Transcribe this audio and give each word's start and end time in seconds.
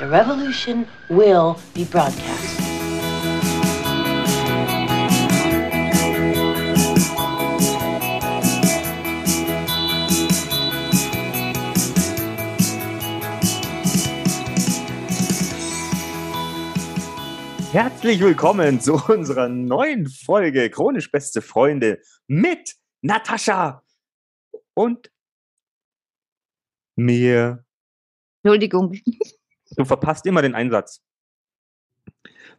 The 0.00 0.08
revolution 0.08 0.86
will 1.10 1.58
be 1.74 1.84
broadcast. 1.84 2.58
Herzlich 17.72 18.20
willkommen 18.20 18.80
zu 18.80 18.94
unserer 18.94 19.50
neuen 19.50 20.08
Folge 20.08 20.70
Chronisch 20.70 21.10
Beste 21.12 21.42
Freunde 21.42 22.00
mit 22.26 22.74
Natascha 23.02 23.84
und 24.72 25.12
mir. 26.96 27.66
Entschuldigung. 28.42 28.98
Du 29.76 29.84
verpasst 29.84 30.26
immer 30.26 30.42
den 30.42 30.54
Einsatz. 30.54 31.02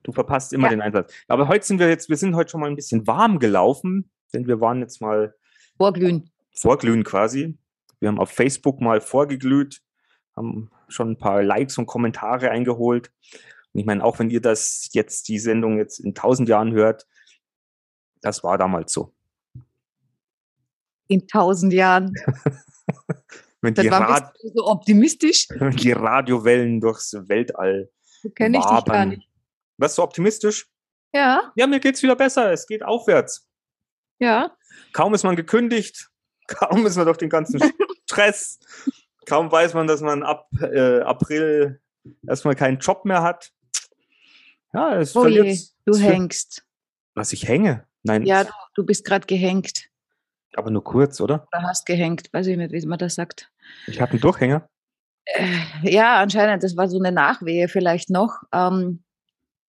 Du 0.04 0.12
verpasst 0.12 0.54
immer 0.54 0.66
Ja. 0.66 0.70
den 0.72 0.82
Einsatz. 0.82 1.14
Aber 1.28 1.48
heute 1.48 1.66
sind 1.66 1.80
wir 1.80 1.90
jetzt, 1.90 2.10
wir 2.10 2.18
sind 2.18 2.36
heute 2.36 2.50
schon 2.52 2.62
mal 2.62 2.70
ein 2.70 2.76
bisschen 2.76 3.06
warm 3.08 3.40
gelaufen, 3.40 4.10
denn 4.34 4.48
wir 4.48 4.60
waren 4.62 4.80
jetzt 4.80 5.02
mal 5.02 5.36
Vorglühen. 5.78 6.32
vorglühen 6.54 7.04
quasi. 7.04 7.58
Wir 8.00 8.08
haben 8.10 8.20
auf 8.20 8.32
Facebook 8.32 8.82
mal 8.82 9.00
vorgeglüht, 9.02 9.82
haben 10.36 10.72
schon 10.88 11.12
ein 11.12 11.18
paar 11.18 11.44
Likes 11.44 11.78
und 11.78 11.86
Kommentare 11.86 12.50
eingeholt. 12.50 13.12
Und 13.74 13.80
ich 13.80 13.86
meine, 13.86 14.04
auch 14.04 14.18
wenn 14.20 14.30
ihr 14.30 14.42
das 14.42 14.90
jetzt, 14.94 15.28
die 15.28 15.38
Sendung 15.40 15.78
jetzt 15.78 16.00
in 16.00 16.16
tausend 16.16 16.50
Jahren 16.50 16.72
hört, 16.74 17.06
das 18.22 18.44
war 18.44 18.58
damals 18.58 18.92
so. 18.94 19.14
In 21.08 21.28
tausend 21.28 21.74
Jahren. 21.74 22.14
Wenn 23.62 23.74
die, 23.76 23.88
Rad, 23.88 24.34
so 24.42 24.66
optimistisch. 24.68 25.48
die 25.84 25.92
Radiowellen 25.92 26.82
durchs 26.82 27.14
Weltall 27.14 27.90
So 28.22 28.30
kenne 28.30 28.58
ich 28.58 28.66
dich 28.66 28.86
gar 28.86 29.06
nicht. 29.06 29.28
Was 29.78 29.96
so 29.96 30.04
optimistisch? 30.04 30.68
Ja, 31.14 31.52
Ja, 31.56 31.68
mir 31.68 31.80
geht's 31.80 32.02
wieder 32.02 32.16
besser. 32.16 32.52
Es 32.52 32.66
geht 32.68 32.84
aufwärts. 32.84 33.48
ja. 34.20 34.52
Kaum 34.94 35.14
ist 35.14 35.24
man 35.24 35.36
gekündigt, 35.36 36.10
kaum 36.48 36.86
ist 36.86 36.96
man 36.96 37.06
durch 37.06 37.18
den 37.18 37.30
ganzen 37.30 37.62
Stress, 38.10 38.60
kaum 39.26 39.52
weiß 39.52 39.74
man, 39.74 39.86
dass 39.88 40.00
man 40.02 40.24
ab 40.24 40.48
äh, 40.62 41.02
April 41.02 41.82
erstmal 42.28 42.56
keinen 42.56 42.80
Job 42.80 43.04
mehr 43.06 43.22
hat. 43.22 43.52
Ja, 44.74 44.96
es 44.98 45.14
Oh 45.16 45.22
verliert. 45.24 45.46
je, 45.48 45.60
du 45.86 45.92
es 45.92 46.02
hängst. 46.02 46.66
Was 47.16 47.34
ich 47.34 47.48
hänge? 47.48 47.86
Nein, 48.04 48.24
Ja, 48.26 48.46
du, 48.46 48.52
du 48.76 48.86
bist 48.86 49.04
gerade 49.06 49.28
gehängt. 49.28 49.90
aber 50.56 50.72
nur 50.72 50.84
kurz, 50.84 51.20
oder? 51.20 51.46
Oder 51.52 51.64
hast 51.64 51.86
gehängt. 51.86 52.30
Weiß 52.32 52.48
ich 52.48 52.56
nicht, 52.58 52.72
wie 52.72 52.86
man 52.86 52.98
das 52.98 53.16
sagt. 53.16 53.51
Ich 53.88 54.02
hatte 54.02 54.14
einen 54.14 54.22
Durchhänger. 54.22 54.68
Äh, 55.26 55.58
ja, 55.84 56.20
anscheinend, 56.20 56.64
das 56.64 56.76
war 56.78 56.88
so 56.88 57.00
eine 57.00 57.12
Nachwehe 57.12 57.68
vielleicht 57.68 58.10
noch. 58.10 58.42
Ähm, 58.52 59.04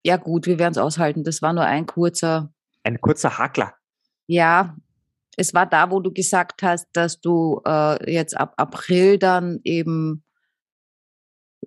ja, 0.03 0.17
gut, 0.17 0.47
wir 0.47 0.59
werden 0.59 0.73
es 0.73 0.77
aushalten. 0.77 1.23
Das 1.23 1.41
war 1.41 1.53
nur 1.53 1.65
ein 1.65 1.85
kurzer. 1.85 2.53
Ein 2.83 2.99
kurzer 2.99 3.37
Hakler. 3.37 3.73
Ja, 4.27 4.75
es 5.37 5.53
war 5.53 5.65
da, 5.65 5.91
wo 5.91 5.99
du 5.99 6.11
gesagt 6.11 6.61
hast, 6.63 6.87
dass 6.93 7.21
du 7.21 7.61
äh, 7.65 8.11
jetzt 8.11 8.37
ab 8.37 8.53
April 8.57 9.17
dann 9.17 9.59
eben 9.63 10.23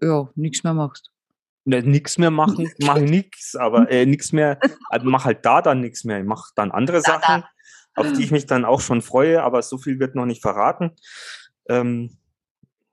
ja, 0.00 0.28
nichts 0.34 0.62
mehr 0.62 0.74
machst. 0.74 1.10
Ne, 1.64 1.82
nix 1.82 2.16
mehr 2.18 2.30
machen, 2.30 2.70
mache 2.78 3.00
nix, 3.00 3.56
aber 3.56 3.90
äh, 3.90 4.06
nix 4.06 4.32
mehr, 4.32 4.60
also 4.88 5.06
mach 5.08 5.24
halt 5.24 5.44
da 5.44 5.62
dann 5.62 5.80
nichts 5.80 6.04
mehr. 6.04 6.20
Ich 6.20 6.26
mache 6.26 6.52
dann 6.54 6.70
andere 6.70 7.00
Da, 7.02 7.18
da. 7.18 7.20
Sachen, 7.20 7.44
auf 7.94 8.12
die 8.12 8.22
ich 8.22 8.30
mich 8.30 8.46
dann 8.46 8.64
auch 8.64 8.80
schon 8.80 9.02
freue, 9.02 9.42
aber 9.42 9.62
so 9.62 9.78
viel 9.78 9.98
wird 9.98 10.14
noch 10.14 10.26
nicht 10.26 10.42
verraten. 10.42 10.92
Ähm, 11.68 12.16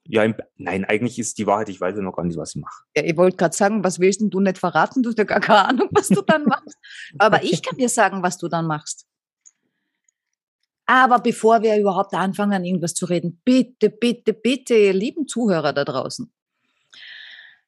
ja, 0.05 0.25
nein, 0.57 0.83
eigentlich 0.83 1.17
ist 1.17 1.37
die 1.37 1.47
Wahrheit, 1.47 1.69
ich 1.69 1.79
weiß 1.79 1.95
ja 1.95 2.01
noch 2.01 2.15
gar 2.15 2.25
nicht, 2.25 2.37
was 2.37 2.55
ich 2.55 2.61
mache. 2.61 2.83
Ja, 2.95 3.03
ich 3.03 3.15
wollte 3.15 3.37
gerade 3.37 3.55
sagen, 3.55 3.83
was 3.83 3.99
willst 3.99 4.19
denn 4.19 4.29
du 4.29 4.41
nicht 4.41 4.57
verraten? 4.57 5.01
Du 5.01 5.09
hast 5.09 5.17
ja 5.17 5.23
gar 5.23 5.39
keine 5.39 5.65
Ahnung, 5.69 5.89
was 5.91 6.09
du 6.09 6.21
dann 6.21 6.43
machst. 6.43 6.77
Aber 7.17 7.43
ich 7.43 7.63
kann 7.63 7.77
dir 7.77 7.89
sagen, 7.89 8.21
was 8.21 8.37
du 8.37 8.49
dann 8.49 8.67
machst. 8.67 9.07
Aber 10.85 11.19
bevor 11.19 11.61
wir 11.61 11.77
überhaupt 11.79 12.13
anfangen, 12.13 12.53
an 12.53 12.65
irgendwas 12.65 12.93
zu 12.93 13.05
reden, 13.05 13.41
bitte, 13.45 13.89
bitte, 13.89 14.33
bitte, 14.33 14.75
ihr 14.75 14.93
lieben 14.93 15.27
Zuhörer 15.27 15.71
da 15.71 15.85
draußen, 15.85 16.31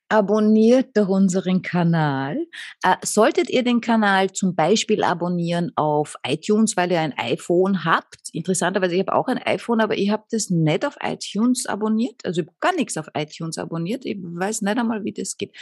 abonniert 0.10 0.96
doch 0.96 1.08
unseren 1.08 1.62
Kanal. 1.62 2.38
Äh, 2.84 2.96
solltet 3.04 3.50
ihr 3.50 3.64
den 3.64 3.82
Kanal 3.82 4.32
zum 4.32 4.56
Beispiel 4.56 5.04
abonnieren 5.04 5.72
auf 5.76 6.16
iTunes, 6.26 6.78
weil 6.78 6.92
ihr 6.92 7.00
ein 7.00 7.18
iPhone 7.18 7.86
habt, 7.86 8.30
interessanterweise, 8.32 8.96
ich 8.96 9.00
habe 9.02 9.14
auch 9.14 9.28
ein 9.28 9.40
iPhone, 9.40 9.82
aber 9.82 9.98
ich 9.98 10.10
habe 10.10 10.24
das 10.30 10.50
nicht 10.50 10.86
auf 10.86 10.98
iTunes 11.02 11.66
abonniert, 11.66 12.26
also 12.26 12.42
ich 12.42 12.48
gar 12.60 12.76
nichts 12.76 12.98
auf 12.98 13.08
iTunes 13.16 13.58
abonniert, 13.58 14.06
ich 14.06 14.18
weiß 14.20 14.62
nicht 14.62 14.78
einmal, 14.78 15.04
wie 15.04 15.14
das 15.14 15.38
geht. 15.38 15.56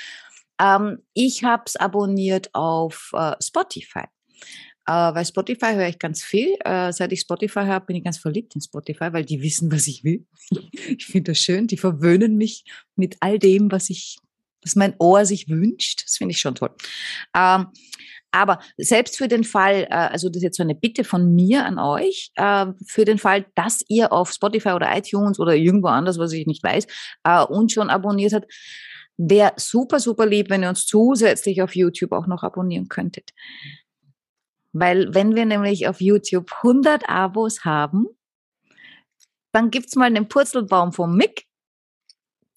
Ähm, 0.61 0.99
ich 1.13 1.43
habe 1.43 1.63
es 1.65 1.75
abonniert 1.75 2.49
auf 2.53 3.11
äh, 3.13 3.35
Spotify. 3.41 4.05
Äh, 4.85 4.91
weil 4.91 5.25
Spotify 5.25 5.73
höre 5.73 5.87
ich 5.87 5.99
ganz 5.99 6.23
viel. 6.23 6.55
Seit 6.65 7.13
ich 7.13 7.21
Spotify 7.21 7.61
habe, 7.61 7.85
bin 7.85 7.95
ich 7.95 8.03
ganz 8.03 8.17
verliebt 8.17 8.53
in 8.55 8.61
Spotify, 8.61 9.13
weil 9.13 9.23
die 9.23 9.41
wissen, 9.41 9.71
was 9.71 9.87
ich 9.87 10.03
will. 10.03 10.25
ich 10.71 11.05
finde 11.05 11.31
das 11.31 11.39
schön. 11.39 11.67
Die 11.67 11.77
verwöhnen 11.77 12.35
mich 12.35 12.65
mit 12.95 13.15
all 13.21 13.39
dem, 13.39 13.71
was 13.71 13.89
ich, 13.89 14.17
was 14.65 14.75
mein 14.75 14.95
Ohr 14.99 15.25
sich 15.25 15.49
wünscht. 15.49 16.03
Das 16.05 16.17
finde 16.17 16.31
ich 16.33 16.39
schon 16.39 16.55
toll. 16.55 16.71
Ähm, 17.35 17.67
aber 18.31 18.59
selbst 18.77 19.17
für 19.17 19.27
den 19.27 19.43
Fall, 19.43 19.83
äh, 19.89 19.93
also 19.93 20.27
das 20.27 20.37
ist 20.37 20.43
jetzt 20.43 20.57
so 20.57 20.63
eine 20.63 20.73
Bitte 20.75 21.03
von 21.03 21.35
mir 21.35 21.65
an 21.65 21.77
euch, 21.77 22.31
äh, 22.35 22.65
für 22.87 23.05
den 23.05 23.19
Fall, 23.19 23.45
dass 23.55 23.83
ihr 23.89 24.11
auf 24.11 24.31
Spotify 24.31 24.69
oder 24.69 24.95
iTunes 24.97 25.39
oder 25.39 25.55
irgendwo 25.55 25.87
anders, 25.89 26.17
was 26.17 26.31
ich 26.33 26.47
nicht 26.47 26.63
weiß, 26.63 26.87
äh, 27.25 27.43
uns 27.43 27.73
schon 27.73 27.89
abonniert 27.91 28.33
habt, 28.33 28.51
wäre 29.17 29.53
super, 29.57 29.99
super 29.99 30.25
lieb, 30.25 30.49
wenn 30.49 30.63
ihr 30.63 30.69
uns 30.69 30.87
zusätzlich 30.87 31.61
auf 31.61 31.75
YouTube 31.75 32.11
auch 32.11 32.25
noch 32.25 32.41
abonnieren 32.41 32.87
könntet. 32.87 33.31
Weil 34.71 35.13
wenn 35.13 35.35
wir 35.35 35.45
nämlich 35.45 35.87
auf 35.87 36.01
YouTube 36.01 36.51
100 36.63 37.07
Abos 37.07 37.63
haben, 37.63 38.07
dann 39.51 39.69
gibt's 39.69 39.95
mal 39.95 40.05
einen 40.05 40.27
Purzelbaum 40.27 40.91
vom 40.93 41.15
Mick. 41.15 41.45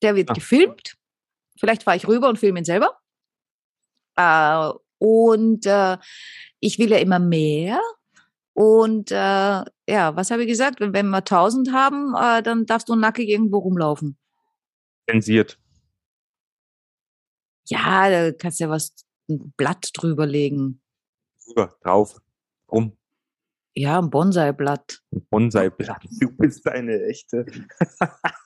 Der 0.00 0.16
wird 0.16 0.30
Ah. 0.30 0.32
gefilmt. 0.32 0.94
Vielleicht 1.58 1.82
fahre 1.84 1.96
ich 1.96 2.08
rüber 2.08 2.28
und 2.28 2.38
filme 2.38 2.60
ihn 2.60 2.64
selber. 2.64 2.98
Äh, 4.16 4.70
und 4.98 5.66
äh, 5.66 5.98
ich 6.60 6.78
will 6.78 6.90
ja 6.90 6.98
immer 6.98 7.18
mehr. 7.18 7.80
Und 8.54 9.10
äh, 9.10 9.14
ja, 9.14 10.16
was 10.16 10.30
habe 10.30 10.42
ich 10.42 10.48
gesagt? 10.48 10.80
Wenn, 10.80 10.94
wenn 10.94 11.10
wir 11.10 11.18
1000 11.18 11.72
haben, 11.72 12.14
äh, 12.14 12.42
dann 12.42 12.64
darfst 12.64 12.88
du 12.88 12.96
nackig 12.96 13.28
irgendwo 13.28 13.58
rumlaufen. 13.58 14.16
Zensiert. 15.08 15.58
Ja, 17.68 18.08
da 18.08 18.32
kannst 18.32 18.60
du 18.60 18.64
ja 18.64 18.70
was, 18.70 18.94
ein 19.28 19.52
Blatt 19.56 19.90
drüber 19.94 20.26
legen. 20.26 20.80
Drüber, 21.44 21.76
drauf, 21.82 22.18
rum, 22.70 22.96
Ja, 23.74 23.98
ein 23.98 24.08
Bonsai-Blatt. 24.10 25.02
ein 25.12 25.26
Bonsai-Blatt. 25.30 26.06
Du 26.20 26.30
bist 26.30 26.66
eine 26.66 27.04
echte. 27.06 27.44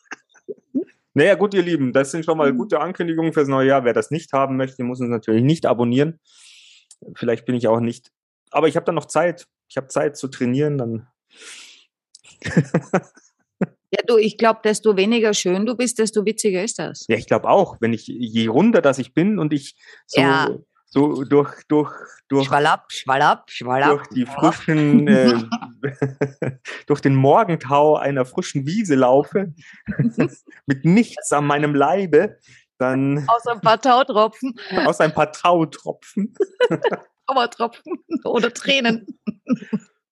naja, 1.15 1.34
gut, 1.34 1.54
ihr 1.54 1.62
Lieben, 1.62 1.93
das 1.93 2.10
sind 2.10 2.25
schon 2.25 2.38
mal 2.38 2.53
gute 2.53 2.81
Ankündigungen 2.81 3.32
fürs 3.32 3.48
neue 3.48 3.69
Jahr. 3.69 3.84
Wer 3.84 3.93
das 3.93 4.10
nicht 4.10 4.32
haben 4.32 4.56
möchte, 4.56 4.82
muss 4.84 5.00
uns 5.00 5.10
natürlich 5.10 5.43
nicht 5.43 5.66
abonnieren. 5.66 6.21
Vielleicht 7.15 7.44
bin 7.47 7.54
ich 7.54 7.66
auch 7.69 7.81
nicht. 7.81 8.10
Aber 8.50 8.69
ich 8.69 8.76
habe 8.76 8.87
dann 8.87 8.94
noch 8.94 9.06
Zeit. 9.06 9.47
Ich 9.69 9.76
habe 9.76 9.87
Zeit 9.88 10.16
zu 10.16 10.28
trainieren, 10.28 10.78
dann 10.78 11.06
Ja, 13.93 14.03
du, 14.06 14.19
ich 14.19 14.38
glaube, 14.38 14.60
desto 14.62 14.97
weniger 14.97 15.34
schön 15.34 15.66
du 15.66 15.76
bist, 15.76 15.98
desto 15.98 16.25
witziger 16.25 16.62
ist 16.62 16.78
das. 16.78 17.06
Ja, 17.09 17.16
ich 17.16 17.27
glaube 17.27 17.48
auch, 17.48 17.77
wenn 17.81 17.92
ich, 17.92 18.06
je 18.06 18.47
runder 18.47 18.82
das 18.82 18.98
ich 18.98 19.15
bin 19.15 19.38
und 19.41 19.53
ich 19.53 19.75
so, 20.06 20.21
Ja. 20.21 20.48
so 20.87 21.25
durch, 21.25 21.50
durch, 21.66 21.92
durch, 22.28 22.47
Schwallab, 22.47 22.92
schwallab, 22.92 23.50
schwallab. 23.50 23.91
durch 23.91 24.06
die 24.09 24.27
frischen, 24.27 25.09
äh, 25.09 25.34
durch 26.86 27.00
den 27.00 27.14
Morgentau 27.14 27.96
einer 27.96 28.24
frischen 28.24 28.66
Wiese 28.66 28.94
laufe, 28.94 29.53
mit 30.66 30.84
nichts 30.84 31.32
an 31.32 31.47
meinem 31.47 31.74
Leibe, 31.74 32.38
dann 32.78 33.27
Außer 33.28 33.53
ein 33.53 33.60
paar 33.60 33.80
Tautropfen, 33.80 34.54
aus 34.86 35.00
ein 35.00 35.12
paar 35.12 35.32
Tautropfen. 35.32 36.34
Trauertropfen 37.27 38.03
oder 38.24 38.53
Tränen. 38.53 39.06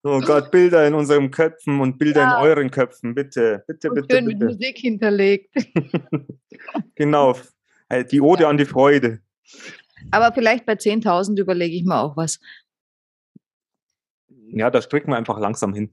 Oh 0.03 0.21
Gott, 0.21 0.51
Bilder 0.51 0.87
in 0.87 0.93
unseren 0.93 1.29
Köpfen 1.31 1.81
und 1.81 1.97
Bilder 1.97 2.21
Ja. 2.21 2.37
in 2.39 2.43
euren 2.45 2.71
Köpfen, 2.71 3.13
bitte, 3.15 3.63
bitte, 3.67 3.89
Und 3.89 3.95
bitte, 3.95 4.15
schön 4.15 4.25
mit 4.25 4.39
bitte. 4.39 4.53
Musik 4.53 4.77
hinterlegt. 4.77 5.53
Genau, 6.95 7.35
äh, 7.89 8.05
die 8.05 8.21
Ode 8.21 8.47
an 8.47 8.57
die 8.57 8.65
Freude. 8.65 9.19
Aber 10.11 10.31
vielleicht 10.33 10.65
bei 10.65 10.73
10.000 10.73 11.37
überlege 11.39 11.75
ich 11.75 11.83
mir 11.83 11.99
auch 11.99 12.15
was. 12.15 12.39
Ja, 14.51 14.69
da 14.69 14.81
stricken 14.81 15.11
wir 15.11 15.17
einfach 15.17 15.39
langsam 15.39 15.73
hin. 15.73 15.91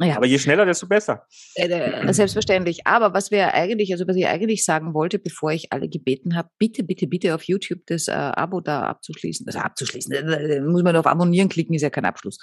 Ja, 0.00 0.16
Aber 0.16 0.26
je 0.26 0.38
schneller, 0.38 0.66
desto 0.66 0.88
besser. 0.88 1.24
äh, 1.54 1.68
äh, 1.68 2.12
selbstverständlich. 2.12 2.84
Aber 2.84 3.14
was 3.14 3.30
wir 3.30 3.54
eigentlich, 3.54 3.92
also 3.92 4.08
was 4.08 4.16
ich 4.16 4.26
eigentlich 4.26 4.64
sagen 4.64 4.92
wollte, 4.92 5.20
bevor 5.20 5.52
ich 5.52 5.72
alle 5.72 5.88
gebeten 5.88 6.34
habe, 6.34 6.48
bitte, 6.58 6.82
bitte, 6.82 7.06
bitte 7.06 7.32
auf 7.34 7.44
YouTube 7.44 7.80
das 7.86 8.08
äh, 8.08 8.12
Abo 8.12 8.60
da 8.60 8.86
abzuschließen. 8.86 9.46
Also 9.46 9.60
abzuschließen, 9.60 10.12
äh, 10.12 10.60
muss 10.62 10.82
man 10.82 10.94
nur 10.94 11.00
auf 11.00 11.06
Abonnieren 11.06 11.48
klicken, 11.48 11.74
ist 11.74 11.82
ja 11.82 11.90
kein 11.90 12.06
Abschluss. 12.06 12.38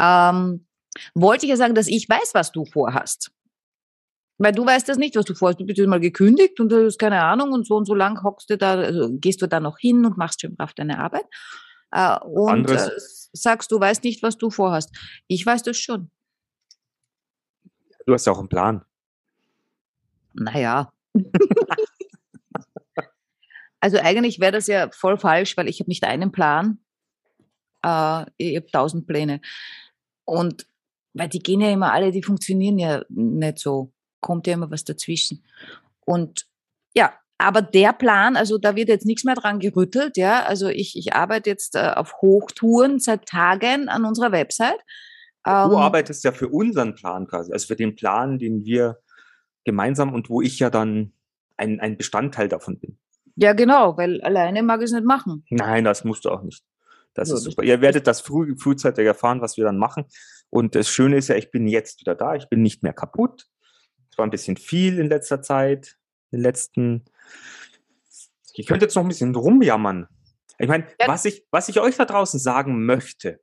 Ähm, 0.00 0.66
wollte 1.14 1.46
ich 1.46 1.50
ja 1.50 1.56
sagen, 1.56 1.74
dass 1.74 1.88
ich 1.88 2.08
weiß, 2.08 2.30
was 2.34 2.52
du 2.52 2.64
vorhast. 2.64 3.32
Weil 4.38 4.52
du 4.52 4.64
weißt 4.64 4.88
das 4.88 4.96
nicht, 4.98 5.16
was 5.16 5.24
du 5.24 5.34
vorhast. 5.34 5.58
Du 5.58 5.64
bist 5.66 5.80
mal 5.86 5.98
gekündigt 5.98 6.60
und 6.60 6.70
du 6.70 6.84
hast 6.84 6.98
keine 6.98 7.22
Ahnung 7.22 7.52
und 7.52 7.66
so 7.66 7.74
und 7.74 7.86
so 7.86 7.94
lang 7.94 8.22
hockst 8.22 8.48
du 8.48 8.56
da, 8.56 8.74
also 8.74 9.08
gehst 9.12 9.42
du 9.42 9.48
da 9.48 9.58
noch 9.58 9.78
hin 9.78 10.04
und 10.04 10.18
machst 10.18 10.42
schon 10.42 10.54
brav 10.54 10.72
deine 10.74 10.98
Arbeit. 11.00 11.24
Äh, 11.90 12.18
und 12.20 12.70
äh, 12.70 12.90
sagst, 13.32 13.70
du 13.70 13.80
weißt 13.80 14.04
nicht, 14.04 14.22
was 14.22 14.38
du 14.38 14.50
vorhast. 14.50 14.94
Ich 15.28 15.44
weiß 15.44 15.62
das 15.62 15.78
schon. 15.78 16.10
Du 18.06 18.12
hast 18.12 18.26
ja 18.26 18.32
auch 18.32 18.38
einen 18.38 18.48
Plan. 18.48 18.84
Naja. 20.34 20.92
also 23.80 23.98
eigentlich 23.98 24.38
wäre 24.38 24.52
das 24.52 24.66
ja 24.66 24.90
voll 24.90 25.18
falsch, 25.18 25.56
weil 25.56 25.68
ich 25.68 25.80
habe 25.80 25.90
nicht 25.90 26.04
einen 26.04 26.32
Plan. 26.32 26.78
Äh, 27.82 28.26
ich 28.36 28.56
habe 28.56 28.70
tausend 28.70 29.06
Pläne. 29.06 29.40
Und 30.24 30.66
weil 31.14 31.28
die 31.28 31.38
gehen 31.38 31.60
ja 31.60 31.70
immer 31.70 31.92
alle, 31.92 32.10
die 32.10 32.22
funktionieren 32.22 32.78
ja 32.78 33.02
nicht 33.08 33.58
so. 33.58 33.92
Kommt 34.20 34.46
ja 34.46 34.54
immer 34.54 34.70
was 34.70 34.84
dazwischen. 34.84 35.44
Und 36.04 36.46
ja, 36.94 37.18
aber 37.38 37.62
der 37.62 37.92
Plan, 37.92 38.36
also 38.36 38.58
da 38.58 38.76
wird 38.76 38.88
jetzt 38.88 39.06
nichts 39.06 39.24
mehr 39.24 39.34
dran 39.34 39.58
gerüttelt, 39.58 40.16
ja. 40.16 40.44
Also 40.44 40.68
ich, 40.68 40.96
ich 40.96 41.14
arbeite 41.14 41.50
jetzt 41.50 41.74
äh, 41.74 41.92
auf 41.94 42.14
Hochtouren 42.22 42.98
seit 42.98 43.26
Tagen 43.26 43.88
an 43.88 44.04
unserer 44.04 44.32
Website. 44.32 44.78
Du 45.44 45.50
ähm, 45.50 45.76
arbeitest 45.76 46.24
ja 46.24 46.32
für 46.32 46.48
unseren 46.48 46.94
Plan 46.94 47.26
quasi, 47.26 47.52
also 47.52 47.66
für 47.66 47.76
den 47.76 47.94
Plan, 47.94 48.38
den 48.38 48.64
wir 48.64 48.98
gemeinsam 49.64 50.14
und 50.14 50.30
wo 50.30 50.40
ich 50.40 50.58
ja 50.58 50.70
dann 50.70 51.12
ein, 51.56 51.80
ein 51.80 51.96
Bestandteil 51.96 52.48
davon 52.48 52.78
bin. 52.78 52.98
Ja, 53.36 53.52
genau, 53.52 53.96
weil 53.96 54.20
alleine 54.22 54.62
mag 54.62 54.80
ich 54.80 54.86
es 54.86 54.92
nicht 54.92 55.04
machen. 55.04 55.44
Nein, 55.50 55.84
das 55.84 56.04
musst 56.04 56.24
du 56.24 56.30
auch 56.30 56.42
nicht. 56.42 56.64
Das 57.14 57.28
ja, 57.28 57.34
ist 57.34 57.42
super. 57.42 57.62
Ihr 57.62 57.80
werdet 57.80 58.06
das 58.06 58.20
früh, 58.20 58.56
frühzeitig 58.56 59.06
erfahren, 59.06 59.40
was 59.40 59.56
wir 59.56 59.64
dann 59.64 59.78
machen. 59.78 60.04
Und 60.50 60.74
das 60.74 60.88
Schöne 60.88 61.16
ist 61.16 61.28
ja, 61.28 61.36
ich 61.36 61.50
bin 61.50 61.66
jetzt 61.66 62.00
wieder 62.00 62.14
da. 62.14 62.34
Ich 62.34 62.48
bin 62.48 62.62
nicht 62.62 62.82
mehr 62.82 62.92
kaputt. 62.92 63.46
Es 64.10 64.18
war 64.18 64.26
ein 64.26 64.30
bisschen 64.30 64.56
viel 64.56 64.98
in 64.98 65.08
letzter 65.08 65.42
Zeit, 65.42 65.96
in 66.30 66.38
den 66.38 66.42
letzten. 66.42 67.04
Ich 68.54 68.66
könnte 68.66 68.86
jetzt 68.86 68.94
noch 68.94 69.02
ein 69.02 69.08
bisschen 69.08 69.34
rumjammern. 69.34 70.08
Ich 70.58 70.68
meine, 70.68 70.86
ja. 71.00 71.08
was 71.08 71.24
ich, 71.24 71.44
was 71.50 71.68
ich 71.68 71.80
euch 71.80 71.96
da 71.96 72.06
draußen 72.06 72.40
sagen 72.40 72.84
möchte, 72.86 73.40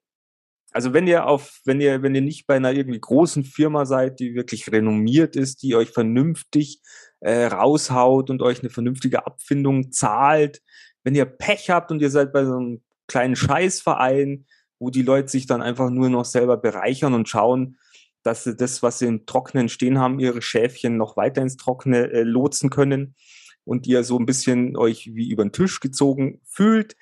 also 0.74 0.92
wenn 0.92 1.06
ihr 1.06 1.28
auf, 1.28 1.62
wenn 1.66 1.80
ihr, 1.80 2.02
wenn 2.02 2.16
ihr 2.16 2.22
nicht 2.22 2.48
bei 2.48 2.56
einer 2.56 2.74
irgendwie 2.74 3.00
großen 3.00 3.44
Firma 3.44 3.86
seid, 3.86 4.20
die 4.20 4.34
wirklich 4.34 4.72
renommiert 4.72 5.36
ist, 5.36 5.62
die 5.62 5.76
euch 5.76 5.92
vernünftig 5.92 6.82
äh, 7.20 7.46
raushaut 7.46 8.32
und 8.32 8.42
euch 8.42 8.62
eine 8.62 8.72
vernünftige 8.72 9.28
Abfindung 9.28 9.92
zahlt, 9.92 10.62
wenn 11.04 11.14
ihr 11.14 11.26
Pech 11.26 11.70
habt 11.70 11.92
und 11.92 12.02
ihr 12.02 12.10
seid 12.10 12.34
bei 12.34 12.44
so 12.46 12.56
einem 12.56 12.82
kleinen 13.08 13.36
Scheißverein, 13.36 14.48
wo 14.80 14.90
die 14.90 15.04
Leute 15.04 15.30
sich 15.30 15.46
dann 15.46 15.62
einfach 15.62 15.92
nur 15.92 16.10
noch 16.10 16.26
selber 16.26 16.58
bereichern 16.58 17.14
und 17.14 17.30
schauen, 17.30 17.78
dass 18.24 18.44
sie 18.44 18.56
das, 18.56 18.82
was 18.82 19.00
sie 19.00 19.06
im 19.06 19.28
Trockenen 19.28 19.70
stehen 19.70 20.00
haben, 20.00 20.20
ihre 20.20 20.42
Schäfchen 20.42 20.98
noch 20.98 21.18
weiter 21.18 21.42
ins 21.42 21.58
Trockene 21.58 22.10
äh, 22.10 22.24
lotsen 22.24 22.72
können 22.72 23.16
und 23.66 23.88
ihr 23.88 24.04
so 24.04 24.18
ein 24.18 24.26
bisschen 24.26 24.76
euch 24.78 25.12
wie 25.14 25.30
über 25.30 25.44
den 25.44 25.52
Tisch 25.52 25.80
gezogen 25.80 26.42
fühlt 26.46 26.96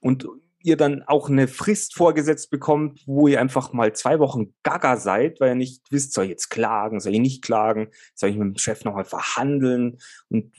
und 0.00 0.28
ihr 0.66 0.76
dann 0.76 1.04
auch 1.04 1.30
eine 1.30 1.46
Frist 1.46 1.94
vorgesetzt 1.94 2.50
bekommt, 2.50 3.02
wo 3.06 3.28
ihr 3.28 3.40
einfach 3.40 3.72
mal 3.72 3.94
zwei 3.94 4.18
Wochen 4.18 4.52
gaga 4.64 4.96
seid, 4.96 5.38
weil 5.38 5.50
ihr 5.50 5.54
nicht 5.54 5.84
wisst, 5.90 6.12
soll 6.12 6.24
ich 6.24 6.30
jetzt 6.30 6.48
klagen, 6.48 6.98
soll 6.98 7.14
ich 7.14 7.20
nicht 7.20 7.42
klagen, 7.42 7.88
soll 8.14 8.30
ich 8.30 8.36
mit 8.36 8.48
dem 8.48 8.58
Chef 8.58 8.84
nochmal 8.84 9.04
verhandeln 9.04 9.98
und 10.28 10.52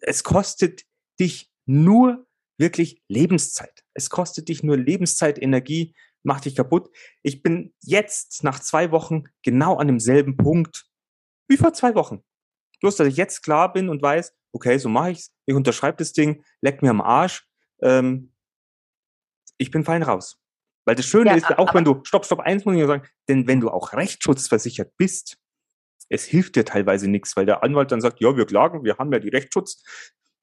es 0.00 0.24
kostet 0.24 0.82
dich 1.18 1.50
nur 1.64 2.26
wirklich 2.58 3.02
Lebenszeit. 3.08 3.84
Es 3.94 4.10
kostet 4.10 4.48
dich 4.48 4.62
nur 4.62 4.76
Lebenszeit, 4.76 5.40
Energie, 5.40 5.94
macht 6.22 6.44
dich 6.44 6.54
kaputt. 6.54 6.90
Ich 7.22 7.42
bin 7.42 7.72
jetzt 7.80 8.44
nach 8.44 8.60
zwei 8.60 8.90
Wochen 8.90 9.24
genau 9.42 9.76
an 9.76 9.86
demselben 9.86 10.36
Punkt 10.36 10.86
wie 11.48 11.56
vor 11.56 11.72
zwei 11.72 11.94
Wochen. 11.94 12.22
Bloß, 12.80 12.96
dass 12.96 13.08
ich 13.08 13.16
jetzt 13.16 13.42
klar 13.42 13.72
bin 13.72 13.88
und 13.88 14.02
weiß, 14.02 14.34
okay, 14.52 14.78
so 14.78 14.88
mache 14.88 15.12
ich's. 15.12 15.32
Ich 15.46 15.54
unterschreibe 15.54 15.98
das 15.98 16.12
Ding, 16.12 16.44
leck 16.60 16.82
mir 16.82 16.90
am 16.90 17.00
Arsch. 17.00 17.46
Ähm, 17.82 18.32
ich 19.58 19.70
bin 19.70 19.84
fein 19.84 20.02
raus. 20.02 20.38
Weil 20.84 20.94
das 20.94 21.06
Schöne 21.06 21.30
ja, 21.30 21.36
ist 21.36 21.58
auch, 21.58 21.74
wenn 21.74 21.84
du, 21.84 22.00
stopp, 22.04 22.24
stopp, 22.24 22.40
eins 22.40 22.64
muss 22.64 22.76
ich 22.76 22.86
sagen, 22.86 23.06
denn 23.28 23.46
wenn 23.48 23.60
du 23.60 23.70
auch 23.70 23.92
rechtsschutzversichert 23.92 24.96
bist, 24.96 25.36
es 26.08 26.24
hilft 26.24 26.54
dir 26.54 26.64
teilweise 26.64 27.08
nichts, 27.08 27.36
weil 27.36 27.46
der 27.46 27.64
Anwalt 27.64 27.90
dann 27.90 28.00
sagt, 28.00 28.20
ja, 28.20 28.36
wir 28.36 28.46
klagen, 28.46 28.84
wir 28.84 28.96
haben 28.98 29.12
ja 29.12 29.18
die 29.18 29.28
Rechtsschutz, 29.28 29.82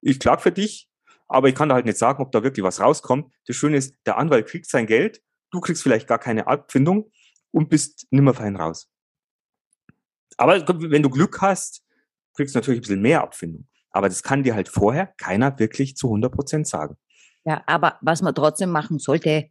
ich 0.01 0.19
klag 0.19 0.41
für 0.41 0.51
dich, 0.51 0.89
aber 1.27 1.47
ich 1.47 1.55
kann 1.55 1.69
da 1.69 1.75
halt 1.75 1.85
nicht 1.85 1.97
sagen, 1.97 2.21
ob 2.21 2.33
da 2.33 2.43
wirklich 2.43 2.63
was 2.63 2.81
rauskommt. 2.81 3.33
Das 3.47 3.55
Schöne 3.55 3.77
ist, 3.77 3.95
der 4.05 4.17
Anwalt 4.17 4.47
kriegt 4.47 4.69
sein 4.69 4.85
Geld, 4.85 5.21
du 5.51 5.61
kriegst 5.61 5.81
vielleicht 5.81 6.07
gar 6.07 6.19
keine 6.19 6.47
Abfindung 6.47 7.09
und 7.51 7.69
bist 7.69 8.07
nimmer 8.11 8.33
fein 8.33 8.57
raus. 8.57 8.89
Aber 10.35 10.67
wenn 10.67 11.03
du 11.03 11.09
Glück 11.09 11.41
hast, 11.41 11.83
kriegst 12.33 12.55
du 12.55 12.59
natürlich 12.59 12.79
ein 12.79 12.81
bisschen 12.81 13.01
mehr 13.01 13.21
Abfindung. 13.21 13.67
Aber 13.91 14.09
das 14.09 14.23
kann 14.23 14.43
dir 14.43 14.55
halt 14.55 14.69
vorher 14.69 15.13
keiner 15.17 15.57
wirklich 15.59 15.95
zu 15.95 16.07
100 16.07 16.31
Prozent 16.31 16.67
sagen. 16.67 16.97
Ja, 17.45 17.61
aber 17.67 17.97
was 18.01 18.21
man 18.21 18.33
trotzdem 18.33 18.71
machen 18.71 18.99
sollte, 18.99 19.49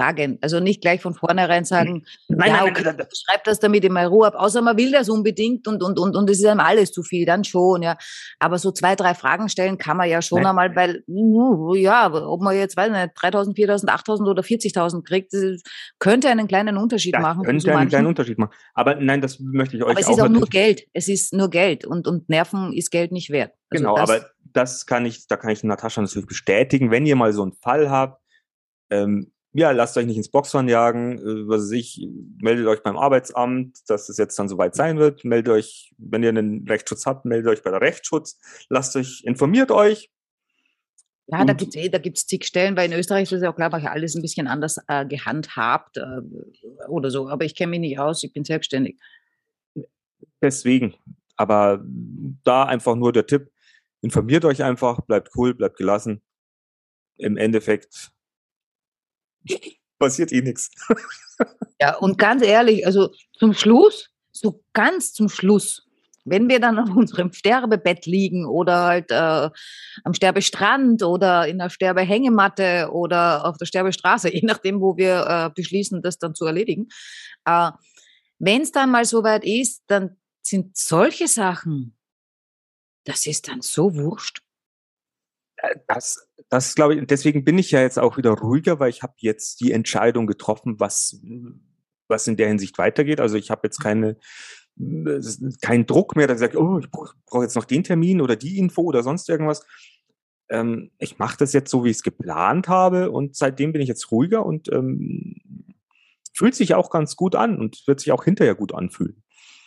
fragen. 0.00 0.38
Also 0.40 0.60
nicht 0.60 0.80
gleich 0.80 1.00
von 1.00 1.14
vornherein 1.14 1.64
sagen, 1.64 2.04
nein, 2.28 2.48
ja, 2.48 2.56
nein, 2.56 2.70
okay, 2.70 2.82
nein, 2.84 2.96
nein, 2.96 3.06
schreib 3.12 3.44
das 3.44 3.60
damit 3.60 3.84
in 3.84 3.92
meine 3.92 4.08
Ruhe 4.08 4.28
ab, 4.28 4.34
außer 4.36 4.62
man 4.62 4.76
will 4.76 4.92
das 4.92 5.08
unbedingt 5.08 5.68
und, 5.68 5.82
und, 5.82 5.98
und, 5.98 6.16
und 6.16 6.30
es 6.30 6.38
ist 6.38 6.46
einem 6.46 6.60
alles 6.60 6.92
zu 6.92 7.02
viel, 7.02 7.26
dann 7.26 7.44
schon, 7.44 7.82
ja. 7.82 7.96
Aber 8.38 8.58
so 8.58 8.72
zwei, 8.72 8.96
drei 8.96 9.14
Fragen 9.14 9.48
stellen 9.48 9.78
kann 9.78 9.96
man 9.96 10.08
ja 10.08 10.22
schon 10.22 10.44
einmal, 10.44 10.74
weil, 10.74 11.04
ja, 11.06 12.12
ob 12.12 12.40
man 12.40 12.56
jetzt, 12.56 12.76
weiß 12.76 12.90
nicht, 12.90 13.10
3000, 13.14 13.56
4000, 13.56 13.92
8000 13.92 14.28
oder 14.28 14.42
40.000 14.42 15.04
kriegt, 15.04 15.32
könnte 15.98 16.28
einen 16.28 16.48
kleinen 16.48 16.76
Unterschied 16.76 17.14
das 17.14 17.22
machen. 17.22 17.44
Könnte 17.44 17.76
einen 17.76 17.88
kleinen 17.88 18.06
Unterschied 18.06 18.38
machen. 18.38 18.52
Aber 18.74 18.94
nein, 18.94 19.20
das 19.20 19.38
möchte 19.40 19.76
ich 19.76 19.84
euch 19.84 19.90
Aber 19.90 20.00
es 20.00 20.06
auch 20.06 20.12
ist 20.12 20.20
auch 20.20 20.28
nur 20.28 20.46
Geld. 20.46 20.86
Es 20.92 21.08
ist 21.08 21.32
nur 21.34 21.50
Geld 21.50 21.84
und, 21.84 22.08
und 22.08 22.28
Nerven 22.28 22.72
ist 22.72 22.90
Geld 22.90 23.12
nicht 23.12 23.30
wert. 23.30 23.52
Also 23.70 23.84
genau, 23.84 23.96
aber 23.96 24.30
das 24.52 24.86
kann 24.86 25.06
ich, 25.06 25.26
da 25.26 25.36
kann 25.36 25.50
ich 25.50 25.62
Natascha 25.62 26.00
natürlich 26.00 26.26
bestätigen, 26.26 26.90
wenn 26.90 27.06
ihr 27.06 27.16
mal 27.16 27.32
so 27.32 27.42
einen 27.42 27.52
Fall 27.52 27.90
habt, 27.90 28.20
ähm, 28.90 29.32
ja, 29.52 29.72
lasst 29.72 29.96
euch 29.96 30.06
nicht 30.06 30.16
ins 30.16 30.30
Boxhorn 30.30 30.68
jagen, 30.68 31.18
äh, 31.18 31.48
was 31.48 31.62
weiß 31.62 31.72
ich, 31.72 32.06
meldet 32.40 32.66
euch 32.66 32.82
beim 32.82 32.96
Arbeitsamt, 32.96 33.78
dass 33.88 34.08
es 34.08 34.16
jetzt 34.16 34.38
dann 34.38 34.48
soweit 34.48 34.74
sein 34.74 34.98
wird, 34.98 35.24
meldet 35.24 35.52
euch, 35.52 35.92
wenn 35.98 36.22
ihr 36.22 36.28
einen 36.28 36.66
Rechtsschutz 36.68 37.06
habt, 37.06 37.24
meldet 37.24 37.50
euch 37.50 37.62
bei 37.62 37.70
der 37.70 37.80
Rechtsschutz, 37.80 38.38
lasst 38.68 38.96
euch, 38.96 39.22
informiert 39.24 39.70
euch. 39.70 40.10
Ja, 41.26 41.44
da 41.44 41.52
gibt's 41.52 41.76
eh, 41.76 41.88
da 41.88 41.98
gibt's 41.98 42.26
zig 42.26 42.44
Stellen, 42.44 42.76
weil 42.76 42.90
in 42.90 42.98
Österreich 42.98 43.24
ist 43.24 43.32
es 43.32 43.42
ja 43.42 43.50
auch 43.50 43.56
klar, 43.56 43.70
weil 43.70 43.86
alles 43.86 44.16
ein 44.16 44.22
bisschen 44.22 44.48
anders 44.48 44.80
äh, 44.88 45.06
gehandhabt 45.06 45.96
äh, 45.96 46.20
oder 46.88 47.10
so, 47.10 47.28
aber 47.28 47.44
ich 47.44 47.54
kenne 47.54 47.70
mich 47.70 47.80
nicht 47.80 47.98
aus, 47.98 48.22
ich 48.22 48.32
bin 48.32 48.44
selbstständig. 48.44 48.98
Deswegen, 50.42 50.94
aber 51.36 51.84
da 52.44 52.64
einfach 52.64 52.96
nur 52.96 53.12
der 53.12 53.26
Tipp, 53.26 53.50
informiert 54.00 54.44
euch 54.44 54.62
einfach, 54.62 55.02
bleibt 55.02 55.30
cool, 55.36 55.54
bleibt 55.54 55.76
gelassen. 55.76 56.22
Im 57.16 57.36
Endeffekt 57.36 58.12
passiert 59.98 60.32
eh 60.32 60.42
nichts. 60.42 60.70
Ja, 61.80 61.96
und 61.96 62.18
ganz 62.18 62.42
ehrlich, 62.42 62.84
also 62.86 63.10
zum 63.38 63.54
Schluss, 63.54 64.10
so 64.32 64.62
ganz 64.72 65.12
zum 65.12 65.28
Schluss, 65.28 65.86
wenn 66.24 66.48
wir 66.48 66.60
dann 66.60 66.78
auf 66.78 66.94
unserem 66.94 67.32
Sterbebett 67.32 68.06
liegen 68.06 68.46
oder 68.46 68.84
halt 68.84 69.10
äh, 69.10 69.50
am 70.04 70.14
Sterbestrand 70.14 71.02
oder 71.02 71.48
in 71.48 71.58
der 71.58 71.70
Sterbehängematte 71.70 72.90
oder 72.92 73.46
auf 73.46 73.56
der 73.56 73.66
Sterbestraße, 73.66 74.30
je 74.34 74.42
nachdem, 74.44 74.80
wo 74.80 74.96
wir 74.96 75.26
äh, 75.26 75.50
beschließen, 75.54 76.02
das 76.02 76.18
dann 76.18 76.34
zu 76.34 76.44
erledigen. 76.44 76.88
Äh, 77.46 77.70
wenn 78.38 78.62
es 78.62 78.72
dann 78.72 78.90
mal 78.90 79.04
soweit 79.04 79.44
ist, 79.44 79.82
dann 79.86 80.16
sind 80.42 80.76
solche 80.76 81.28
Sachen, 81.28 81.96
das 83.04 83.26
ist 83.26 83.48
dann 83.48 83.60
so 83.60 83.94
wurscht. 83.94 84.42
Äh, 85.56 85.76
das, 86.50 86.74
glaube 86.74 86.96
ich, 86.96 87.06
deswegen 87.06 87.44
bin 87.44 87.58
ich 87.58 87.70
ja 87.70 87.80
jetzt 87.80 87.98
auch 87.98 88.16
wieder 88.16 88.32
ruhiger, 88.32 88.80
weil 88.80 88.90
ich 88.90 89.02
habe 89.02 89.14
jetzt 89.18 89.60
die 89.60 89.70
Entscheidung 89.70 90.26
getroffen, 90.26 90.80
was, 90.80 91.20
was 92.08 92.26
in 92.26 92.36
der 92.36 92.48
Hinsicht 92.48 92.76
weitergeht. 92.76 93.20
Also 93.20 93.36
ich 93.36 93.50
habe 93.50 93.60
jetzt 93.64 93.78
keine, 93.78 94.16
keinen 95.62 95.86
Druck 95.86 96.16
mehr, 96.16 96.26
dass 96.26 96.40
ich 96.40 96.46
sage, 96.46 96.60
oh, 96.60 96.78
ich 96.80 96.90
brauche 96.90 97.44
jetzt 97.44 97.54
noch 97.54 97.64
den 97.64 97.84
Termin 97.84 98.20
oder 98.20 98.34
die 98.34 98.58
Info 98.58 98.82
oder 98.82 99.04
sonst 99.04 99.28
irgendwas. 99.28 99.64
Ähm, 100.48 100.90
ich 100.98 101.18
mache 101.18 101.36
das 101.38 101.52
jetzt 101.52 101.70
so, 101.70 101.84
wie 101.84 101.90
ich 101.90 101.98
es 101.98 102.02
geplant 102.02 102.66
habe 102.66 103.12
und 103.12 103.36
seitdem 103.36 103.72
bin 103.72 103.80
ich 103.80 103.88
jetzt 103.88 104.10
ruhiger 104.10 104.44
und 104.44 104.72
ähm, 104.72 105.36
fühlt 106.34 106.56
sich 106.56 106.74
auch 106.74 106.90
ganz 106.90 107.14
gut 107.14 107.36
an 107.36 107.60
und 107.60 107.86
wird 107.86 108.00
sich 108.00 108.10
auch 108.10 108.24
hinterher 108.24 108.56
gut 108.56 108.74
anfühlen. 108.74 109.22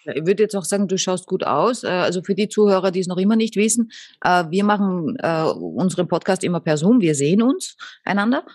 Ich 0.05 0.25
würde 0.25 0.43
jetzt 0.43 0.55
auch 0.55 0.65
sagen, 0.65 0.87
du 0.87 0.97
schaust 0.97 1.27
gut 1.27 1.43
aus. 1.43 1.83
Äh, 1.83 1.87
also 1.87 2.21
für 2.23 2.35
die 2.35 2.49
Zuhörer, 2.49 2.91
die 2.91 2.99
es 2.99 3.07
noch 3.07 3.17
immer 3.17 3.35
nicht 3.35 3.55
wissen, 3.55 3.91
äh, 4.23 4.45
wir 4.49 4.63
machen 4.63 5.15
äh, 5.19 5.43
unseren 5.43 6.07
Podcast 6.07 6.43
immer 6.43 6.59
per 6.59 6.77
Zoom. 6.77 7.01
Wir 7.01 7.15
sehen 7.15 7.41
uns 7.41 7.77
einander 8.03 8.45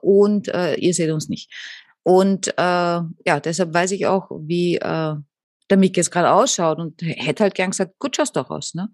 und 0.00 0.48
ihr 0.48 0.94
seht 0.94 1.12
uns 1.12 1.28
nicht. 1.28 1.48
Und 2.02 2.52
ja, 2.58 3.40
deshalb 3.44 3.72
weiß 3.72 3.92
ich 3.92 4.04
auch, 4.06 4.28
wie 4.40 4.80
der 4.80 5.76
Mick 5.76 5.96
jetzt 5.96 6.10
gerade 6.10 6.32
ausschaut 6.32 6.78
und 6.78 7.00
hätte 7.02 7.44
halt 7.44 7.54
gern 7.54 7.70
gesagt, 7.70 8.00
gut 8.00 8.16
schaust 8.16 8.34
doch 8.34 8.50
aus. 8.50 8.74
Ne? 8.74 8.88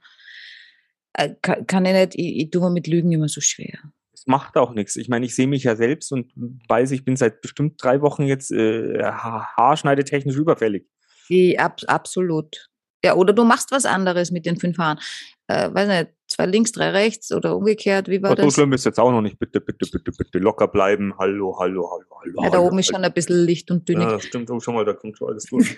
Kann, 1.41 1.87
ich 1.87 1.93
nicht, 1.95 2.15
ich, 2.15 2.37
ich 2.37 2.51
tue 2.51 2.71
mit 2.71 2.89
Lügen 2.89 3.11
immer 3.11 3.29
so 3.29 3.41
schwer 3.41 3.79
es 4.21 4.27
macht 4.27 4.57
auch 4.57 4.73
nichts. 4.73 4.97
Ich 4.97 5.09
meine, 5.09 5.25
ich 5.25 5.35
sehe 5.35 5.47
mich 5.47 5.65
ja 5.65 5.77
selbst 5.77 6.13
und 6.13 6.31
weiß, 6.69 6.91
ich 6.91 7.05
bin 7.05 7.17
seit 7.17 7.41
bestimmt 7.41 7.83
drei 7.83 8.03
Wochen 8.03 8.25
jetzt 8.25 8.53
äh, 8.53 9.03
haarschneidetechnisch 9.03 10.37
überfällig. 10.37 10.87
Die, 11.31 11.59
ab, 11.59 11.81
absolut. 11.87 12.69
Ja, 13.05 13.15
oder 13.15 13.33
du 13.33 13.45
machst 13.45 13.71
was 13.71 13.87
anderes 13.87 14.31
mit 14.31 14.45
den 14.45 14.59
fünf 14.59 14.77
Haaren. 14.77 14.99
Äh, 15.47 15.73
weiß 15.73 15.89
nicht, 15.89 16.11
zwei 16.27 16.47
links, 16.47 16.73
drei 16.73 16.91
rechts 16.91 17.33
oder 17.33 17.57
umgekehrt. 17.57 18.09
Wie 18.09 18.23
war 18.23 18.33
Aber 18.33 18.43
so 18.43 18.49
das? 18.49 18.55
schlimm 18.55 18.73
ist 18.73 18.85
jetzt 18.85 19.01
auch 19.01 19.11
noch 19.11 19.23
nicht. 19.23 19.39
Bitte, 19.39 19.61
bitte, 19.61 19.89
bitte, 19.91 20.13
bitte 20.13 20.39
locker 20.39 20.69
bleiben. 20.69 21.15
Hallo, 21.19 21.57
hallo, 21.59 21.91
hallo, 21.91 22.21
hallo. 22.21 22.43
Ja, 22.43 22.51
da 22.51 22.59
hallo. 22.59 22.69
oben 22.69 22.79
ist 22.79 22.89
schon 22.89 23.03
ein 23.03 23.13
bisschen 23.13 23.45
Licht 23.45 23.71
und 23.71 23.89
dünnig. 23.89 24.07
Ja, 24.07 24.21
stimmt. 24.21 24.51
Oh, 24.51 24.61
schau 24.61 24.73
mal, 24.73 24.85
da 24.85 24.93
kommt 24.93 25.17
schon 25.17 25.29
alles 25.29 25.45
durch. 25.45 25.77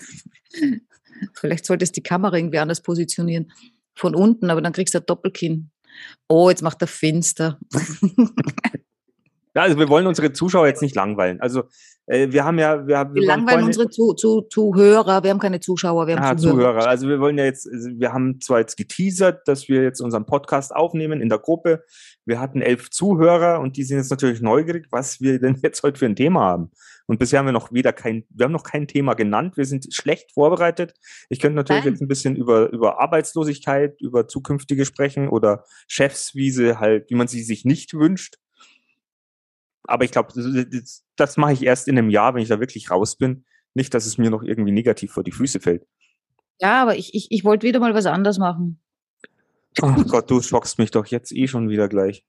Vielleicht 1.34 1.64
solltest 1.64 1.96
du 1.96 2.00
die 2.00 2.02
Kamera 2.02 2.36
irgendwie 2.36 2.58
anders 2.58 2.80
positionieren. 2.80 3.52
Von 3.94 4.14
unten, 4.14 4.50
aber 4.50 4.60
dann 4.60 4.72
kriegst 4.72 4.94
du 4.94 4.98
ein 4.98 5.06
Doppelkinn. 5.06 5.70
Oh, 6.28 6.48
jetzt 6.48 6.62
macht 6.62 6.80
er 6.80 6.88
finster. 6.88 7.58
Ja, 9.54 9.62
also 9.62 9.78
wir 9.78 9.88
wollen 9.88 10.06
unsere 10.06 10.32
Zuschauer 10.32 10.66
jetzt 10.66 10.80
nicht 10.80 10.94
langweilen. 10.94 11.40
Also 11.40 11.64
äh, 12.06 12.28
wir 12.30 12.44
haben 12.44 12.58
ja, 12.58 12.86
wir 12.86 12.98
haben 12.98 13.14
Wir 13.14 13.22
wir 13.22 13.28
langweilen 13.28 13.66
unsere 13.66 13.88
zu, 13.90 14.14
zu, 14.14 14.42
Zuhörer. 14.42 15.22
Wir 15.22 15.30
haben 15.30 15.38
keine 15.38 15.60
Zuschauer, 15.60 16.06
wir 16.06 16.16
haben 16.16 16.24
Ah, 16.24 16.36
Zuhörer. 16.36 16.56
Zuhörer. 16.56 16.86
Also 16.88 17.08
wir 17.08 17.20
wollen 17.20 17.36
ja 17.36 17.44
jetzt, 17.44 17.68
also 17.70 17.90
wir 17.90 18.12
haben 18.12 18.40
zwar 18.40 18.60
jetzt 18.60 18.76
geteasert, 18.76 19.46
dass 19.46 19.68
wir 19.68 19.82
jetzt 19.82 20.00
unseren 20.00 20.24
Podcast 20.24 20.74
aufnehmen 20.74 21.20
in 21.20 21.28
der 21.28 21.38
Gruppe. 21.38 21.84
Wir 22.24 22.40
hatten 22.40 22.62
elf 22.62 22.90
Zuhörer 22.90 23.60
und 23.60 23.76
die 23.76 23.84
sind 23.84 23.98
jetzt 23.98 24.10
natürlich 24.10 24.40
neugierig, 24.40 24.86
was 24.90 25.20
wir 25.20 25.38
denn 25.38 25.58
jetzt 25.62 25.82
heute 25.82 25.98
für 25.98 26.06
ein 26.06 26.16
Thema 26.16 26.40
haben. 26.40 26.70
Und 27.06 27.18
bisher 27.18 27.40
haben 27.40 27.46
wir 27.46 27.52
noch 27.52 27.72
weder 27.72 27.92
kein, 27.92 28.24
wir 28.30 28.44
haben 28.44 28.52
noch 28.52 28.62
kein 28.62 28.86
Thema 28.88 29.14
genannt. 29.14 29.56
Wir 29.56 29.66
sind 29.66 29.92
schlecht 29.92 30.32
vorbereitet. 30.32 30.94
Ich 31.28 31.40
könnte 31.40 31.56
natürlich 31.56 31.84
Nein. 31.84 31.92
jetzt 31.94 32.00
ein 32.02 32.08
bisschen 32.08 32.36
über, 32.36 32.70
über 32.70 33.00
Arbeitslosigkeit, 33.00 34.00
über 34.00 34.28
zukünftige 34.28 34.86
sprechen 34.86 35.28
oder 35.28 35.64
Chefs, 35.88 36.34
wie 36.34 36.50
sie 36.50 36.78
halt, 36.78 37.10
wie 37.10 37.16
man 37.16 37.28
sie 37.28 37.42
sich 37.42 37.64
nicht 37.64 37.92
wünscht. 37.94 38.36
Aber 39.84 40.04
ich 40.04 40.10
glaube, 40.10 40.32
das, 40.34 41.04
das 41.16 41.36
mache 41.36 41.52
ich 41.52 41.62
erst 41.62 41.88
in 41.88 41.98
einem 41.98 42.10
Jahr, 42.10 42.34
wenn 42.34 42.42
ich 42.42 42.48
da 42.48 42.60
wirklich 42.60 42.90
raus 42.90 43.16
bin. 43.16 43.44
Nicht, 43.74 43.94
dass 43.94 44.06
es 44.06 44.18
mir 44.18 44.30
noch 44.30 44.42
irgendwie 44.42 44.72
negativ 44.72 45.12
vor 45.12 45.24
die 45.24 45.32
Füße 45.32 45.60
fällt. 45.60 45.86
Ja, 46.60 46.82
aber 46.82 46.96
ich, 46.96 47.14
ich, 47.14 47.28
ich 47.30 47.44
wollte 47.44 47.66
wieder 47.66 47.80
mal 47.80 47.94
was 47.94 48.06
anderes 48.06 48.38
machen. 48.38 48.80
Oh 49.80 49.92
Gott, 50.04 50.30
du 50.30 50.40
schockst 50.40 50.78
mich 50.78 50.90
doch 50.90 51.06
jetzt 51.06 51.32
eh 51.32 51.48
schon 51.48 51.68
wieder 51.68 51.88
gleich. 51.88 52.24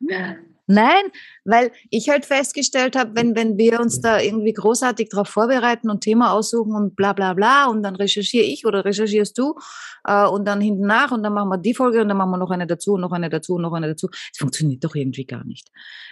Nein, 0.72 1.02
weil 1.44 1.72
ich 1.90 2.10
halt 2.10 2.24
festgestellt 2.24 2.94
habe, 2.94 3.16
wenn, 3.16 3.34
wenn 3.34 3.58
wir 3.58 3.80
uns 3.80 4.00
da 4.00 4.20
irgendwie 4.20 4.52
großartig 4.52 5.08
darauf 5.08 5.26
vorbereiten 5.26 5.90
und 5.90 6.00
Thema 6.00 6.32
aussuchen 6.32 6.76
und 6.76 6.94
bla 6.94 7.12
bla 7.12 7.34
bla 7.34 7.66
und 7.66 7.82
dann 7.82 7.96
recherchiere 7.96 8.44
ich 8.44 8.64
oder 8.64 8.84
recherchierst 8.84 9.36
du 9.36 9.56
äh, 10.04 10.24
und 10.26 10.46
dann 10.46 10.60
hinten 10.60 10.86
nach 10.86 11.10
und 11.10 11.24
dann 11.24 11.32
machen 11.32 11.48
wir 11.48 11.58
die 11.58 11.74
Folge 11.74 12.00
und 12.00 12.06
dann 12.06 12.16
machen 12.16 12.30
wir 12.30 12.36
noch 12.36 12.52
eine 12.52 12.68
dazu 12.68 12.92
und 12.92 13.00
noch 13.00 13.10
eine 13.10 13.28
dazu 13.28 13.54
und 13.54 13.62
noch 13.62 13.72
eine 13.72 13.88
dazu. 13.88 14.08
Es 14.12 14.38
funktioniert 14.38 14.84
doch 14.84 14.94
irgendwie 14.94 15.24
gar 15.24 15.44
nicht. 15.44 15.68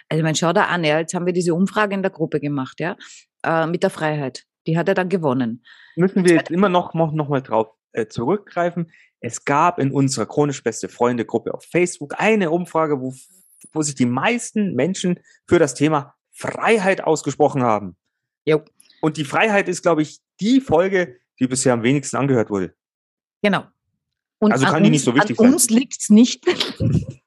Also 0.08 0.24
man 0.24 0.34
schau 0.34 0.52
da 0.52 0.64
an, 0.64 0.82
ja, 0.82 0.98
jetzt 0.98 1.14
haben 1.14 1.26
wir 1.26 1.32
diese 1.32 1.54
Umfrage 1.54 1.94
in 1.94 2.02
der 2.02 2.10
Gruppe 2.10 2.40
gemacht, 2.40 2.80
ja, 2.80 2.96
äh, 3.44 3.68
mit 3.68 3.84
der 3.84 3.90
Freiheit. 3.90 4.42
Die 4.66 4.76
hat 4.76 4.88
er 4.88 4.94
dann 4.94 5.08
gewonnen. 5.08 5.62
Müssen 5.94 6.24
wir 6.24 6.34
jetzt 6.34 6.50
immer 6.50 6.68
noch, 6.68 6.94
noch, 6.94 7.12
noch 7.12 7.28
mal 7.28 7.42
drauf 7.42 7.68
äh, 7.92 8.08
zurückgreifen. 8.08 8.90
Es 9.20 9.44
gab 9.44 9.78
in 9.78 9.92
unserer 9.92 10.26
chronisch 10.26 10.64
beste 10.64 10.88
Freunde 10.88 11.24
Gruppe 11.24 11.54
auf 11.54 11.64
Facebook 11.64 12.14
eine 12.18 12.50
Umfrage, 12.50 13.00
wo, 13.00 13.14
wo 13.72 13.82
sich 13.82 13.94
die 13.94 14.06
meisten 14.06 14.74
Menschen 14.74 15.20
für 15.46 15.58
das 15.58 15.74
Thema 15.74 16.14
Freiheit 16.32 17.02
ausgesprochen 17.02 17.62
haben. 17.62 17.96
Jo. 18.44 18.62
Und 19.00 19.16
die 19.16 19.24
Freiheit 19.24 19.68
ist, 19.68 19.82
glaube 19.82 20.02
ich, 20.02 20.20
die 20.40 20.60
Folge, 20.60 21.16
die 21.40 21.46
bisher 21.46 21.72
am 21.72 21.82
wenigsten 21.82 22.16
angehört 22.16 22.50
wurde. 22.50 22.74
Genau. 23.42 23.66
Und 24.38 24.52
Also 24.52 24.66
an 24.66 24.72
kann 24.72 24.82
die 24.82 24.88
uns, 24.88 24.92
nicht 24.94 25.04
so 25.04 25.14
wichtig 25.14 25.38
an 25.38 25.46
sein. 25.46 25.52
uns 25.52 25.70
liegt's 25.70 26.10
nicht. 26.10 26.44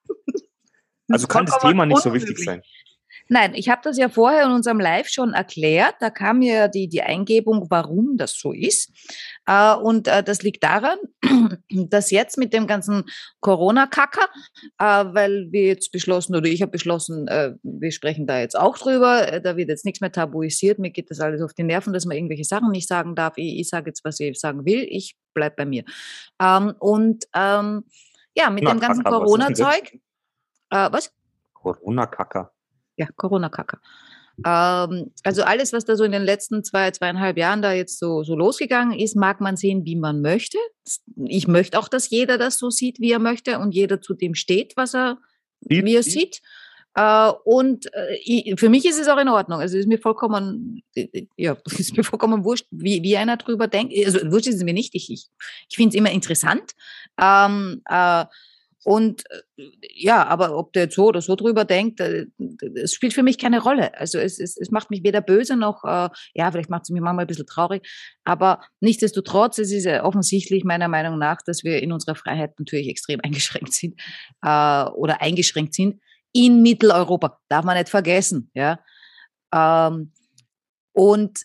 Also 1.09 1.27
kann 1.27 1.45
das 1.45 1.59
Thema 1.59 1.85
nicht 1.85 2.01
so 2.01 2.13
wichtig 2.13 2.39
sein. 2.39 2.61
Nein, 3.33 3.53
ich 3.55 3.69
habe 3.69 3.79
das 3.81 3.97
ja 3.97 4.09
vorher 4.09 4.43
in 4.43 4.51
unserem 4.51 4.81
Live 4.81 5.07
schon 5.07 5.31
erklärt. 5.31 5.95
Da 6.01 6.09
kam 6.09 6.39
mir 6.39 6.53
ja 6.53 6.67
die, 6.67 6.89
die 6.89 7.01
Eingebung, 7.01 7.67
warum 7.69 8.17
das 8.17 8.33
so 8.38 8.51
ist. 8.51 8.91
Äh, 9.45 9.73
und 9.73 10.09
äh, 10.09 10.21
das 10.21 10.43
liegt 10.43 10.61
daran, 10.65 10.97
dass 11.69 12.11
jetzt 12.11 12.38
mit 12.38 12.51
dem 12.51 12.67
ganzen 12.67 13.05
Corona-Kacker, 13.39 14.27
äh, 14.79 14.83
weil 15.13 15.47
wir 15.50 15.63
jetzt 15.63 15.93
beschlossen, 15.93 16.35
oder 16.35 16.47
ich 16.47 16.61
habe 16.61 16.73
beschlossen, 16.73 17.25
wir 17.63 17.91
sprechen 17.93 18.27
da 18.27 18.38
jetzt 18.38 18.59
auch 18.59 18.77
drüber, 18.77 19.39
da 19.39 19.55
wird 19.55 19.69
jetzt 19.69 19.85
nichts 19.85 20.01
mehr 20.01 20.11
tabuisiert, 20.11 20.77
mir 20.79 20.91
geht 20.91 21.09
das 21.09 21.21
alles 21.21 21.41
auf 21.41 21.53
die 21.53 21.63
Nerven, 21.63 21.93
dass 21.93 22.05
man 22.05 22.17
irgendwelche 22.17 22.43
Sachen 22.43 22.71
nicht 22.71 22.89
sagen 22.89 23.15
darf. 23.15 23.38
Ich, 23.38 23.61
ich 23.61 23.69
sage 23.69 23.91
jetzt, 23.91 24.03
was 24.03 24.19
ich 24.19 24.38
sagen 24.41 24.65
will, 24.65 24.85
ich 24.89 25.15
bleib 25.33 25.55
bei 25.55 25.65
mir. 25.65 25.85
Ähm, 26.41 26.73
und 26.79 27.23
ähm, 27.33 27.85
ja, 28.35 28.50
mit 28.50 28.65
Na, 28.65 28.71
dem 28.71 28.81
ganzen? 28.81 29.05
Corona-Zeug, 29.05 30.00
was? 30.69 31.13
Corona-Kacker. 31.53 32.51
Ja, 33.01 33.08
Corona-Kacke. 33.15 33.79
Ähm, 34.46 35.12
also 35.24 35.43
alles, 35.43 35.74
was 35.74 35.86
da 35.86 35.96
so 35.96 36.03
in 36.03 36.12
den 36.12 36.22
letzten 36.22 36.63
zwei, 36.63 36.91
zweieinhalb 36.91 37.38
Jahren 37.38 37.62
da 37.62 37.74
jetzt 37.74 38.00
so, 38.00 38.24
so 38.24 38.36
losgegangen 38.36 38.98
ist, 38.98 39.15
mag 39.15 39.41
man 39.41 39.58
sehen, 39.58 39.86
wie 39.86 39.96
man 39.96 40.22
möchte. 40.22 40.58
Ich 41.25 41.48
möchte 41.48 41.79
auch, 41.79 41.88
dass 41.88 42.10
jeder 42.10 42.38
das 42.38 42.58
so 42.58 42.70
sieht, 42.70 43.00
wie 43.00 43.12
er 43.12 43.20
möchte 43.20 43.60
und 43.60 43.74
jeder 43.74 44.01
zu 44.01 44.13
dem 44.13 44.36
steht, 44.36 44.77
was 44.77 44.93
er, 44.93 45.17
Sieht, 45.62 45.86
wie 45.86 45.96
er 45.96 46.03
sieht. 46.03 46.13
sieht. 46.13 46.41
Äh, 46.96 47.31
und 47.46 47.93
äh, 47.93 48.17
ich, 48.24 48.60
für 48.60 48.70
mich 48.70 48.86
ist 48.86 49.00
es 49.00 49.08
auch 49.08 49.17
in 49.17 49.29
Ordnung. 49.29 49.60
Also 49.60 49.77
ist 49.77 49.88
mir 49.88 50.00
vollkommen, 50.00 50.84
äh, 50.96 51.25
ja, 51.38 51.58
ist 51.77 51.98
mir 51.98 52.03
vollkommen 52.03 52.43
wurscht, 52.43 52.67
wie, 52.72 53.01
wie 53.01 53.17
einer 53.17 53.38
drüber 53.38 53.67
denkt. 53.67 53.93
Also 54.05 54.20
wurscht 54.31 54.48
ist 54.48 54.55
es 54.55 54.63
mir 54.63 54.74
nicht. 54.74 54.93
Ich, 54.96 55.12
ich, 55.12 55.27
ich 55.70 55.75
finde 55.75 55.89
es 55.89 55.96
immer 55.96 56.12
interessant. 56.12 56.72
Ähm, 57.22 57.81
äh, 57.89 58.25
und 58.83 59.23
äh, 59.57 59.63
ja, 59.93 60.25
aber 60.25 60.57
ob 60.57 60.73
der 60.73 60.83
jetzt 60.83 60.95
so 60.95 61.07
oder 61.07 61.21
so 61.21 61.35
drüber 61.35 61.65
denkt, 61.65 62.00
äh, 62.00 62.25
es 62.75 62.93
spielt 62.93 63.13
für 63.13 63.23
mich 63.23 63.38
keine 63.38 63.61
Rolle. 63.61 63.97
Also 63.97 64.17
es, 64.17 64.39
es, 64.39 64.57
es 64.57 64.71
macht 64.71 64.89
mich 64.89 65.03
weder 65.03 65.21
böse 65.21 65.55
noch, 65.55 65.83
äh, 65.83 66.09
ja, 66.33 66.51
vielleicht 66.51 66.69
macht 66.69 66.83
es 66.83 66.89
mich 66.89 67.01
manchmal 67.01 67.25
ein 67.25 67.27
bisschen 67.27 67.45
traurig, 67.45 67.88
aber 68.23 68.61
nichtsdestotrotz, 68.79 69.59
es 69.59 69.71
ist 69.71 69.85
ja 69.85 70.03
offensichtlich 70.03 70.63
meiner 70.63 70.88
Meinung 70.88 71.19
nach, 71.19 71.41
dass 71.45 71.63
wir 71.63 71.81
in 71.81 71.91
unserer 71.91 72.15
Freiheit 72.15 72.57
natürlich 72.59 72.89
extrem 72.89 73.19
eingeschränkt 73.23 73.73
sind 73.73 74.00
äh, 74.41 74.83
oder 74.85 75.21
eingeschränkt 75.21 75.73
sind 75.75 76.01
in 76.33 76.61
Mitteleuropa. 76.61 77.39
Darf 77.50 77.65
man 77.65 77.77
nicht 77.77 77.89
vergessen, 77.89 78.50
ja. 78.53 78.79
Ähm, 79.53 80.11
und 80.93 81.41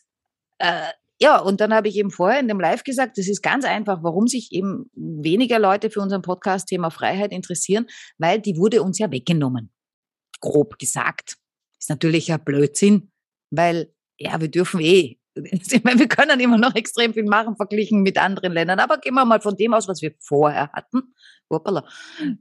äh, 0.59 0.91
ja, 1.19 1.39
und 1.39 1.61
dann 1.61 1.73
habe 1.73 1.89
ich 1.89 1.97
eben 1.97 2.11
vorher 2.11 2.41
in 2.41 2.49
dem 2.49 2.61
Live 2.61 2.85
gesagt, 2.85 3.17
das 3.17 3.27
ist 3.27 3.43
ganz 3.43 3.65
einfach, 3.65 4.03
warum 4.03 4.27
sich 4.27 4.53
eben 4.53 4.91
weniger 4.95 5.59
Leute 5.59 5.89
für 5.89 6.01
unseren 6.01 6.23
Podcast-Thema 6.23 6.91
Freiheit 6.91 7.33
interessieren, 7.33 7.87
weil 8.19 8.41
die 8.41 8.57
wurde 8.59 8.83
uns 8.83 8.99
ja 8.99 9.11
weggenommen. 9.11 9.71
Grob 10.41 10.79
gesagt. 10.79 11.39
Ist 11.79 11.89
natürlich 11.89 12.31
ein 12.31 12.45
Blödsinn, 12.45 13.11
weil, 13.51 13.93
ja, 14.19 14.41
wir 14.41 14.49
dürfen 14.49 14.81
eh. 14.81 15.17
Ich 15.37 15.85
meine, 15.85 16.01
wir 16.01 16.09
können 16.09 16.41
immer 16.41 16.59
noch 16.59 16.75
extrem 16.75 17.15
viel 17.15 17.25
machen, 17.25 17.57
verglichen 17.57 18.03
mit 18.03 18.19
anderen 18.19 18.53
Ländern. 18.53 18.81
Aber 18.81 18.99
gehen 18.99 19.15
wir 19.15 19.25
mal 19.25 19.41
von 19.41 19.57
dem 19.57 19.75
aus, 19.75 19.87
was 19.87 20.01
wir 20.03 20.15
vorher 20.19 20.71
hatten. 20.73 21.15
Hoppala. 21.51 21.87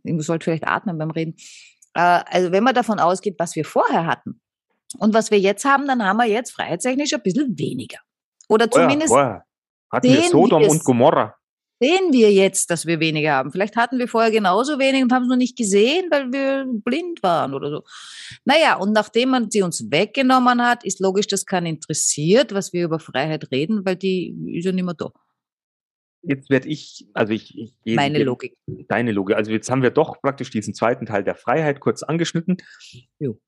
Ich 0.04 0.26
sollte 0.26 0.46
vielleicht 0.46 0.68
atmen 0.68 0.98
beim 0.98 1.12
Reden. 1.12 1.36
Äh, 1.94 2.24
Also, 2.26 2.52
wenn 2.52 2.64
man 2.64 2.74
davon 2.74 3.00
ausgeht, 3.00 3.36
was 3.38 3.56
wir 3.56 3.66
vorher 3.66 4.06
hatten 4.06 4.42
und 4.98 5.14
was 5.14 5.32
wir 5.32 5.40
jetzt 5.40 5.66
haben, 5.66 5.88
dann 5.88 6.04
haben 6.04 6.18
wir 6.18 6.26
jetzt 6.26 6.52
freiheitstechnisch 6.52 7.14
ein 7.14 7.24
bisschen 7.24 7.58
weniger. 7.60 8.00
Oder 8.50 8.68
Vorher, 8.70 8.88
zumindest 8.90 9.14
vorher 9.14 9.44
hatten 9.92 10.08
wir 10.08 10.22
sehen 10.22 10.32
Sodom 10.32 10.62
wir 10.62 10.70
und 10.70 10.84
Gomorra. 10.84 11.36
sehen 11.80 12.12
wir 12.12 12.32
jetzt, 12.32 12.70
dass 12.70 12.86
wir 12.86 13.00
weniger 13.00 13.34
haben. 13.34 13.52
Vielleicht 13.52 13.76
hatten 13.76 13.98
wir 14.00 14.08
vorher 14.08 14.32
genauso 14.32 14.80
wenig 14.80 15.04
und 15.04 15.12
haben 15.14 15.24
es 15.24 15.30
noch 15.30 15.36
nicht 15.38 15.58
gesehen, 15.58 16.08
weil 16.12 16.32
wir 16.32 16.66
blind 16.84 17.22
waren 17.24 17.54
oder 17.54 17.70
so. 17.70 17.84
Naja, 18.46 18.76
und 18.76 18.92
nachdem 18.94 19.30
man 19.30 19.50
sie 19.52 19.62
uns 19.62 19.90
weggenommen 19.92 20.62
hat, 20.62 20.84
ist 20.84 21.00
logisch, 21.00 21.28
dass 21.28 21.46
keinen 21.46 21.66
interessiert, 21.68 22.54
was 22.54 22.74
wir 22.74 22.86
über 22.86 23.00
Freiheit 23.00 23.52
reden, 23.52 23.86
weil 23.86 23.96
die 23.96 24.36
ist 24.58 24.66
ja 24.66 24.72
nicht 24.72 24.86
mehr 24.86 24.94
da. 24.96 25.12
Jetzt 26.28 26.50
werde 26.50 26.68
ich, 26.70 27.08
also 27.14 27.34
ich, 27.34 27.56
ich 27.56 27.76
gehe- 27.84 27.96
Meine 27.96 28.24
Logik. 28.24 28.56
deine 28.88 29.12
Logik. 29.12 29.36
Also 29.36 29.52
jetzt 29.52 29.70
haben 29.70 29.84
wir 29.84 29.92
doch 29.92 30.20
praktisch 30.22 30.50
diesen 30.50 30.74
zweiten 30.74 31.06
Teil 31.06 31.24
der 31.24 31.36
Freiheit 31.36 31.80
kurz 31.80 32.02
angeschnitten. 32.02 32.58
Jo. 33.20 33.40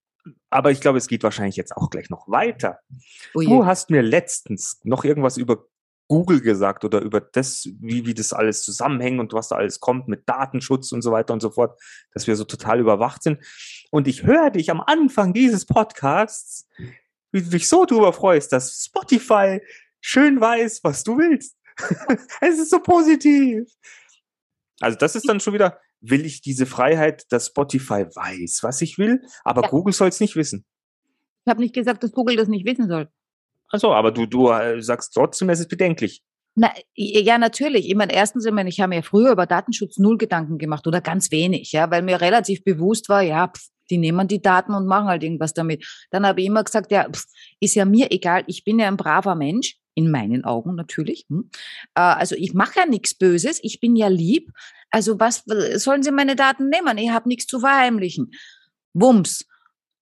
Aber 0.50 0.72
ich 0.72 0.82
glaube, 0.82 0.98
es 0.98 1.08
geht 1.08 1.24
wahrscheinlich 1.24 1.56
jetzt 1.56 1.76
auch 1.76 1.90
gleich 1.90 2.10
noch 2.10 2.28
weiter. 2.28 2.80
Oh 3.34 3.42
je. 3.42 3.48
Du 3.48 3.66
hast 3.66 3.90
mir 3.90 4.02
letztens 4.02 4.80
noch 4.84 5.04
irgendwas 5.04 5.38
über 5.38 5.66
Google 6.08 6.42
gesagt 6.42 6.86
oder 6.86 7.02
über 7.02 7.20
das, 7.20 7.68
wie, 7.80 8.06
wie 8.06 8.14
das 8.14 8.32
alles 8.32 8.64
zusammenhängt 8.64 9.20
und 9.20 9.34
was 9.34 9.50
da 9.50 9.58
alles 9.58 9.80
kommt 9.80 10.08
mit 10.08 10.28
Datenschutz 10.28 10.92
und 10.92 11.02
so 11.02 11.12
weiter 11.12 11.34
und 11.34 11.42
so 11.42 11.50
fort, 11.50 11.80
dass 12.14 12.28
wir 12.28 12.36
so 12.36 12.46
total 12.46 12.80
überwacht 12.80 13.24
sind. 13.24 13.44
Und 13.92 14.08
ich 14.08 14.24
höre 14.24 14.52
dich 14.52 14.72
am 14.72 14.82
Anfang 14.82 15.34
dieses 15.34 15.66
Podcasts, 15.66 16.68
wie 17.32 17.42
du 17.42 17.50
dich 17.50 17.68
so 17.68 17.86
drüber 17.86 18.14
freust, 18.14 18.54
dass 18.54 18.86
Spotify 18.86 19.62
schön 20.00 20.40
weiß, 20.40 20.84
was 20.84 21.04
du 21.04 21.18
willst. 21.18 21.58
es 22.42 22.58
ist 22.58 22.70
so 22.70 22.80
positiv. 22.80 23.70
Also 24.80 24.98
das 24.98 25.16
ist 25.16 25.28
dann 25.28 25.40
schon 25.40 25.54
wieder, 25.54 25.80
will 26.01 26.25
ich 26.25 26.42
diese 26.42 26.66
Freiheit, 26.66 27.25
dass 27.32 27.48
Spotify 27.48 28.06
weiß, 28.06 28.60
was 28.62 28.82
ich 28.82 28.98
will, 28.98 29.22
aber 29.44 29.63
Ja. 29.63 29.70
Google 29.70 29.94
soll 29.94 30.10
es 30.10 30.20
nicht 30.20 30.36
wissen. 30.36 30.66
Ich 31.46 31.50
habe 31.50 31.62
nicht 31.62 31.74
gesagt, 31.74 32.04
dass 32.04 32.12
Google 32.12 32.36
das 32.36 32.48
nicht 32.48 32.66
wissen 32.66 32.88
soll. 32.88 33.10
Also, 33.70 33.94
aber 33.94 34.12
du, 34.12 34.25
du 34.25 34.50
äh, 34.50 34.82
sagst 34.82 35.13
trotzdem, 35.13 35.50
es 35.50 35.60
ist 35.60 35.70
bedenklich. 35.70 36.24
Na, 36.56 36.74
ja, 36.96 37.38
natürlich. 37.38 37.88
Ich 37.88 37.96
meine, 37.96 38.13
erstens, 38.13 38.46
ich, 38.46 38.51
meine, 38.51 38.70
ich 38.70 38.80
habe 38.80 38.96
mir 38.96 39.04
früher 39.04 39.32
über 39.32 39.46
Datenschutz 39.46 39.98
null 39.98 40.18
Gedanken 40.18 40.58
gemacht 40.58 40.88
oder 40.88 41.01
ganz 41.01 41.32
wenig, 41.32 41.72
ja, 41.72 41.92
weil 41.92 42.01
mir 42.01 42.20
relativ 42.20 42.63
bewusst 42.63 43.10
war, 43.10 43.22
ja, 43.22 43.48
pf, 43.48 43.68
die 43.89 43.98
nehmen 43.98 44.27
die 44.27 44.42
Daten 44.42 44.74
und 44.74 44.88
machen 44.88 45.08
halt 45.08 45.24
irgendwas 45.24 45.54
damit. 45.54 45.86
Dann 46.10 46.25
habe 46.25 46.42
ich 46.42 46.48
immer 46.48 46.63
gesagt, 46.63 46.92
ja, 46.92 47.08
pf, 47.10 47.25
ist 47.60 47.75
ja 47.75 47.86
mir 47.86 48.12
egal, 48.12 48.44
ich 48.48 48.63
bin 48.63 48.80
ja 48.80 48.88
ein 48.88 48.98
braver 48.98 49.36
Mensch. 49.36 49.77
In 49.98 50.12
meinen 50.12 50.46
Augen 50.46 50.75
natürlich. 50.75 51.25
Hm. 51.30 51.50
Äh, 51.96 52.01
also 52.01 52.36
ich 52.36 52.54
mache 52.54 52.80
ja 52.80 52.86
nichts 52.86 53.16
Böses, 53.16 53.60
ich 53.63 53.80
bin 53.80 53.96
ja 53.96 54.08
lieb. 54.08 54.51
Also 54.92 55.20
was 55.20 55.44
sollen 55.75 56.04
Sie 56.04 56.12
meine 56.12 56.36
Daten 56.36 56.70
nehmen? 56.70 56.98
Ich 56.98 57.10
habe 57.10 57.27
nichts 57.27 57.48
zu 57.48 57.60
verheimlichen. 57.60 58.32
Wumms. 58.94 59.46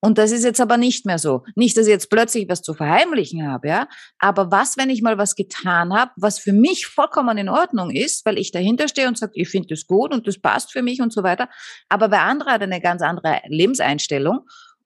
Und 0.01 0.19
das 0.19 0.31
ist 0.31 0.43
jetzt 0.43 0.61
aber 0.61 0.77
nicht 0.77 1.07
mehr 1.07 1.17
so. 1.17 1.43
Nicht, 1.55 1.77
dass 1.77 1.87
ich 1.87 1.91
jetzt 1.91 2.11
plötzlich 2.11 2.47
was 2.47 2.61
zu 2.61 2.75
verheimlichen 2.75 3.47
habe, 3.49 3.69
ja. 3.69 3.87
Aber 4.19 4.51
was, 4.51 4.77
wenn 4.77 4.91
ich 4.91 5.01
mal 5.01 5.17
was 5.17 5.33
getan 5.33 5.93
habe, 5.93 6.11
was 6.17 6.37
für 6.37 6.53
mich 6.53 6.85
vollkommen 6.85 7.39
in 7.39 7.49
Ordnung 7.49 7.89
ist, 7.89 8.23
weil 8.25 8.37
ich 8.37 8.51
dahinter 8.51 8.87
stehe 8.87 9.07
und 9.07 9.17
sage, 9.17 9.31
ich 9.35 9.49
finde 9.49 9.69
das 9.69 9.87
gut 9.87 10.13
und 10.13 10.27
das 10.27 10.39
passt 10.39 10.71
für 10.71 10.83
mich 10.83 11.01
und 11.01 11.11
so 11.11 11.23
weiter. 11.23 11.49
Aber 11.89 12.11
wer 12.11 12.21
andere 12.23 12.51
hat 12.51 12.61
eine 12.61 12.81
ganz 12.81 13.01
andere 13.01 13.41
Lebenseinstellung 13.47 14.41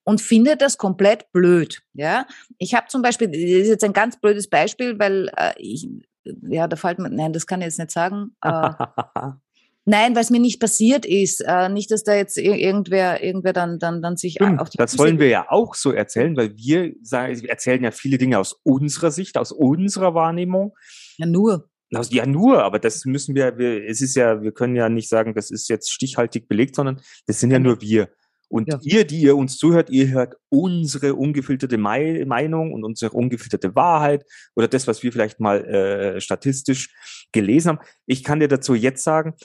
und 0.10 0.22
findet 0.22 0.60
das 0.64 0.80
komplett 0.80 1.32
blöd, 1.32 1.84
ja. 1.94 2.26
Ich 2.58 2.74
habe 2.74 2.88
zum 2.88 3.04
Beispiel, 3.04 3.28
das 3.28 3.38
ist 3.38 3.68
jetzt 3.68 3.84
ein 3.84 3.94
ganz 3.94 4.20
blödes 4.20 4.50
Beispiel, 4.50 4.98
weil 4.98 5.30
äh, 5.38 5.54
ich, 5.58 5.88
ja, 6.24 6.68
da 6.68 6.76
fällt 6.76 6.98
mir, 6.98 7.12
nein, 7.12 7.32
das 7.32 7.46
kann 7.46 7.62
ich 7.62 7.66
jetzt 7.66 7.78
nicht 7.78 7.92
sagen. 7.92 8.36
Äh, 8.42 8.72
Nein, 9.86 10.14
weil 10.14 10.22
es 10.22 10.30
mir 10.30 10.40
nicht 10.40 10.60
passiert 10.60 11.04
ist. 11.04 11.42
Äh, 11.42 11.70
nicht, 11.70 11.90
dass 11.90 12.04
da 12.04 12.14
jetzt 12.14 12.38
irgendwer, 12.38 13.24
irgendwer 13.24 13.54
dann, 13.54 13.80
dann, 13.80 14.04
dann 14.04 14.18
sich 14.18 14.34
Stimmt, 14.34 14.60
auf 14.60 14.70
die 14.70 14.78
Das 14.78 14.92
Füße 14.92 15.04
wollen 15.04 15.20
wir 15.20 15.30
ja 15.30 15.48
auch 15.50 15.74
so 15.74 15.92
erzählen, 15.92 16.38
weil 16.38 16.56
wir 16.58 16.94
sagen, 17.02 17.42
wir 17.42 17.50
erzählen 17.50 17.84
ja 17.84 17.90
viele 17.90 18.20
Dinge 18.20 18.38
aus 18.38 18.60
unserer 18.62 19.10
Sicht, 19.10 19.36
aus 19.36 19.52
unserer 19.52 20.14
Wahrnehmung. 20.14 20.76
Ja, 21.18 21.26
nur. 21.26 21.70
Ja, 21.90 22.26
nur, 22.28 22.64
aber 22.64 22.78
das 22.78 23.06
müssen 23.06 23.34
wir, 23.34 23.58
wir, 23.58 23.84
es 23.88 24.02
ist 24.02 24.16
ja, 24.16 24.44
wir 24.44 24.52
können 24.52 24.76
ja 24.76 24.90
nicht 24.90 25.10
sagen, 25.10 25.34
das 25.34 25.50
ist 25.50 25.70
jetzt 25.70 25.92
stichhaltig 25.92 26.48
belegt, 26.48 26.76
sondern 26.76 27.02
das 27.26 27.40
sind 27.40 27.50
ja 27.50 27.58
genau. 27.58 27.70
nur 27.70 27.82
wir. 27.82 28.10
Und 28.50 28.68
ja. 28.68 28.80
ihr, 28.82 29.06
die 29.06 29.22
ihr 29.22 29.38
uns 29.38 29.58
zuhört, 29.58 29.90
ihr 29.92 30.10
hört 30.10 30.36
unsere 30.50 31.16
ungefilterte 31.16 31.78
Meinung 31.78 32.74
und 32.74 32.84
unsere 32.84 33.12
ungefilterte 33.12 33.76
Wahrheit 33.76 34.26
oder 34.56 34.68
das, 34.68 34.88
was 34.88 35.04
wir 35.04 35.12
vielleicht 35.12 35.40
mal 35.40 35.64
äh, 35.66 36.20
statistisch 36.20 36.94
gelesen 37.32 37.70
haben. 37.70 37.80
Ich 38.08 38.24
kann 38.24 38.40
dir 38.40 38.48
dazu 38.48 38.74
jetzt 38.74 39.04
sagen, 39.04 39.36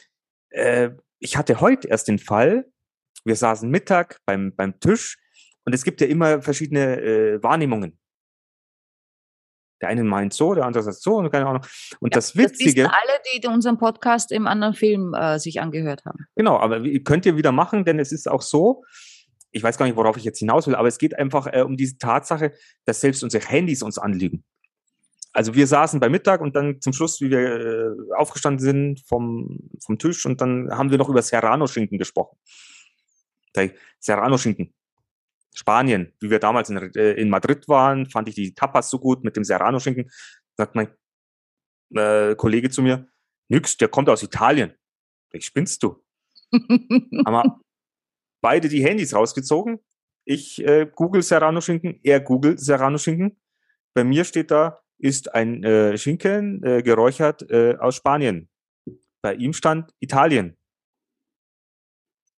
äh, 0.50 0.90
ich 1.18 1.37
hatte 1.37 1.61
heute 1.61 1.88
erst 1.88 2.08
den 2.08 2.18
Fall, 2.18 2.66
wir 3.25 3.37
saßen 3.37 3.70
Mittag 3.70 4.20
beim, 4.26 4.54
beim 4.56 4.80
Tisch 4.80 5.18
und 5.64 5.75
es 5.75 5.84
gibt 5.84 6.00
ja 6.00 6.06
immer 6.06 6.40
verschiedene 6.42 7.00
äh, 7.00 7.42
Wahrnehmungen. 7.42 7.99
Der 9.81 9.88
eine 9.88 10.04
meint 10.04 10.33
so, 10.33 10.54
der 10.54 10.64
andere 10.64 10.83
sagt 10.83 11.00
so 11.00 11.16
und 11.16 11.31
keine 11.31 11.47
Ahnung. 11.47 11.62
Und 12.00 12.14
ja, 12.14 12.16
das 12.16 12.37
Witzige. 12.37 12.85
Das 12.85 12.93
wissen 12.93 13.00
alle, 13.09 13.40
die 13.43 13.47
unseren 13.49 13.78
Podcast 13.78 14.33
im 14.33 14.47
anderen 14.47 14.75
Film 14.75 15.14
äh, 15.14 15.38
sich 15.38 15.61
angehört 15.61 16.04
haben. 16.04 16.26
Genau, 16.37 16.59
aber 16.59 16.81
könnt 17.00 17.26
ihr 17.26 17.37
wieder 17.37 17.52
machen, 17.52 17.85
denn 17.85 17.99
es 17.99 18.12
ist 18.12 18.31
auch 18.31 18.43
so, 18.43 18.85
ich 19.50 19.62
weiß 19.62 19.76
gar 19.78 19.87
nicht, 19.87 19.97
worauf 19.97 20.16
ich 20.16 20.25
jetzt 20.25 20.38
hinaus 20.38 20.66
will, 20.66 20.75
aber 20.75 20.88
es 20.88 20.99
geht 20.99 21.19
einfach 21.19 21.47
äh, 21.52 21.62
um 21.62 21.76
diese 21.76 21.99
Tatsache, 21.99 22.52
dass 22.85 23.00
selbst 23.00 23.23
unsere 23.23 23.45
Handys 23.47 23.83
uns 23.83 23.99
anlügen 23.99 24.45
also 25.35 25.54
wir 25.54 25.66
saßen 25.66 25.99
bei 26.00 26.09
Mittag 26.09 26.40
und 26.40 26.54
dann 26.54 26.81
zum 26.81 26.93
Schluss, 26.93 27.21
wie 27.21 27.28
wir 27.28 27.40
äh, 27.40 28.14
aufgestanden 28.16 28.61
sind 28.61 29.00
vom, 29.00 29.69
vom 29.85 29.99
Tisch 29.99 30.25
und 30.25 30.40
dann 30.40 30.71
haben 30.71 30.90
wir 30.90 30.99
noch 30.99 31.09
über 31.09 31.21
Serrano-Schinken 31.21 31.99
gesprochen. 31.99 32.38
Serrano-Schinken. 33.99 34.73
Spanien, 35.54 36.12
wie 36.20 36.30
wir 36.30 36.40
damals 36.40 36.68
in, 36.68 36.76
äh, 36.76 37.12
in 37.12 37.30
Madrid 37.30 37.68
waren, 37.68 38.06
fand 38.11 38.28
ich 38.28 38.34
die 38.34 38.54
Tapas 38.54 38.90
so 38.90 38.99
gut 38.99 39.25
mit 39.25 39.37
dem 39.37 39.44
Serrano-Schinken. 39.44 40.11
Sagt 40.56 40.75
mein 40.75 40.88
äh, 41.94 42.34
Kollege 42.34 42.70
zu 42.70 42.82
mir, 42.82 43.08
nix, 43.49 43.76
der 43.76 43.88
kommt 43.88 44.08
aus 44.08 44.23
Italien. 44.23 44.75
Ich 45.32 45.46
spinnst 45.46 45.82
du. 45.82 46.02
haben 46.52 47.32
wir 47.32 47.61
beide 48.42 48.68
die 48.68 48.84
Handys 48.84 49.14
rausgezogen. 49.14 49.78
Ich 50.26 50.62
äh, 50.64 50.90
google 50.92 51.23
Serrano-Schinken, 51.23 52.00
er 52.02 52.20
googelt 52.20 52.61
Serrano-Schinken. 52.61 53.40
Bei 53.94 54.04
mir 54.04 54.25
steht 54.25 54.50
da 54.50 54.84
ist 54.99 55.34
ein 55.34 55.62
äh, 55.64 55.99
Schinken 55.99 56.62
äh, 56.62 56.82
geräuchert 56.82 57.49
äh, 57.50 57.76
aus 57.76 57.96
Spanien. 57.96 58.49
Bei 59.23 59.34
ihm 59.34 59.52
stand 59.52 59.92
Italien. 60.00 60.56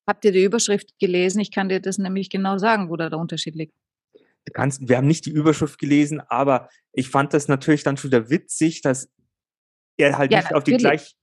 Habt 0.06 0.24
ihr 0.24 0.32
die 0.32 0.44
Überschrift 0.44 0.98
gelesen? 0.98 1.40
Ich 1.40 1.50
kann 1.50 1.68
dir 1.68 1.80
das 1.80 1.98
nämlich 1.98 2.30
genau 2.30 2.58
sagen, 2.58 2.90
wo 2.90 2.96
da 2.96 3.10
der 3.10 3.18
Unterschied 3.18 3.54
liegt. 3.54 3.74
Kannst, 4.52 4.88
wir 4.88 4.96
haben 4.96 5.08
nicht 5.08 5.26
die 5.26 5.30
Überschrift 5.30 5.78
gelesen, 5.78 6.20
aber 6.20 6.68
ich 6.92 7.08
fand 7.08 7.34
das 7.34 7.48
natürlich 7.48 7.82
dann 7.82 7.96
schon 7.96 8.12
wieder 8.12 8.30
witzig, 8.30 8.80
dass 8.80 9.10
er 9.96 10.16
halt 10.16 10.30
ja, 10.30 10.38
nicht 10.38 10.54
auf 10.54 10.62
die 10.62 10.76
gleich. 10.76 11.16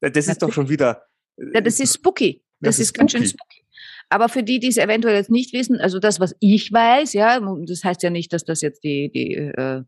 Das 0.00 0.10
natürlich. 0.10 0.28
ist 0.28 0.42
doch 0.42 0.52
schon 0.52 0.68
wieder. 0.68 1.06
Ja, 1.38 1.62
das 1.62 1.80
ist 1.80 1.94
spooky. 1.94 2.42
Das, 2.60 2.76
das 2.76 2.78
ist, 2.78 2.86
ist 2.88 2.94
ganz 2.94 3.12
schön 3.12 3.26
spooky. 3.26 3.64
Aber 4.10 4.28
für 4.28 4.42
die, 4.42 4.58
die 4.58 4.68
es 4.68 4.76
eventuell 4.76 5.16
jetzt 5.16 5.30
nicht 5.30 5.52
wissen, 5.52 5.80
also 5.80 5.98
das, 5.98 6.20
was 6.20 6.34
ich 6.40 6.72
weiß, 6.72 7.14
ja, 7.14 7.40
das 7.40 7.84
heißt 7.84 8.02
ja 8.02 8.10
nicht, 8.10 8.32
dass 8.32 8.44
das 8.44 8.60
jetzt 8.60 8.84
die, 8.84 9.10
die 9.10 9.34
äh, 9.34 9.82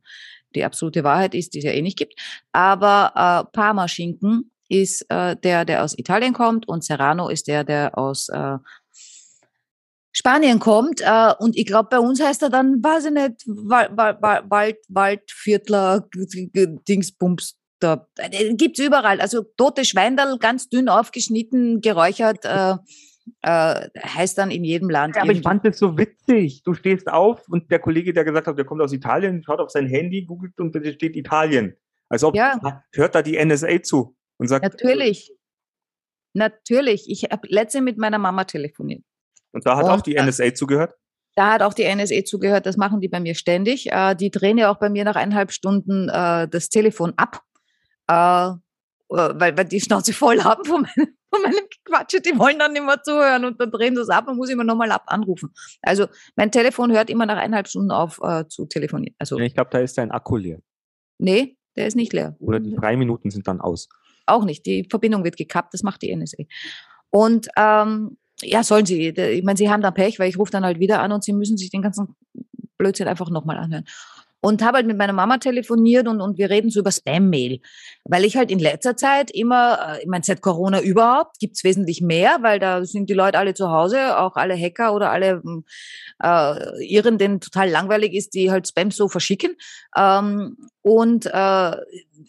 die 0.55 0.65
absolute 0.65 1.05
Wahrheit 1.05 1.35
ist, 1.35 1.55
die 1.55 1.59
es 1.59 1.65
ja 1.65 1.73
eh 1.73 1.83
nicht 1.83 1.99
gibt. 1.99 2.15
Aber 2.53 3.13
äh, 3.15 3.51
Parma-Schinken 3.53 4.50
ist 4.71 5.05
äh, 5.11 5.37
der, 5.37 5.65
der 5.65 5.85
aus 5.85 5.99
Italien 5.99 6.33
kommt 6.33 6.67
und 6.69 6.85
Serrano 6.85 7.29
ist 7.29 7.49
der, 7.49 7.65
der 7.65 7.99
aus 7.99 8.29
äh, 8.29 8.59
Spanien 10.13 10.61
kommt. 10.61 11.01
Äh, 11.03 11.35
und 11.39 11.57
ich 11.57 11.67
glaube, 11.67 11.89
bei 11.91 11.99
uns 11.99 12.23
heißt 12.23 12.43
er 12.43 12.51
dann, 12.51 12.83
weiß 12.83 13.07
ich 13.07 13.13
nicht, 13.13 13.45
Wald, 13.47 13.91
Wald, 13.97 14.51
Wald, 14.51 14.77
Waldviertler, 14.89 16.09
Dingsbums. 16.89 17.57
Da 17.81 18.07
äh, 18.19 18.55
gibt's 18.55 18.79
überall. 18.79 19.21
Also 19.21 19.43
tote 19.57 19.85
Schweindel, 19.85 20.39
ganz 20.39 20.69
dünn 20.69 20.89
aufgeschnitten, 20.89 21.81
geräuchert. 21.81 22.45
Äh, 22.45 22.77
äh, 23.43 23.89
heißt 23.99 24.39
dann 24.39 24.51
in 24.51 24.65
jedem 24.65 24.89
Land. 24.89 25.17
Ja, 25.17 25.23
aber 25.23 25.33
ich 25.33 25.43
fand 25.43 25.65
das 25.65 25.79
so 25.79 25.97
witzig. 25.97 26.63
Du 26.65 26.75
stehst 26.75 27.09
auf 27.09 27.49
und 27.49 27.71
der 27.71 27.79
Kollege, 27.79 28.13
der 28.13 28.25
gesagt 28.25 28.47
hat, 28.47 28.59
der 28.59 28.65
kommt 28.65 28.83
aus 28.83 28.93
Italien, 28.93 29.43
schaut 29.43 29.61
auf 29.61 29.71
sein 29.71 29.87
Handy, 29.87 30.25
googelt 30.25 30.59
und 30.59 30.75
da 30.75 30.85
steht 30.91 31.17
Italien. 31.17 31.77
Als 32.09 32.25
ob 32.25 32.35
ja. 32.35 32.83
hört 32.93 33.15
da 33.15 33.23
die 33.23 33.43
NSA 33.43 33.83
zu 33.83 34.17
und 34.41 34.49
sagt. 34.49 34.65
Natürlich. 34.65 35.33
Natürlich. 36.33 37.09
Ich 37.09 37.25
habe 37.31 37.47
letzte 37.49 37.81
mit 37.83 37.99
meiner 37.99 38.19
Mama 38.19 38.45
telefoniert. 38.45 39.05
Und 39.53 39.67
da 39.67 39.77
hat 39.77 39.85
und, 39.85 39.91
auch 39.91 40.01
die 40.01 40.15
NSA 40.15 40.55
zugehört? 40.55 40.95
Da 41.37 41.53
hat 41.53 41.63
auch 41.63 41.75
die 41.75 41.85
NSA 41.85 42.25
zugehört. 42.25 42.67
Das 42.67 42.77
machen 42.77 43.01
die 43.01 43.09
bei 43.09 43.21
mir 43.21 43.35
ständig. 43.35 43.93
Äh, 43.93 44.15
die 44.15 44.31
drehen 44.31 44.59
ja 44.59 44.73
auch 44.73 44.79
bei 44.79 44.89
mir 44.89 45.05
nach 45.05 45.17
eineinhalb 45.17 45.53
Stunden 45.53 46.09
äh, 46.09 46.49
das 46.49 46.69
Telefon 46.71 47.13
ab. 47.17 47.43
Äh, 48.09 48.55
weil, 49.13 49.57
weil 49.57 49.65
die 49.65 49.81
Schnauze 49.81 50.13
voll 50.13 50.43
haben 50.43 50.65
von 50.65 50.83
meinem, 50.83 51.17
von 51.35 51.43
meinem 51.43 51.67
Quatsch. 51.85 52.17
Die 52.25 52.39
wollen 52.39 52.59
dann 52.59 52.73
nicht 52.73 52.85
mehr 52.85 53.03
zuhören 53.03 53.45
und 53.45 53.61
dann 53.61 53.71
drehen 53.71 53.95
sie 53.95 54.03
es 54.03 54.09
ab 54.09 54.29
und 54.29 54.37
muss 54.37 54.49
immer 54.49 54.65
nochmal 54.65 54.93
ab 54.93 55.05
anrufen. 55.07 55.53
Also 55.83 56.07
mein 56.37 56.51
Telefon 56.51 56.93
hört 56.93 57.11
immer 57.11 57.27
nach 57.27 57.37
eineinhalb 57.37 57.69
Stunden 57.69 57.91
auf 57.91 58.21
äh, 58.23 58.47
zu 58.47 58.67
telefonieren. 58.67 59.17
Also, 59.19 59.39
ich 59.39 59.55
glaube, 59.55 59.71
da 59.71 59.81
ist 59.81 59.99
dein 59.99 60.13
Akku 60.13 60.37
leer. 60.37 60.61
Nee, 61.19 61.59
der 61.77 61.89
ist 61.89 61.97
nicht 61.97 62.13
leer. 62.13 62.37
Oder 62.39 62.61
die 62.61 62.75
drei 62.75 62.97
Minuten 62.97 63.31
sind 63.31 63.49
dann 63.49 63.61
aus. 63.61 63.89
Auch 64.31 64.45
nicht. 64.45 64.67
Die 64.67 64.87
Verbindung 64.89 65.25
wird 65.25 65.37
gekappt, 65.37 65.75
das 65.75 65.83
macht 65.83 66.03
die 66.03 66.15
NSA. 66.15 66.45
Und 67.11 67.49
ähm, 67.57 68.17
ja, 68.43 68.63
sollen 68.63 68.87
sie. 68.87 69.09
Ich 69.09 69.45
meine, 69.45 69.57
sie 69.57 69.71
haben 69.71 69.83
da 69.83 69.91
Pech, 69.91 70.19
weil 70.19 70.29
ich 70.29 70.39
rufe 70.39 70.53
dann 70.53 70.65
halt 70.65 70.79
wieder 70.79 71.01
an 71.01 71.13
und 71.13 71.25
sie 71.25 71.33
müssen 71.33 71.59
sich 71.59 71.71
den 71.71 71.83
ganzen 71.83 72.15
Blödsinn 72.79 73.09
einfach 73.09 73.31
nochmal 73.31 73.59
anhören 73.59 73.85
und 74.41 74.63
habe 74.63 74.79
halt 74.79 74.87
mit 74.87 74.97
meiner 74.97 75.13
Mama 75.13 75.39
telefoniert 75.39 76.09
und, 76.09 76.21
und 76.21 76.39
wir 76.39 76.49
reden 76.51 76.71
so 76.71 76.81
über 76.81 76.91
Spam-Mail. 76.91 77.61
Weil 78.05 78.25
ich 78.25 78.37
halt 78.37 78.51
in 78.51 78.59
letzter 78.59 78.97
Zeit 78.97 79.31
immer, 79.31 79.97
äh, 79.97 80.03
ich 80.03 80.07
meine, 80.07 80.25
seit 80.25 80.41
Corona 80.41 80.81
überhaupt, 80.81 81.39
gibt's 81.39 81.63
wesentlich 81.63 82.01
mehr, 82.01 82.39
weil 82.41 82.59
da 82.59 82.85
sind 82.85 83.11
die 83.11 83.15
Leute 83.15 83.39
alle 83.39 83.55
zu 83.55 83.71
Hause, 83.71 84.19
auch 84.19 84.37
alle 84.37 84.57
Hacker 84.57 84.95
oder 84.95 85.11
alle 85.11 85.43
hm, 85.43 85.65
äh, 86.23 86.85
Iren, 86.87 87.19
denen 87.19 87.41
total 87.41 87.69
langweilig 87.69 88.15
ist, 88.15 88.35
die 88.35 88.51
halt 88.51 88.67
Spam 88.67 88.91
so 88.91 89.09
verschicken. 89.09 89.57
Ähm, 89.97 90.57
und 90.83 91.27
äh, 91.27 91.77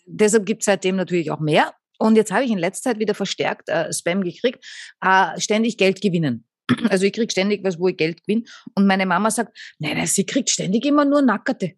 deshalb 0.06 0.46
gibt's 0.46 0.66
seitdem 0.66 0.98
natürlich 0.98 1.32
auch 1.32 1.40
mehr. 1.40 1.74
Und 2.02 2.16
jetzt 2.16 2.32
habe 2.32 2.44
ich 2.44 2.52
in 2.52 2.58
letzter 2.58 2.90
Zeit 2.90 3.00
wieder 3.00 3.14
verstärkt 3.14 3.70
äh, 3.70 3.94
Spam 3.94 4.24
gekriegt, 4.24 4.66
äh, 5.02 5.40
ständig 5.40 5.78
Geld 5.78 6.02
gewinnen. 6.02 6.46
Also 6.90 7.06
ich 7.06 7.14
krieg 7.14 7.32
ständig 7.32 7.64
was, 7.64 7.80
wo 7.80 7.90
ich 7.90 7.98
Geld 7.98 8.24
gewinne. 8.26 8.44
Und 8.76 8.88
meine 8.88 9.06
Mama 9.06 9.30
sagt, 9.30 9.58
nein, 9.78 9.98
nein, 9.98 10.08
sie 10.08 10.26
kriegt 10.26 10.50
ständig 10.50 10.86
immer 10.86 11.06
nur 11.06 11.22
Nackerte. 11.22 11.74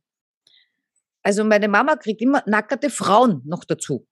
Also 1.23 1.43
meine 1.43 1.67
Mama 1.67 1.95
kriegt 1.95 2.21
immer 2.21 2.43
nackerte 2.45 2.89
Frauen 2.89 3.41
noch 3.45 3.63
dazu. 3.63 4.07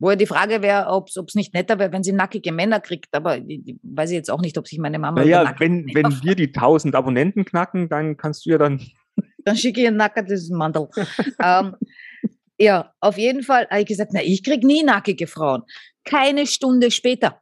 Wo 0.00 0.10
ja 0.10 0.16
die 0.16 0.26
Frage 0.26 0.62
wäre, 0.62 0.86
ob 0.86 1.08
es 1.08 1.34
nicht 1.34 1.54
netter 1.54 1.78
wäre, 1.78 1.92
wenn 1.92 2.04
sie 2.04 2.12
nackige 2.12 2.52
Männer 2.52 2.78
kriegt. 2.78 3.08
Aber 3.12 3.36
ich, 3.36 3.66
ich 3.66 3.76
weiß 3.82 4.12
jetzt 4.12 4.30
auch 4.30 4.40
nicht, 4.40 4.56
ob 4.56 4.68
sich 4.68 4.78
meine 4.78 4.98
Mama. 4.98 5.20
Naja, 5.22 5.54
wenn, 5.58 5.86
wenn 5.92 6.22
wir 6.22 6.36
die 6.36 6.54
1000 6.54 6.94
Abonnenten 6.94 7.44
knacken, 7.44 7.88
dann 7.88 8.16
kannst 8.16 8.46
du 8.46 8.50
ja 8.50 8.58
dann. 8.58 8.80
Dann 9.44 9.56
schicke 9.56 9.80
ich 9.80 9.88
ein 9.88 9.96
nackertes 9.96 10.50
Mandel. 10.50 10.88
ähm, 11.42 11.74
ja, 12.58 12.92
auf 13.00 13.18
jeden 13.18 13.42
Fall 13.42 13.66
habe 13.70 13.80
ich 13.80 13.86
gesagt, 13.86 14.12
na, 14.12 14.22
ich 14.22 14.42
kriege 14.42 14.66
nie 14.66 14.82
nackige 14.82 15.26
Frauen. 15.26 15.62
Keine 16.04 16.46
Stunde 16.46 16.90
später 16.90 17.40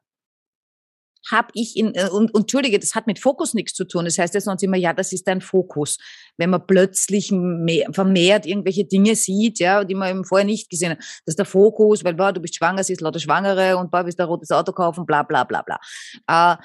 habe 1.31 1.49
ich 1.55 1.77
in, 1.77 1.95
äh, 1.95 2.09
und, 2.11 2.35
und 2.35 2.43
entschuldige, 2.43 2.79
das 2.79 2.95
hat 2.95 3.07
mit 3.07 3.19
Fokus 3.19 3.55
nichts 3.55 3.75
zu 3.75 3.85
tun. 3.85 4.05
Das 4.05 4.19
heißt 4.19 4.35
ja 4.35 4.41
sonst 4.41 4.63
immer, 4.63 4.77
ja, 4.77 4.93
das 4.93 5.13
ist 5.13 5.27
dein 5.27 5.41
Fokus. 5.41 5.99
Wenn 6.37 6.51
man 6.51 6.67
plötzlich 6.67 7.31
mehr, 7.33 7.89
vermehrt 7.93 8.47
irgendwelche 8.47 8.85
Dinge 8.85 9.17
sieht, 9.17 9.59
ja, 9.59 9.85
die 9.85 9.95
man 9.95 10.11
eben 10.11 10.25
vorher 10.25 10.45
nicht 10.45 10.71
gesehen 10.71 10.93
hat. 10.93 10.99
Das 10.99 11.33
ist 11.33 11.39
der 11.39 11.47
Fokus, 11.47 12.05
weil, 12.05 12.15
boah, 12.15 12.33
du 12.33 12.41
bist 12.41 12.57
schwanger, 12.57 12.85
sie 12.85 12.93
ist 12.93 13.01
lauter 13.01 13.21
Schwangere 13.21 13.77
und 13.77 13.91
boah, 13.91 14.05
bist 14.05 14.21
ein 14.21 14.27
rotes 14.27 14.51
Auto 14.51 14.73
kaufen, 14.73 15.07
bla, 15.07 15.23
bla, 15.23 15.45
bla, 15.45 15.63
bla. 15.63 15.79
Äh, 16.29 16.57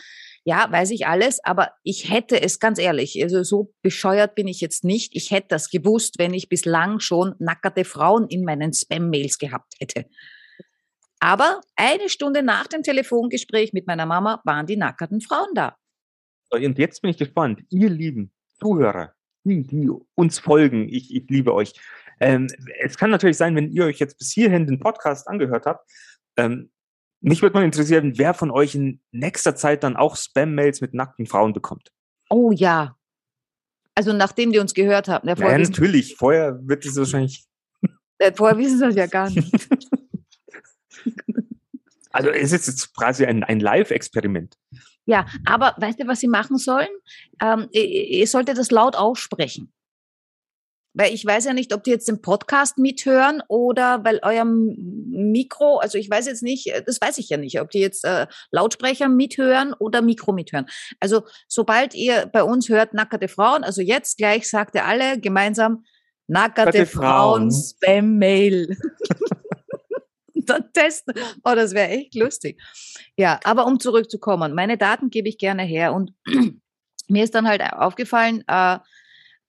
ja, 0.43 0.67
weiß 0.71 0.89
ich 0.91 1.06
alles, 1.06 1.43
aber 1.43 1.71
ich 1.84 2.10
hätte 2.10 2.41
es 2.41 2.60
ganz 2.60 2.80
ehrlich, 2.80 3.21
also 3.21 3.43
so 3.43 3.74
bescheuert 3.84 4.34
bin 4.34 4.47
ich 4.47 4.60
jetzt 4.60 4.84
nicht. 4.84 5.15
Ich 5.15 5.30
hätte 5.30 5.50
das 5.50 5.69
gewusst, 5.69 6.17
wenn 6.17 6.34
ich 6.34 6.50
bislang 6.50 7.00
schon 7.00 7.36
nackerte 7.38 7.86
Frauen 7.86 8.28
in 8.28 8.43
meinen 8.43 8.74
Spam-Mails 8.74 9.38
gehabt 9.38 9.76
hätte. 9.80 10.06
Aber 11.23 11.62
eine 11.75 12.10
Stunde 12.10 12.41
nach 12.41 12.67
dem 12.67 12.81
Telefongespräch 12.81 13.73
mit 13.73 13.86
meiner 13.86 14.07
Mama 14.07 14.41
waren 14.43 14.65
die 14.65 14.75
nackerten 14.75 15.21
Frauen 15.21 15.53
da. 15.53 15.77
Und 16.49 16.79
jetzt 16.79 17.01
bin 17.01 17.12
ich 17.12 17.17
gespannt, 17.17 17.63
ihr 17.69 17.89
lieben 17.89 18.34
Zuhörer, 18.60 19.13
die, 19.43 19.62
die 19.62 19.89
uns 20.15 20.39
folgen, 20.39 20.89
ich, 20.89 21.15
ich 21.15 21.29
liebe 21.29 21.53
euch. 21.53 21.73
Ähm, 22.19 22.47
es 22.79 22.97
kann 22.97 23.12
natürlich 23.12 23.38
sein, 23.38 23.55
wenn 23.55 23.71
ihr 23.71 23.86
euch 23.86 23.99
jetzt 23.99 24.17
bis 24.17 24.31
hierhin 24.31 24.65
den 24.65 24.79
Podcast 24.79 25.27
angehört 25.27 25.67
habt, 25.67 25.89
ähm, 26.38 26.71
mich 27.21 27.43
würde 27.43 27.53
mal 27.53 27.63
interessieren, 27.63 28.13
wer 28.17 28.34
von 28.34 28.49
euch 28.49 28.73
in 28.73 28.99
nächster 29.12 29.55
Zeit 29.55 29.84
dann 29.84 29.95
auch 29.95 30.15
Spam-Mails 30.15 30.81
mit 30.81 30.95
nackten 30.95 31.27
Frauen 31.27 31.53
bekommt. 31.53 31.91
Oh 32.31 32.51
ja. 32.51 32.95
Also 33.93 34.12
nachdem 34.12 34.51
die 34.51 34.60
uns 34.60 34.73
gehört 34.73 35.07
haben. 35.07 35.27
Ja, 35.27 35.36
natürlich. 35.36 36.15
Vorher 36.15 36.60
wird 36.63 36.84
es 36.84 36.97
wahrscheinlich. 36.97 37.45
Vorher 38.34 38.57
wissen 38.57 38.79
sie 38.79 38.86
das 38.86 38.95
ja 38.95 39.05
gar 39.05 39.29
nicht. 39.29 39.51
Also 42.13 42.29
es 42.29 42.51
ist 42.51 42.67
jetzt 42.67 42.95
quasi 42.95 43.25
ein, 43.25 43.43
ein 43.43 43.59
Live-Experiment. 43.59 44.57
Ja, 45.05 45.25
aber 45.45 45.75
weißt 45.77 45.99
du, 45.99 46.07
was 46.07 46.19
Sie 46.19 46.27
machen 46.27 46.57
sollen? 46.57 46.89
Ähm, 47.41 47.67
ihr, 47.71 48.27
solltet 48.27 48.57
das 48.57 48.71
laut 48.71 48.95
aussprechen. 48.95 49.71
Weil 50.93 51.13
ich 51.13 51.25
weiß 51.25 51.45
ja 51.45 51.53
nicht, 51.53 51.73
ob 51.73 51.85
die 51.85 51.91
jetzt 51.91 52.09
den 52.09 52.21
Podcast 52.21 52.77
mithören 52.77 53.41
oder 53.47 54.03
weil 54.03 54.19
euer 54.23 54.43
Mikro, 54.43 55.77
also 55.77 55.97
ich 55.97 56.09
weiß 56.09 56.27
jetzt 56.27 56.43
nicht, 56.43 56.69
das 56.85 56.99
weiß 56.99 57.17
ich 57.17 57.29
ja 57.29 57.37
nicht, 57.37 57.61
ob 57.61 57.69
die 57.69 57.79
jetzt 57.79 58.03
äh, 58.03 58.27
Lautsprecher 58.51 59.07
mithören 59.07 59.73
oder 59.73 60.01
Mikro 60.01 60.33
mithören. 60.33 60.65
Also 60.99 61.23
sobald 61.47 61.95
ihr 61.95 62.25
bei 62.25 62.43
uns 62.43 62.67
hört 62.67 62.93
nackerte 62.93 63.29
Frauen, 63.29 63.63
also 63.63 63.81
jetzt 63.81 64.17
gleich 64.17 64.49
sagt 64.49 64.75
ihr 64.75 64.85
alle 64.85 65.17
gemeinsam 65.17 65.85
nackerte 66.27 66.85
Frauen, 66.85 67.49
Frauen 67.49 67.51
Spam-Mail. 67.51 68.77
dann 70.53 70.71
testen. 70.73 71.13
Oh, 71.43 71.53
das 71.55 71.73
wäre 71.73 71.89
echt 71.89 72.15
lustig. 72.15 72.61
Ja, 73.17 73.39
aber 73.43 73.65
um 73.65 73.79
zurückzukommen, 73.79 74.53
meine 74.53 74.77
Daten 74.77 75.09
gebe 75.09 75.29
ich 75.29 75.37
gerne 75.37 75.63
her 75.63 75.93
und 75.93 76.13
mir 77.07 77.23
ist 77.23 77.35
dann 77.35 77.47
halt 77.47 77.61
aufgefallen, 77.61 78.43
äh, 78.47 78.77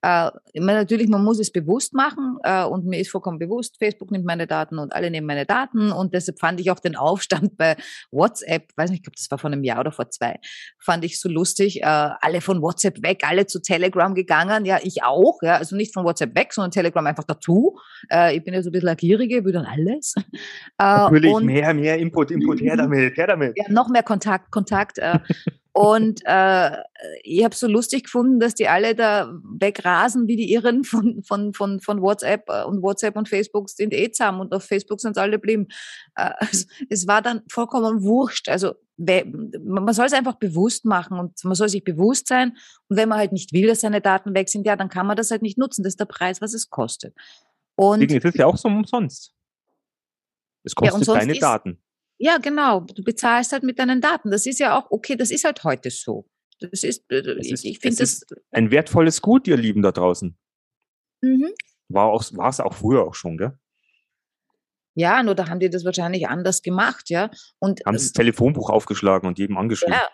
äh, 0.01 0.31
natürlich, 0.53 1.07
man 1.07 1.23
muss 1.23 1.39
es 1.39 1.51
bewusst 1.51 1.93
machen 1.93 2.32
äh, 2.43 2.63
und 2.63 2.85
mir 2.85 2.99
ist 2.99 3.11
vollkommen 3.11 3.39
bewusst, 3.39 3.77
Facebook 3.79 4.11
nimmt 4.11 4.25
meine 4.25 4.47
Daten 4.47 4.79
und 4.79 4.93
alle 4.93 5.09
nehmen 5.09 5.27
meine 5.27 5.45
Daten 5.45 5.91
und 5.91 6.13
deshalb 6.13 6.39
fand 6.39 6.59
ich 6.59 6.71
auch 6.71 6.79
den 6.79 6.95
Aufstand 6.95 7.57
bei 7.57 7.75
WhatsApp, 8.11 8.69
weiß 8.75 8.89
nicht, 8.89 8.99
ich 8.99 9.03
glaube, 9.03 9.15
das 9.17 9.31
war 9.31 9.37
vor 9.37 9.51
einem 9.51 9.63
Jahr 9.63 9.79
oder 9.79 9.91
vor 9.91 10.09
zwei, 10.09 10.39
fand 10.79 11.03
ich 11.05 11.19
so 11.19 11.29
lustig, 11.29 11.81
äh, 11.81 11.85
alle 11.85 12.41
von 12.41 12.61
WhatsApp 12.61 13.03
weg, 13.03 13.23
alle 13.27 13.45
zu 13.45 13.61
Telegram 13.61 14.13
gegangen, 14.13 14.65
ja, 14.65 14.79
ich 14.83 15.03
auch, 15.03 15.39
ja, 15.41 15.55
also 15.57 15.75
nicht 15.75 15.93
von 15.93 16.05
WhatsApp 16.05 16.37
weg, 16.37 16.53
sondern 16.53 16.71
Telegram 16.71 17.05
einfach 17.05 17.23
dazu. 17.23 17.77
Äh, 18.11 18.37
ich 18.37 18.43
bin 18.43 18.53
ja 18.53 18.61
so 18.61 18.69
ein 18.69 18.73
bisschen 18.73 18.89
agierige, 18.89 19.43
will 19.45 19.53
dann 19.53 19.65
alles. 19.65 20.15
Äh, 20.79 20.83
natürlich, 20.83 21.31
und, 21.31 21.45
mehr, 21.45 21.73
mehr 21.73 21.97
Input, 21.97 22.31
Input, 22.31 22.59
her 22.59 22.75
damit, 22.77 23.15
her 23.15 23.27
damit. 23.27 23.53
Ja, 23.55 23.65
noch 23.69 23.89
mehr 23.89 24.01
Kontakt, 24.01 24.51
Kontakt. 24.51 24.99
Und 25.75 26.21
äh, 26.25 26.77
ich 27.23 27.43
habe 27.43 27.55
so 27.55 27.67
lustig 27.67 28.03
gefunden, 28.03 28.39
dass 28.39 28.53
die 28.53 28.67
alle 28.67 28.93
da 28.93 29.33
wegrasen 29.43 30.27
wie 30.27 30.35
die 30.35 30.53
Irren 30.53 30.83
von, 30.83 31.23
von, 31.23 31.53
von, 31.53 31.79
von 31.79 32.01
WhatsApp 32.01 32.47
äh, 32.47 32.63
und 32.63 32.83
WhatsApp 32.83 33.17
und 33.17 33.27
Facebook 33.27 33.69
sind 33.69 33.91
eh 33.91 34.11
zusammen 34.11 34.41
und 34.41 34.53
auf 34.53 34.63
Facebook 34.63 35.01
sind 35.01 35.17
alle 35.17 35.31
geblieben. 35.31 35.67
Äh, 36.15 36.29
es, 36.51 36.67
es 36.89 37.07
war 37.07 37.23
dann 37.23 37.41
vollkommen 37.49 38.03
wurscht. 38.03 38.49
Also 38.49 38.75
man 38.97 39.93
soll 39.93 40.05
es 40.05 40.13
einfach 40.13 40.35
bewusst 40.35 40.85
machen 40.85 41.17
und 41.17 41.43
man 41.43 41.55
soll 41.55 41.69
sich 41.69 41.83
bewusst 41.83 42.27
sein. 42.27 42.55
Und 42.87 42.97
wenn 42.97 43.09
man 43.09 43.17
halt 43.17 43.31
nicht 43.31 43.51
will, 43.51 43.67
dass 43.67 43.81
seine 43.81 44.01
Daten 44.01 44.35
weg 44.35 44.49
sind, 44.49 44.67
ja, 44.67 44.75
dann 44.75 44.89
kann 44.89 45.07
man 45.07 45.17
das 45.17 45.31
halt 45.31 45.41
nicht 45.41 45.57
nutzen. 45.57 45.81
Das 45.81 45.93
ist 45.93 45.99
der 45.99 46.05
Preis, 46.05 46.39
was 46.39 46.53
es 46.53 46.69
kostet. 46.69 47.15
Und 47.75 47.99
Deswegen 47.99 48.17
ist 48.17 48.25
es 48.25 48.35
ja 48.35 48.45
auch 48.45 48.57
so 48.57 48.67
umsonst. 48.67 49.33
Es 50.63 50.75
kostet 50.75 51.07
ja, 51.07 51.13
deine 51.15 51.33
Daten. 51.33 51.83
Ja, 52.17 52.37
genau. 52.37 52.81
Du 52.81 53.03
bezahlst 53.03 53.51
halt 53.51 53.63
mit 53.63 53.79
deinen 53.79 54.01
Daten. 54.01 54.31
Das 54.31 54.45
ist 54.45 54.59
ja 54.59 54.77
auch 54.77 54.91
okay, 54.91 55.15
das 55.15 55.31
ist 55.31 55.43
halt 55.43 55.63
heute 55.63 55.89
so. 55.89 56.27
Das 56.59 56.83
ist, 56.83 57.03
äh, 57.09 57.21
das 57.21 57.47
ist 57.47 57.65
ich 57.65 57.79
finde 57.79 57.97
das. 57.97 58.25
Ein 58.51 58.71
wertvolles 58.71 59.21
Gut, 59.21 59.47
ihr 59.47 59.57
Lieben 59.57 59.81
da 59.81 59.91
draußen. 59.91 60.37
Mhm. 61.21 61.49
War, 61.89 62.05
auch, 62.07 62.23
war 62.33 62.49
es 62.49 62.59
auch 62.59 62.73
früher 62.73 63.03
auch 63.03 63.15
schon, 63.15 63.37
gell? 63.37 63.57
Ja, 64.95 65.23
nur 65.23 65.35
da 65.35 65.49
haben 65.49 65.59
die 65.59 65.69
das 65.69 65.85
wahrscheinlich 65.85 66.27
anders 66.27 66.61
gemacht, 66.61 67.09
ja. 67.09 67.31
Und 67.59 67.81
haben 67.85 67.93
das 67.95 68.11
Telefonbuch 68.11 68.69
aufgeschlagen 68.69 69.27
und 69.27 69.39
jedem 69.39 69.57
angeschrieben. 69.57 69.95
Ja, 69.95 70.07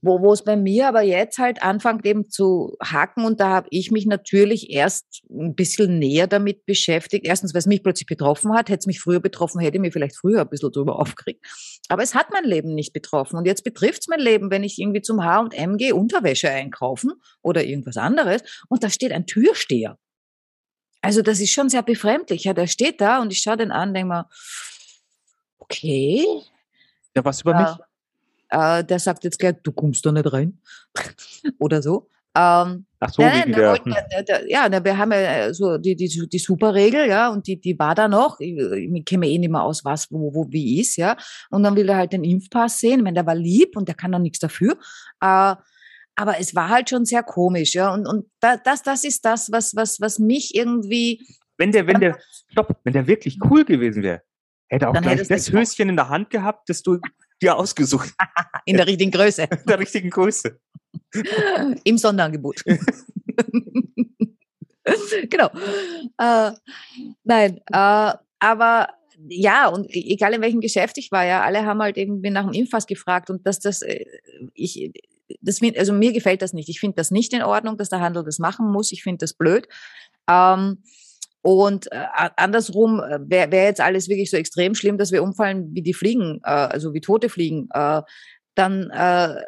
wo, 0.00 0.20
wo 0.20 0.32
es 0.32 0.44
bei 0.44 0.56
mir 0.56 0.88
aber 0.88 1.02
jetzt 1.02 1.38
halt 1.38 1.62
anfängt 1.62 2.06
eben 2.06 2.30
zu 2.30 2.76
hacken 2.80 3.24
und 3.24 3.40
da 3.40 3.48
habe 3.48 3.68
ich 3.70 3.90
mich 3.90 4.06
natürlich 4.06 4.70
erst 4.70 5.22
ein 5.28 5.54
bisschen 5.54 5.98
näher 5.98 6.26
damit 6.26 6.66
beschäftigt. 6.66 7.26
Erstens, 7.26 7.52
weil 7.52 7.60
es 7.60 7.66
mich 7.66 7.82
plötzlich 7.82 8.06
betroffen 8.06 8.52
hat. 8.54 8.68
Hätte 8.68 8.80
es 8.80 8.86
mich 8.86 9.00
früher 9.00 9.20
betroffen, 9.20 9.60
hätte 9.60 9.76
ich 9.76 9.80
mich 9.80 9.92
vielleicht 9.92 10.16
früher 10.16 10.42
ein 10.42 10.48
bisschen 10.48 10.70
drüber 10.70 10.98
aufgeregt. 11.00 11.44
Aber 11.88 12.02
es 12.02 12.14
hat 12.14 12.30
mein 12.30 12.44
Leben 12.44 12.74
nicht 12.74 12.92
betroffen. 12.92 13.36
Und 13.36 13.46
jetzt 13.46 13.64
betrifft 13.64 14.02
es 14.02 14.08
mein 14.08 14.20
Leben, 14.20 14.50
wenn 14.50 14.62
ich 14.62 14.78
irgendwie 14.78 15.02
zum 15.02 15.24
H&M 15.24 15.76
gehe, 15.76 15.94
Unterwäsche 15.94 16.50
einkaufen 16.50 17.12
oder 17.42 17.64
irgendwas 17.64 17.96
anderes 17.96 18.42
und 18.68 18.84
da 18.84 18.90
steht 18.90 19.12
ein 19.12 19.26
Türsteher. 19.26 19.98
Also 21.00 21.22
das 21.22 21.40
ist 21.40 21.52
schon 21.52 21.68
sehr 21.68 21.82
befremdlich. 21.82 22.44
Ja, 22.44 22.52
der 22.52 22.66
steht 22.66 23.00
da 23.00 23.20
und 23.20 23.32
ich 23.32 23.38
schaue 23.38 23.56
den 23.56 23.70
an, 23.70 23.94
denke 23.94 24.08
mal, 24.08 24.24
okay. 25.58 26.24
Ja, 27.16 27.24
was 27.24 27.40
über 27.40 27.54
mich? 27.54 27.87
Äh, 28.50 28.84
der 28.84 28.98
sagt 28.98 29.24
jetzt 29.24 29.38
gleich, 29.38 29.56
du 29.62 29.72
kommst 29.72 30.04
da 30.04 30.12
nicht 30.12 30.32
rein. 30.32 30.60
Oder 31.58 31.82
so. 31.82 32.08
Ähm, 32.36 32.86
Ach 33.00 33.10
so, 33.10 33.22
nein, 33.22 33.52
der, 33.52 33.74
hm. 33.76 33.94
der, 34.12 34.22
der, 34.22 34.50
ja, 34.50 34.84
wir 34.84 34.98
haben 34.98 35.12
ja 35.12 35.52
so 35.54 35.78
die, 35.78 35.96
die, 35.96 36.28
die 36.28 36.38
Superregel, 36.38 37.08
ja, 37.08 37.30
und 37.30 37.46
die, 37.46 37.60
die 37.60 37.78
war 37.78 37.94
da 37.94 38.06
noch. 38.06 38.38
Ich, 38.40 38.56
ich 38.56 39.04
kenne 39.04 39.28
eh 39.28 39.38
nicht 39.38 39.50
mehr 39.50 39.62
aus, 39.62 39.84
was, 39.84 40.10
wo, 40.10 40.34
wo, 40.34 40.46
wie 40.50 40.80
ist, 40.80 40.96
ja. 40.96 41.16
Und 41.50 41.62
dann 41.62 41.74
will 41.74 41.88
er 41.88 41.96
halt 41.96 42.12
den 42.12 42.24
Impfpass 42.24 42.80
sehen. 42.80 42.98
Ich 42.98 43.04
meine, 43.04 43.14
der 43.14 43.26
war 43.26 43.34
lieb 43.34 43.76
und 43.76 43.88
der 43.88 43.94
kann 43.94 44.12
doch 44.12 44.18
nichts 44.18 44.40
dafür. 44.40 44.72
Äh, 45.20 45.54
aber 46.16 46.40
es 46.40 46.54
war 46.54 46.68
halt 46.68 46.90
schon 46.90 47.04
sehr 47.04 47.22
komisch, 47.22 47.74
ja. 47.74 47.92
Und, 47.92 48.06
und 48.06 48.26
das, 48.40 48.82
das 48.82 49.04
ist 49.04 49.24
das, 49.24 49.50
was, 49.52 49.74
was, 49.74 50.00
was 50.00 50.18
mich 50.18 50.54
irgendwie. 50.54 51.26
Wenn 51.56 51.72
der, 51.72 51.86
wenn 51.86 52.00
der, 52.00 52.18
stopp, 52.50 52.76
wenn 52.84 52.92
der 52.92 53.06
wirklich 53.06 53.38
cool 53.48 53.64
gewesen 53.64 54.02
wäre, 54.02 54.22
hätte 54.68 54.88
auch 54.88 55.00
gleich 55.00 55.26
das 55.26 55.50
Höschen 55.50 55.88
in 55.88 55.96
der 55.96 56.08
Hand 56.08 56.30
gehabt, 56.30 56.68
das 56.68 56.82
du 56.82 56.98
dir 57.42 57.56
ausgesucht. 57.56 58.14
In 58.64 58.76
der 58.76 58.86
richtigen 58.86 59.10
Größe. 59.10 59.42
In 59.42 59.66
der 59.66 59.78
richtigen 59.78 60.10
Größe. 60.10 60.58
Im 61.84 61.98
Sonderangebot. 61.98 62.64
genau. 65.30 65.50
Äh, 66.18 66.52
nein, 67.24 67.60
äh, 67.72 68.12
aber 68.38 68.88
ja, 69.28 69.68
und 69.68 69.94
e-, 69.94 70.12
egal 70.12 70.34
in 70.34 70.40
welchem 70.40 70.60
Geschäft 70.60 70.98
ich 70.98 71.10
war, 71.10 71.24
ja, 71.24 71.42
alle 71.42 71.64
haben 71.64 71.80
halt 71.80 71.96
irgendwie 71.96 72.30
nach 72.30 72.44
dem 72.44 72.52
Impfpass 72.52 72.86
gefragt 72.86 73.30
und 73.30 73.46
dass 73.46 73.60
das, 73.60 73.82
äh, 73.82 74.04
ich, 74.54 74.92
das 75.40 75.60
also 75.76 75.92
mir 75.92 76.12
gefällt 76.12 76.42
das 76.42 76.52
nicht. 76.52 76.68
Ich 76.68 76.80
finde 76.80 76.96
das 76.96 77.10
nicht 77.10 77.32
in 77.32 77.42
Ordnung, 77.42 77.76
dass 77.76 77.88
der 77.88 78.00
Handel 78.00 78.24
das 78.24 78.38
machen 78.38 78.70
muss. 78.70 78.92
Ich 78.92 79.02
finde 79.02 79.18
das 79.18 79.34
blöd. 79.34 79.68
Ähm, 80.28 80.82
und 81.42 81.90
äh, 81.92 82.06
andersrum 82.36 83.00
äh, 83.00 83.18
wäre 83.22 83.52
wär 83.52 83.64
jetzt 83.64 83.80
alles 83.80 84.08
wirklich 84.08 84.30
so 84.30 84.36
extrem 84.36 84.74
schlimm, 84.74 84.98
dass 84.98 85.12
wir 85.12 85.22
umfallen 85.22 85.68
wie 85.72 85.82
die 85.82 85.94
Fliegen, 85.94 86.40
äh, 86.44 86.50
also 86.50 86.94
wie 86.94 87.00
tote 87.00 87.28
Fliegen. 87.28 87.68
Äh, 87.72 88.02
dann 88.54 88.90
äh, 88.90 89.42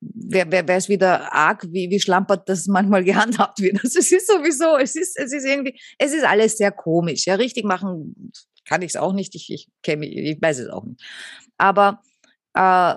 wäre 0.00 0.50
wär, 0.50 0.76
es 0.76 0.88
wieder 0.88 1.32
arg, 1.34 1.66
wie, 1.70 1.90
wie 1.90 2.00
schlampert 2.00 2.48
das 2.48 2.66
manchmal 2.68 3.04
gehandhabt 3.04 3.60
wird. 3.60 3.82
Also 3.82 3.98
es 3.98 4.10
ist 4.10 4.26
sowieso, 4.26 4.76
es 4.78 4.96
ist, 4.96 5.18
es 5.18 5.32
ist 5.32 5.44
irgendwie, 5.44 5.78
es 5.98 6.12
ist 6.12 6.24
alles 6.24 6.56
sehr 6.56 6.72
komisch. 6.72 7.26
Ja, 7.26 7.34
richtig 7.34 7.64
machen 7.64 8.32
kann 8.64 8.82
ich 8.82 8.90
es 8.90 8.96
auch 8.96 9.12
nicht. 9.12 9.34
Ich, 9.34 9.50
ich, 9.50 9.68
kenn, 9.82 10.02
ich 10.02 10.40
weiß 10.40 10.60
es 10.60 10.68
auch 10.68 10.84
nicht. 10.84 11.02
Aber 11.58 12.00
äh, 12.54 12.94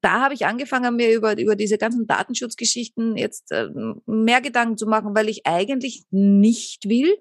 da 0.00 0.20
habe 0.20 0.34
ich 0.34 0.44
angefangen, 0.44 0.96
mir 0.96 1.14
über, 1.14 1.38
über 1.38 1.56
diese 1.56 1.78
ganzen 1.78 2.06
Datenschutzgeschichten 2.06 3.16
jetzt 3.16 3.50
äh, 3.52 3.68
mehr 4.06 4.40
Gedanken 4.40 4.76
zu 4.76 4.86
machen, 4.86 5.14
weil 5.14 5.28
ich 5.28 5.46
eigentlich 5.46 6.04
nicht 6.10 6.88
will. 6.88 7.16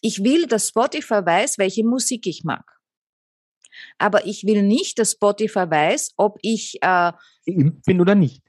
Ich 0.00 0.22
will, 0.22 0.46
dass 0.46 0.68
Spotify 0.68 1.26
weiß, 1.26 1.58
welche 1.58 1.84
Musik 1.84 2.26
ich 2.26 2.44
mag. 2.44 2.64
Aber 3.98 4.26
ich 4.26 4.44
will 4.44 4.62
nicht, 4.62 4.98
dass 4.98 5.12
Spotify 5.12 5.70
weiß, 5.70 6.14
ob 6.16 6.38
ich 6.42 6.78
äh, 6.82 7.12
bin 7.44 8.00
oder 8.00 8.14
nicht. 8.14 8.42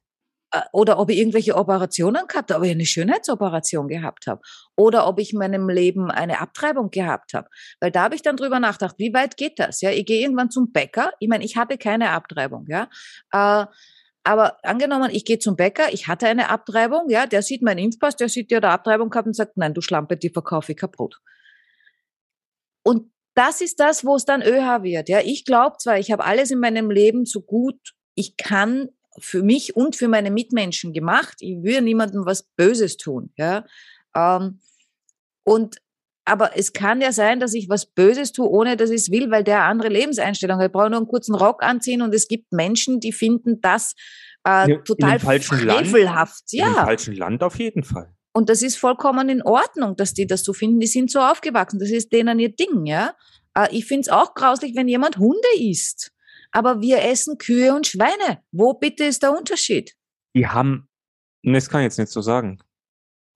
Äh, 0.53 0.61
oder 0.71 0.99
ob 0.99 1.09
ich 1.09 1.17
irgendwelche 1.17 1.55
Operationen 1.55 2.27
gehabt 2.27 2.51
habe, 2.51 2.59
ob 2.59 2.65
ich 2.65 2.71
eine 2.71 2.85
Schönheitsoperation 2.85 3.87
gehabt 3.87 4.27
habe 4.27 4.41
oder 4.77 5.07
ob 5.07 5.19
ich 5.19 5.33
in 5.33 5.39
meinem 5.39 5.67
Leben 5.67 6.11
eine 6.11 6.39
Abtreibung 6.39 6.91
gehabt 6.91 7.33
habe. 7.33 7.49
Weil 7.79 7.91
da 7.91 8.03
habe 8.03 8.15
ich 8.15 8.21
dann 8.21 8.37
drüber 8.37 8.59
nachgedacht, 8.59 8.95
wie 8.99 9.13
weit 9.13 9.35
geht 9.35 9.59
das? 9.59 9.81
Ja, 9.81 9.91
ich 9.91 10.05
gehe 10.05 10.21
irgendwann 10.21 10.51
zum 10.51 10.71
Bäcker. 10.71 11.11
Ich 11.19 11.27
meine, 11.27 11.43
ich 11.43 11.57
hatte 11.57 11.77
keine 11.77 12.11
Abtreibung, 12.11 12.65
ja. 12.67 12.87
Äh, 13.31 13.65
aber 14.25 14.57
angenommen, 14.63 15.09
ich 15.11 15.25
gehe 15.25 15.39
zum 15.39 15.57
Bäcker, 15.57 15.91
ich 15.91 16.07
hatte 16.07 16.27
eine 16.27 16.49
Abtreibung, 16.49 17.09
ja, 17.09 17.25
der 17.25 17.41
sieht 17.41 17.61
meinen 17.61 17.79
Impfpass, 17.79 18.15
der 18.15 18.29
sieht 18.29 18.51
ja 18.51 18.61
der 18.61 18.71
Abtreibung 18.71 19.09
gehabt 19.09 19.27
und 19.27 19.35
sagt, 19.35 19.57
nein, 19.57 19.73
du 19.73 19.81
Schlampe, 19.81 20.15
die 20.15 20.29
verkaufe 20.29 20.71
ich 20.71 20.79
Brot. 20.79 21.19
Und 22.85 23.11
das 23.35 23.59
ist 23.59 23.79
das, 23.79 24.05
wo 24.05 24.15
es 24.15 24.23
dann 24.23 24.41
ÖH 24.41 24.83
wird. 24.83 25.09
Ja, 25.09 25.19
ich 25.19 25.43
glaube 25.43 25.77
zwar, 25.77 25.97
ich 25.97 26.11
habe 26.11 26.23
alles 26.23 26.51
in 26.51 26.59
meinem 26.59 26.89
Leben 26.91 27.25
so 27.25 27.41
gut 27.41 27.79
ich 28.15 28.37
kann 28.37 28.89
für 29.19 29.43
mich 29.43 29.75
und 29.75 29.95
für 29.95 30.07
meine 30.07 30.31
Mitmenschen 30.31 30.93
gemacht. 30.93 31.35
Ich 31.39 31.61
will 31.63 31.81
niemandem 31.81 32.25
was 32.25 32.43
Böses 32.55 32.97
tun. 32.97 33.31
Ja, 33.37 33.65
ähm, 34.15 34.59
und 35.43 35.77
aber 36.25 36.57
es 36.57 36.71
kann 36.71 37.01
ja 37.01 37.11
sein, 37.11 37.41
dass 37.41 37.53
ich 37.53 37.67
was 37.67 37.85
Böses 37.85 38.31
tue, 38.31 38.49
ohne 38.49 38.77
dass 38.77 38.89
ich 38.91 39.01
es 39.01 39.11
will, 39.11 39.29
weil 39.29 39.43
der 39.43 39.63
andere 39.63 39.89
Lebenseinstellung 39.89 40.57
hat. 40.57 40.67
Ich 40.67 40.71
brauche 40.71 40.89
nur 40.89 40.99
einen 40.99 41.07
kurzen 41.07 41.35
Rock 41.35 41.63
anziehen 41.63 42.01
und 42.01 42.13
es 42.15 42.29
gibt 42.29 42.53
Menschen, 42.53 43.01
die 43.01 43.11
finden 43.11 43.59
das 43.59 43.93
äh, 44.45 44.77
total 44.85 45.15
in 45.15 45.19
frevelhaft. 45.19 46.43
Land, 46.51 46.51
Ja, 46.51 46.85
falschen 46.85 47.15
Land 47.15 47.43
auf 47.43 47.59
jeden 47.59 47.83
Fall. 47.83 48.13
und 48.31 48.49
das 48.49 48.61
ist 48.61 48.77
vollkommen 48.77 49.27
in 49.27 49.41
Ordnung, 49.41 49.97
dass 49.97 50.13
die 50.13 50.25
das 50.25 50.43
so 50.43 50.53
finden. 50.53 50.79
Die 50.79 50.87
sind 50.87 51.11
so 51.11 51.19
aufgewachsen. 51.19 51.79
Das 51.79 51.91
ist 51.91 52.11
denen 52.13 52.39
ihr 52.39 52.55
Ding, 52.55 52.85
ja. 52.85 53.13
Äh, 53.53 53.67
Ich 53.71 53.85
finde 53.85 54.01
es 54.01 54.09
auch 54.09 54.33
grauslich, 54.33 54.75
wenn 54.77 54.87
jemand 54.87 55.17
Hunde 55.17 55.47
isst. 55.59 56.11
Aber 56.53 56.81
wir 56.81 57.03
essen 57.03 57.37
Kühe 57.37 57.73
und 57.75 57.87
Schweine. 57.87 58.43
Wo 58.51 58.75
bitte 58.75 59.03
ist 59.05 59.23
der 59.23 59.35
Unterschied? 59.35 59.95
Die 60.35 60.47
haben, 60.47 60.87
das 61.41 61.67
kann 61.67 61.81
ich 61.81 61.85
jetzt 61.85 61.97
nicht 61.97 62.11
so 62.11 62.21
sagen. 62.21 62.59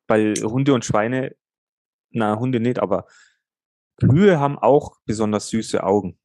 Weil 0.08 0.36
Hunde 0.44 0.74
und 0.74 0.86
Schweine, 0.86 1.36
na, 2.12 2.38
Hunde 2.40 2.60
nicht, 2.60 2.80
aber 2.80 3.08
Kühe 3.98 4.40
haben 4.40 4.58
auch 4.60 4.98
besonders 5.06 5.50
süße 5.50 5.84
Augen. 5.84 6.20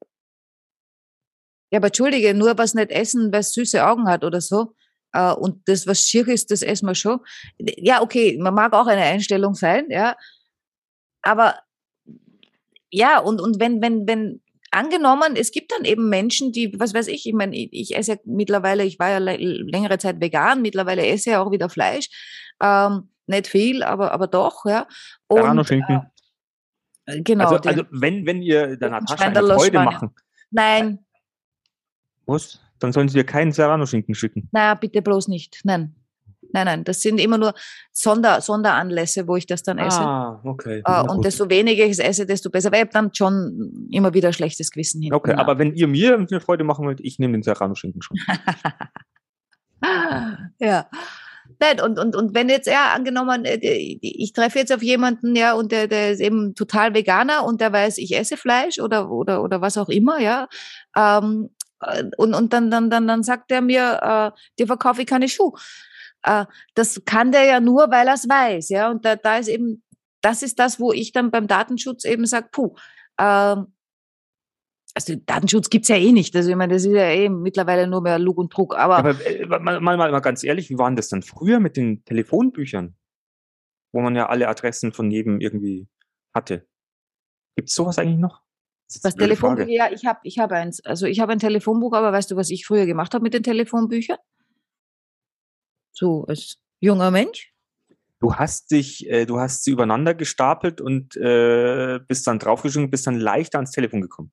Ja, 1.73 1.79
aber 1.79 1.87
entschuldige, 1.87 2.35
nur 2.35 2.59
was 2.59 2.75
nicht 2.75 2.91
essen, 2.91 3.33
was 3.33 3.53
süße 3.55 3.85
Augen 3.85 4.07
hat 4.07 4.23
oder 4.23 4.43
so. 4.43 4.75
Äh, 5.13 5.33
Und 5.33 5.67
das, 5.67 5.87
was 5.87 6.01
schier 6.01 6.29
ist, 6.29 6.51
das 6.51 6.61
essen 6.61 6.87
wir 6.87 6.95
schon. 6.95 7.21
Ja, 7.59 8.03
okay, 8.03 8.39
man 8.39 8.55
mag 8.55 8.75
auch 8.75 8.87
eine 8.87 9.03
Einstellung 9.03 9.55
sein, 9.55 9.87
ja. 9.89 10.15
Aber 11.23 11.59
ja, 12.91 13.19
und, 13.21 13.41
und 13.41 13.59
wenn, 13.59 13.81
wenn, 13.81 14.07
wenn, 14.07 14.43
angenommen, 14.73 15.37
es 15.37 15.53
gibt 15.53 15.73
dann 15.73 15.85
eben 15.85 16.09
Menschen, 16.09 16.53
die, 16.53 16.75
was 16.79 16.95
weiß 16.95 17.09
ich, 17.09 17.27
ich 17.27 17.35
meine, 17.35 17.55
ich, 17.55 17.97
esse 17.97 18.13
ja 18.13 18.19
mittlerweile, 18.25 18.85
ich 18.85 18.99
war 18.99 19.11
ja 19.11 19.19
längere 19.19 19.99
Zeit 19.99 20.21
vegan, 20.21 20.63
mittlerweile 20.63 21.07
esse 21.07 21.31
ich 21.31 21.35
ja 21.35 21.43
auch 21.43 21.51
wieder 21.51 21.69
Fleisch. 21.69 22.09
Ähm, 22.61 23.11
nicht 23.27 23.47
viel, 23.47 23.83
aber, 23.83 24.13
aber 24.13 24.27
doch, 24.27 24.65
ja. 24.65 24.87
Und, 25.29 25.39
Serrano-Schinken. 25.39 26.03
äh, 27.07 27.23
genau. 27.23 27.51
also, 27.51 27.69
also 27.69 27.85
wenn, 27.91 28.27
wenn 28.27 28.43
ihr 28.43 28.77
der 28.77 28.91
Natascha 28.91 29.27
eine 29.27 29.43
Freude 29.55 29.81
machen 29.81 30.11
nein, 30.51 30.99
muss, 32.27 32.61
dann 32.79 32.93
sollen 32.93 33.09
sie 33.09 33.19
dir 33.19 33.25
keinen 33.25 33.53
Serrano-Schinken 33.53 34.15
schicken. 34.15 34.49
Na, 34.53 34.75
bitte 34.75 35.03
bloß 35.03 35.29
nicht. 35.29 35.61
Nein. 35.65 35.95
Nein, 36.53 36.67
nein. 36.67 36.85
Das 36.85 37.01
sind 37.01 37.19
immer 37.19 37.39
nur 37.39 37.55
Sonder, 37.93 38.41
Sonderanlässe, 38.41 39.27
wo 39.27 39.37
ich 39.37 39.47
das 39.47 39.63
dann 39.63 39.79
esse. 39.79 40.01
Ah, 40.01 40.41
okay. 40.45 40.83
Äh, 40.85 41.01
und 41.03 41.17
gut. 41.17 41.25
desto 41.25 41.49
weniger 41.49 41.85
ich 41.85 41.93
es 41.93 41.99
esse, 41.99 42.27
desto 42.27 42.51
besser. 42.51 42.71
Weil 42.71 42.79
ich 42.79 42.83
habe 42.83 42.93
dann 42.93 43.15
schon 43.15 43.89
immer 43.91 44.15
wieder 44.15 44.33
schlechtes 44.33 44.71
Gewissen 44.71 45.03
hinten. 45.03 45.15
Okay, 45.15 45.35
aber 45.35 45.59
wenn 45.59 45.75
ihr 45.75 45.89
mir 45.89 46.15
eine 46.15 46.41
Freude 46.41 46.65
machen 46.65 46.85
wollt, 46.87 47.01
ich 47.01 47.19
nehme 47.19 47.33
den 47.33 47.43
Serrano-Schinken 47.43 48.03
schon. 48.03 48.19
ja. 50.59 50.87
Nein, 51.59 51.81
und, 51.81 51.99
und, 51.99 52.17
und 52.17 52.35
wenn 52.35 52.49
jetzt, 52.49 52.67
ja, 52.67 52.93
angenommen, 52.93 53.45
äh, 53.45 53.59
ich 54.01 54.33
treffe 54.33 54.59
jetzt 54.59 54.73
auf 54.73 54.83
jemanden, 54.83 55.37
ja, 55.37 55.55
und 55.55 55.71
der, 55.73 55.87
der 55.87 56.13
ist 56.13 56.21
eben 56.21 56.55
total 56.55 56.95
Veganer 56.95 57.45
und 57.45 57.61
der 57.61 57.73
weiß, 57.73 57.99
ich 57.99 58.17
esse 58.17 58.37
Fleisch 58.37 58.79
oder, 58.81 59.11
oder, 59.11 59.43
oder 59.43 59.61
was 59.61 59.79
auch 59.79 59.89
immer, 59.89 60.19
ja. 60.19 60.49
Ähm, 60.97 61.51
äh, 61.81 62.05
und, 62.17 62.35
und 62.35 62.53
dann, 62.53 62.71
dann, 62.71 62.91
dann, 62.91 63.07
dann 63.07 63.23
sagt 63.23 63.51
er 63.53 63.61
mir, 63.61 64.01
äh, 64.03 64.39
dir 64.59 64.67
verkaufe 64.67 65.03
ich 65.03 65.07
keine 65.07 65.29
Schuhe. 65.29 65.53
Äh, 66.23 66.47
das 66.75 67.03
kann 67.05 67.33
der 67.33 67.45
ja 67.45 67.61
nur, 67.61 67.91
weil 67.91 68.09
er 68.09 68.15
es 68.15 68.29
weiß, 68.29 68.69
ja. 68.71 68.91
Und 68.91 69.05
da, 69.05 69.17
da 69.17 69.39
ist 69.39 69.49
eben, 69.49 69.83
das 70.21 70.43
ist 70.43 70.59
das, 70.59 70.81
wo 70.81 70.93
ich 70.93 71.13
dann 71.13 71.31
beim 71.31 71.47
Datenschutz 71.47 72.05
eben 72.05 72.27
sage, 72.27 72.49
puh, 72.53 72.75
ähm, 73.19 73.73
also 74.95 75.15
Datenschutz 75.27 75.71
gibt's 75.71 75.89
ja 75.89 75.97
eh 75.97 76.13
nicht. 76.13 76.37
Also 76.37 76.51
ich 76.51 76.57
meine, 76.57 76.75
das 76.75 76.85
ist 76.85 76.93
ja 76.93 77.09
eh 77.09 77.29
mittlerweile 77.29 77.87
nur 77.87 78.03
mehr 78.03 78.19
Lug 78.19 78.39
und 78.39 78.53
Trug. 78.53 78.77
Aber 78.77 78.99
Aber 78.99 79.27
äh, 79.27 79.47
mal, 79.47 79.81
mal, 79.81 79.97
mal, 79.97 80.21
ganz 80.21 80.45
ehrlich, 80.45 80.71
wie 80.71 80.79
waren 80.79 80.97
das 80.97 81.09
denn 81.09 81.23
früher 81.23 81.61
mit 81.61 81.77
den 81.77 82.05
Telefonbüchern? 82.05 82.95
Wo 83.93 84.01
man 84.01 84.15
ja 84.17 84.29
alle 84.29 84.49
Adressen 84.49 84.93
von 84.93 85.11
jedem 85.11 85.41
irgendwie 85.41 85.89
hatte. 86.35 86.67
Gibt's 87.57 87.75
sowas 87.75 87.99
eigentlich 87.99 88.19
noch? 88.19 88.43
Das? 89.03 89.15
Frage. 89.39 89.71
Ja, 89.71 89.91
ich 89.91 90.05
habe 90.05 90.21
ich 90.23 90.39
hab 90.39 90.53
eins. 90.53 90.85
Also 90.85 91.07
ich 91.07 91.21
habe 91.21 91.33
ein 91.33 91.39
Telefonbuch, 91.39 91.95
aber 91.95 92.13
weißt 92.13 92.31
du, 92.31 92.37
was 92.37 92.51
ich 92.51 92.67
früher 92.67 92.85
gemacht 92.85 93.15
habe 93.15 93.23
mit 93.23 93.33
den 93.33 93.43
Telefonbüchern? 93.43 94.19
So 95.93 96.25
als 96.25 96.59
junger 96.81 97.11
Mensch. 97.11 97.53
Du 98.21 98.35
hast 98.35 98.71
dich, 98.71 99.09
äh, 99.11 99.27
du 99.27 99.41
hast 99.41 99.65
sie 99.65 99.73
übereinander 99.73 100.15
gestapelt 100.15 100.81
und 100.81 101.17
äh, 101.17 101.99
bist 102.07 102.27
dann 102.27 102.39
draufgeschrieben, 102.39 102.91
bist 102.91 103.07
dann 103.07 103.19
leichter 103.19 103.59
ans 103.59 103.73
Telefon 103.73 104.01
gekommen. 104.01 104.33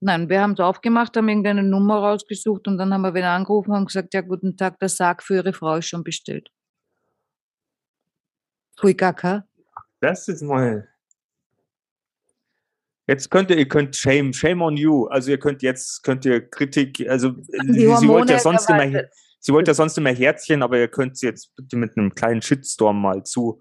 Nein, 0.00 0.30
wir 0.30 0.40
haben 0.40 0.52
es 0.52 0.60
aufgemacht, 0.60 1.14
haben 1.16 1.28
irgendeine 1.28 1.62
Nummer 1.62 1.98
rausgesucht 1.98 2.66
und 2.66 2.78
dann 2.78 2.94
haben 2.94 3.02
wir 3.02 3.12
wieder 3.12 3.30
angerufen 3.30 3.72
und 3.72 3.86
gesagt, 3.86 4.14
ja, 4.14 4.22
guten 4.22 4.56
Tag, 4.56 4.78
der 4.78 4.88
Sarg 4.88 5.22
für 5.22 5.34
Ihre 5.34 5.52
Frau 5.52 5.76
ist 5.76 5.88
schon 5.88 6.02
bestellt. 6.02 6.50
Pfui 8.78 8.94
Kaka. 8.94 9.46
Das 10.00 10.26
ist 10.28 10.40
mal. 10.40 10.88
Jetzt 13.06 13.30
könnt 13.30 13.50
ihr, 13.50 13.58
ihr 13.58 13.68
könnt 13.68 13.94
Shame, 13.96 14.32
Shame 14.32 14.62
on 14.62 14.76
you. 14.78 15.04
Also 15.08 15.30
ihr 15.30 15.38
könnt 15.38 15.60
jetzt, 15.60 16.02
könnt 16.02 16.24
ihr 16.24 16.48
Kritik, 16.48 17.06
also 17.06 17.34
sie, 17.42 17.94
sie 17.96 18.08
wollte 18.08 18.32
ja 18.32 18.38
sonst 18.38 18.70
immer, 18.70 18.78
verwaltet. 18.78 19.12
Sie 19.40 19.52
wollte 19.52 19.70
ja 19.70 19.74
sonst 19.74 19.98
immer 19.98 20.10
Herzchen, 20.10 20.62
aber 20.62 20.78
ihr 20.78 20.88
könnt 20.88 21.18
sie 21.18 21.26
jetzt 21.26 21.54
bitte 21.56 21.76
mit 21.76 21.96
einem 21.96 22.14
kleinen 22.14 22.42
Shitstorm 22.42 23.00
mal 23.00 23.24
zu. 23.24 23.60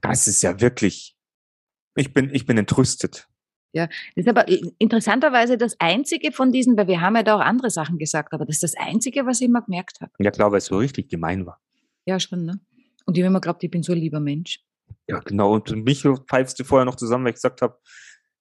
Das 0.00 0.26
ist 0.26 0.42
ja 0.42 0.60
wirklich. 0.60 1.16
Ich 1.96 2.12
bin, 2.12 2.34
ich 2.34 2.46
bin 2.46 2.58
entrüstet. 2.58 3.28
Das 3.74 3.88
ist 4.14 4.28
aber 4.28 4.46
interessanterweise 4.78 5.58
das 5.58 5.78
einzige 5.80 6.30
von 6.30 6.52
diesen, 6.52 6.76
weil 6.76 6.86
wir 6.86 7.00
haben 7.00 7.16
ja 7.16 7.24
da 7.24 7.36
auch 7.36 7.40
andere 7.40 7.70
Sachen 7.70 7.98
gesagt, 7.98 8.32
aber 8.32 8.44
das 8.44 8.56
ist 8.56 8.62
das 8.62 8.76
einzige, 8.76 9.26
was 9.26 9.40
ich 9.40 9.48
immer 9.48 9.62
gemerkt 9.62 10.00
habe. 10.00 10.12
Ja 10.20 10.30
klar, 10.30 10.52
weil 10.52 10.58
es 10.58 10.66
so 10.66 10.78
richtig 10.78 11.08
gemein 11.08 11.44
war. 11.44 11.60
Ja, 12.06 12.20
schon, 12.20 12.44
ne? 12.44 12.60
Und 13.04 13.16
ich 13.16 13.22
habe 13.22 13.28
immer 13.28 13.40
geglaubt, 13.40 13.64
ich 13.64 13.70
bin 13.70 13.82
so 13.82 13.92
ein 13.92 13.98
lieber 13.98 14.20
Mensch. 14.20 14.60
Ja, 15.08 15.18
genau. 15.18 15.52
Und 15.52 15.70
mich 15.84 16.02
pfeifst 16.28 16.58
du 16.58 16.64
vorher 16.64 16.84
noch 16.84 16.94
zusammen, 16.94 17.24
weil 17.24 17.30
ich 17.30 17.36
gesagt 17.36 17.62
habe, 17.62 17.78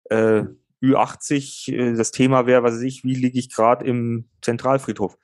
äh, 0.06 0.44
Ü80, 0.84 1.72
äh, 1.74 1.94
das 1.96 2.12
Thema 2.12 2.46
wäre, 2.46 2.64
was 2.64 2.76
weiß 2.76 2.82
ich, 2.82 3.04
wie 3.04 3.16
liege 3.16 3.40
ich 3.40 3.52
gerade 3.52 3.86
im 3.86 4.30
Zentralfriedhof? 4.42 5.18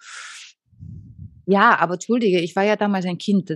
Ja, 1.49 1.79
aber 1.79 1.93
entschuldige, 1.93 2.39
ich 2.39 2.55
war 2.55 2.63
ja 2.63 2.75
damals 2.75 3.05
ein 3.05 3.17
Kind. 3.17 3.49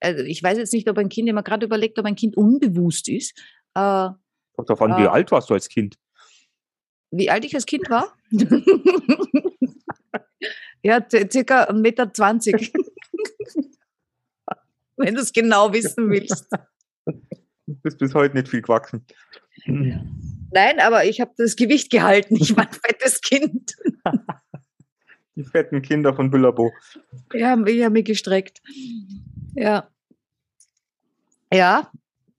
Also 0.00 0.24
ich 0.24 0.42
weiß 0.42 0.58
jetzt 0.58 0.72
nicht, 0.72 0.88
ob 0.88 0.98
ein 0.98 1.08
Kind, 1.08 1.28
immer 1.28 1.42
gerade 1.42 1.66
überlegt, 1.66 1.98
ob 1.98 2.04
ein 2.04 2.16
Kind 2.16 2.36
unbewusst 2.36 3.08
ist. 3.08 3.38
Äh, 3.74 4.08
Kommt 4.56 4.68
drauf 4.68 4.82
an, 4.82 4.96
wie 4.96 5.06
alt 5.06 5.30
warst 5.30 5.50
du 5.50 5.54
als 5.54 5.68
Kind? 5.68 5.96
wie 7.10 7.30
alt 7.30 7.44
ich 7.44 7.54
als 7.54 7.66
Kind 7.66 7.88
war? 7.88 8.12
ja, 10.82 11.06
circa 11.08 11.64
1,20 11.64 11.72
Meter. 11.80 12.08
Wenn 14.96 15.14
du 15.14 15.20
es 15.20 15.32
genau 15.32 15.72
wissen 15.72 16.10
willst. 16.10 16.48
Du 17.04 17.74
bist 17.82 17.98
bis 17.98 18.14
heute 18.14 18.34
nicht 18.34 18.48
viel 18.48 18.62
gewachsen. 18.62 19.04
Nein, 19.66 20.80
aber 20.80 21.04
ich 21.04 21.20
habe 21.20 21.32
das 21.36 21.56
Gewicht 21.56 21.90
gehalten. 21.90 22.36
Ich 22.36 22.56
war 22.56 22.66
ein 22.66 22.72
fettes 22.72 23.20
Kind. 23.20 23.76
Die 25.36 25.44
fetten 25.44 25.82
Kinder 25.82 26.14
von 26.14 26.30
Büllerbo. 26.30 26.72
Ja, 27.32 27.56
ich 27.66 27.82
habe 27.82 27.92
mich 27.92 28.04
gestreckt. 28.04 28.60
Ja. 29.54 29.88
Ja, 31.52 31.90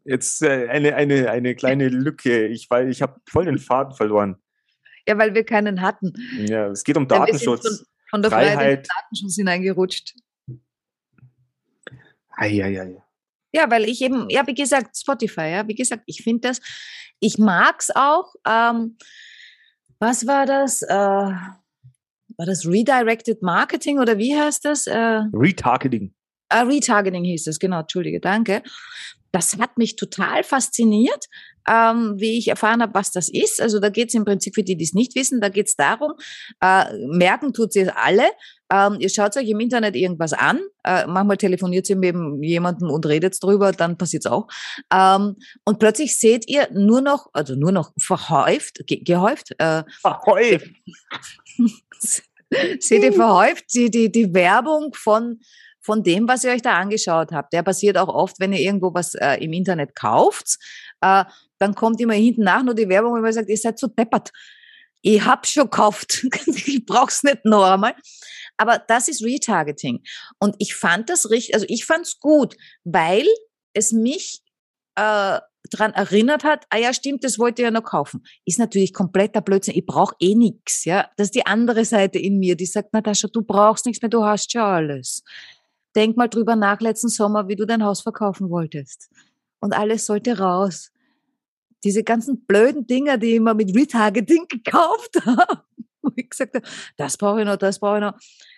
Jetzt 0.07 0.41
äh, 0.41 0.69
eine, 0.69 0.95
eine, 0.95 1.29
eine 1.29 1.53
kleine 1.53 1.89
Lücke. 1.89 2.47
Ich, 2.47 2.69
weil 2.69 2.89
ich 2.89 3.01
habe 3.01 3.19
voll 3.27 3.43
den 3.43 3.57
Faden 3.57 3.93
verloren. 3.93 4.37
ja, 5.05 5.17
weil 5.17 5.35
wir 5.35 5.43
keinen 5.43 5.81
hatten. 5.81 6.13
Ja, 6.47 6.67
es 6.67 6.85
geht 6.85 6.95
um 6.95 7.03
Ja, 7.03 7.19
Datenschutz. 7.19 7.67
Von, 7.67 7.85
von 8.09 8.21
der 8.21 8.31
Freiheit 8.31 8.45
in 8.45 8.51
den 8.51 8.59
Freiheit. 8.59 8.87
Datenschutz 8.89 9.35
hineingerutscht. 9.35 10.15
Eieiei. 12.37 13.03
Ja, 13.51 13.69
weil 13.69 13.83
ich 13.83 14.01
eben, 14.01 14.29
ja, 14.29 14.47
wie 14.47 14.53
gesagt, 14.53 14.95
Spotify, 14.97 15.49
ja, 15.51 15.67
wie 15.67 15.75
gesagt, 15.75 16.03
ich 16.05 16.23
finde 16.23 16.47
das, 16.49 16.61
ich 17.19 17.37
mag's 17.37 17.89
auch. 17.93 18.33
Ähm, 18.47 18.97
was 19.99 20.25
war 20.25 20.45
das? 20.45 20.83
Äh, 20.83 21.31
war 22.37 22.45
das 22.45 22.65
Redirected 22.65 23.41
Marketing 23.41 23.99
oder 23.99 24.17
wie 24.17 24.35
heißt 24.35 24.65
das? 24.65 24.87
Äh, 24.87 25.23
Retargeting. 25.33 26.13
Ah, 26.49 26.61
Retargeting 26.61 27.25
hieß 27.25 27.47
es, 27.47 27.59
genau, 27.59 27.81
entschuldige, 27.81 28.19
danke. 28.19 28.63
Das 29.31 29.57
hat 29.57 29.77
mich 29.77 29.97
total 29.97 30.43
fasziniert, 30.43 31.25
ähm, 31.67 32.15
wie 32.17 32.37
ich 32.37 32.47
erfahren 32.47 32.81
habe, 32.81 32.93
was 32.93 33.11
das 33.11 33.27
ist. 33.27 33.61
Also 33.61 33.79
da 33.79 33.89
geht 33.89 34.07
es 34.07 34.13
im 34.13 34.23
Prinzip, 34.23 34.55
für 34.55 34.63
die, 34.63 34.77
die 34.77 34.85
es 34.85 34.93
nicht 34.93 35.15
wissen, 35.15 35.41
da 35.41 35.49
geht 35.49 35.67
es 35.67 35.75
darum, 35.75 36.13
äh, 36.61 36.85
merken 37.07 37.53
tut 37.53 37.73
sie 37.73 37.81
es 37.81 37.89
alle. 37.89 38.23
Ähm, 38.71 38.97
ihr 38.99 39.09
schaut 39.09 39.37
euch 39.37 39.47
im 39.47 39.59
Internet 39.59 39.95
irgendwas 39.95 40.33
an, 40.33 40.59
äh, 40.83 41.07
manchmal 41.07 41.37
telefoniert 41.37 41.89
ihr 41.89 41.95
mit 41.95 42.15
jemandem 42.43 42.89
und 42.89 43.05
redet 43.05 43.41
drüber, 43.41 43.71
dann 43.71 43.97
passiert 43.97 44.25
es 44.25 44.31
auch. 44.31 44.47
Ähm, 44.93 45.37
und 45.63 45.79
plötzlich 45.79 46.19
seht 46.19 46.47
ihr 46.49 46.67
nur 46.73 47.01
noch, 47.01 47.29
also 47.33 47.55
nur 47.55 47.71
noch 47.71 47.91
verhäuft, 47.97 48.85
ge 48.85 48.99
gehäuft, 49.03 49.55
äh, 49.59 49.83
Ahoi. 50.03 50.59
seht 52.79 53.03
ihr 53.03 53.13
verhäuft 53.13 53.73
die, 53.73 53.89
die, 53.89 54.11
die 54.11 54.33
Werbung 54.33 54.93
von, 54.93 55.39
von 55.79 56.03
dem, 56.03 56.27
was 56.27 56.43
ihr 56.43 56.51
euch 56.51 56.61
da 56.61 56.77
angeschaut 56.77 57.31
habt. 57.31 57.53
Der 57.53 57.63
passiert 57.63 57.97
auch 57.97 58.09
oft, 58.09 58.39
wenn 58.39 58.53
ihr 58.53 58.59
irgendwo 58.59 58.93
was 58.93 59.15
äh, 59.15 59.35
im 59.35 59.53
Internet 59.53 59.95
kauft. 59.95 60.57
Äh, 61.01 61.23
dann 61.59 61.73
kommt 61.75 61.99
immer 62.01 62.13
hinten 62.13 62.43
nach 62.43 62.63
nur 62.63 62.75
die 62.75 62.89
Werbung, 62.89 63.13
wo 63.13 63.21
man 63.21 63.33
sagt, 63.33 63.49
ihr 63.49 63.57
seid 63.57 63.79
so 63.79 63.87
deppert. 63.87 64.31
Ich 65.01 65.23
hab 65.23 65.45
schon 65.47 65.63
gekauft. 65.63 66.25
ich 66.45 66.85
brauch's 66.85 67.23
nicht 67.23 67.45
noch 67.45 67.63
einmal. 67.63 67.95
Aber 68.57 68.79
das 68.79 69.07
ist 69.07 69.23
Retargeting. 69.23 70.03
Und 70.39 70.55
ich 70.59 70.75
fand 70.75 71.09
das 71.09 71.29
richtig, 71.29 71.53
also 71.53 71.65
ich 71.69 71.85
fand's 71.85 72.19
gut, 72.19 72.55
weil 72.83 73.25
es 73.73 73.91
mich 73.91 74.43
äh, 74.95 75.39
daran 75.69 75.93
erinnert 75.93 76.43
hat, 76.43 76.65
ah 76.69 76.77
ja, 76.77 76.93
stimmt, 76.93 77.23
das 77.23 77.39
wollte 77.39 77.61
ich 77.61 77.65
ja 77.65 77.71
noch 77.71 77.83
kaufen. 77.83 78.23
Ist 78.45 78.59
natürlich 78.59 78.93
kompletter 78.93 79.41
Blödsinn. 79.41 79.75
Ich 79.75 79.85
brauche 79.85 80.15
eh 80.19 80.35
nichts. 80.35 80.85
Ja? 80.85 81.09
Das 81.17 81.27
ist 81.27 81.35
die 81.35 81.45
andere 81.45 81.85
Seite 81.85 82.19
in 82.19 82.39
mir, 82.39 82.55
die 82.55 82.65
sagt, 82.65 82.93
Natascha, 82.93 83.27
du 83.27 83.41
brauchst 83.41 83.85
nichts 83.85 84.01
mehr, 84.01 84.09
du 84.09 84.23
hast 84.23 84.51
schon 84.51 84.61
alles. 84.61 85.23
Denk 85.95 86.17
mal 86.17 86.27
drüber 86.27 86.55
nach 86.55 86.79
letzten 86.79 87.09
Sommer, 87.09 87.47
wie 87.47 87.55
du 87.55 87.65
dein 87.65 87.83
Haus 87.83 88.01
verkaufen 88.01 88.49
wolltest. 88.49 89.09
Und 89.59 89.73
alles 89.73 90.05
sollte 90.05 90.37
raus. 90.37 90.91
Diese 91.83 92.03
ganzen 92.03 92.45
blöden 92.45 92.87
Dinger, 92.87 93.17
die 93.17 93.27
ich 93.27 93.35
immer 93.35 93.53
mit 93.53 93.75
Retargeting 93.75 94.45
gekauft 94.49 95.19
habe, 95.25 95.63
wo 96.11 96.13
ich 96.15 96.29
gesagt 96.29 96.55
habe, 96.55 96.67
das 96.97 97.17
brauche 97.17 97.41
ich 97.41 97.45
noch, 97.45 97.57
das 97.57 97.79
brauche 97.79 97.97
ich 97.97 98.01
noch. 98.01 98.13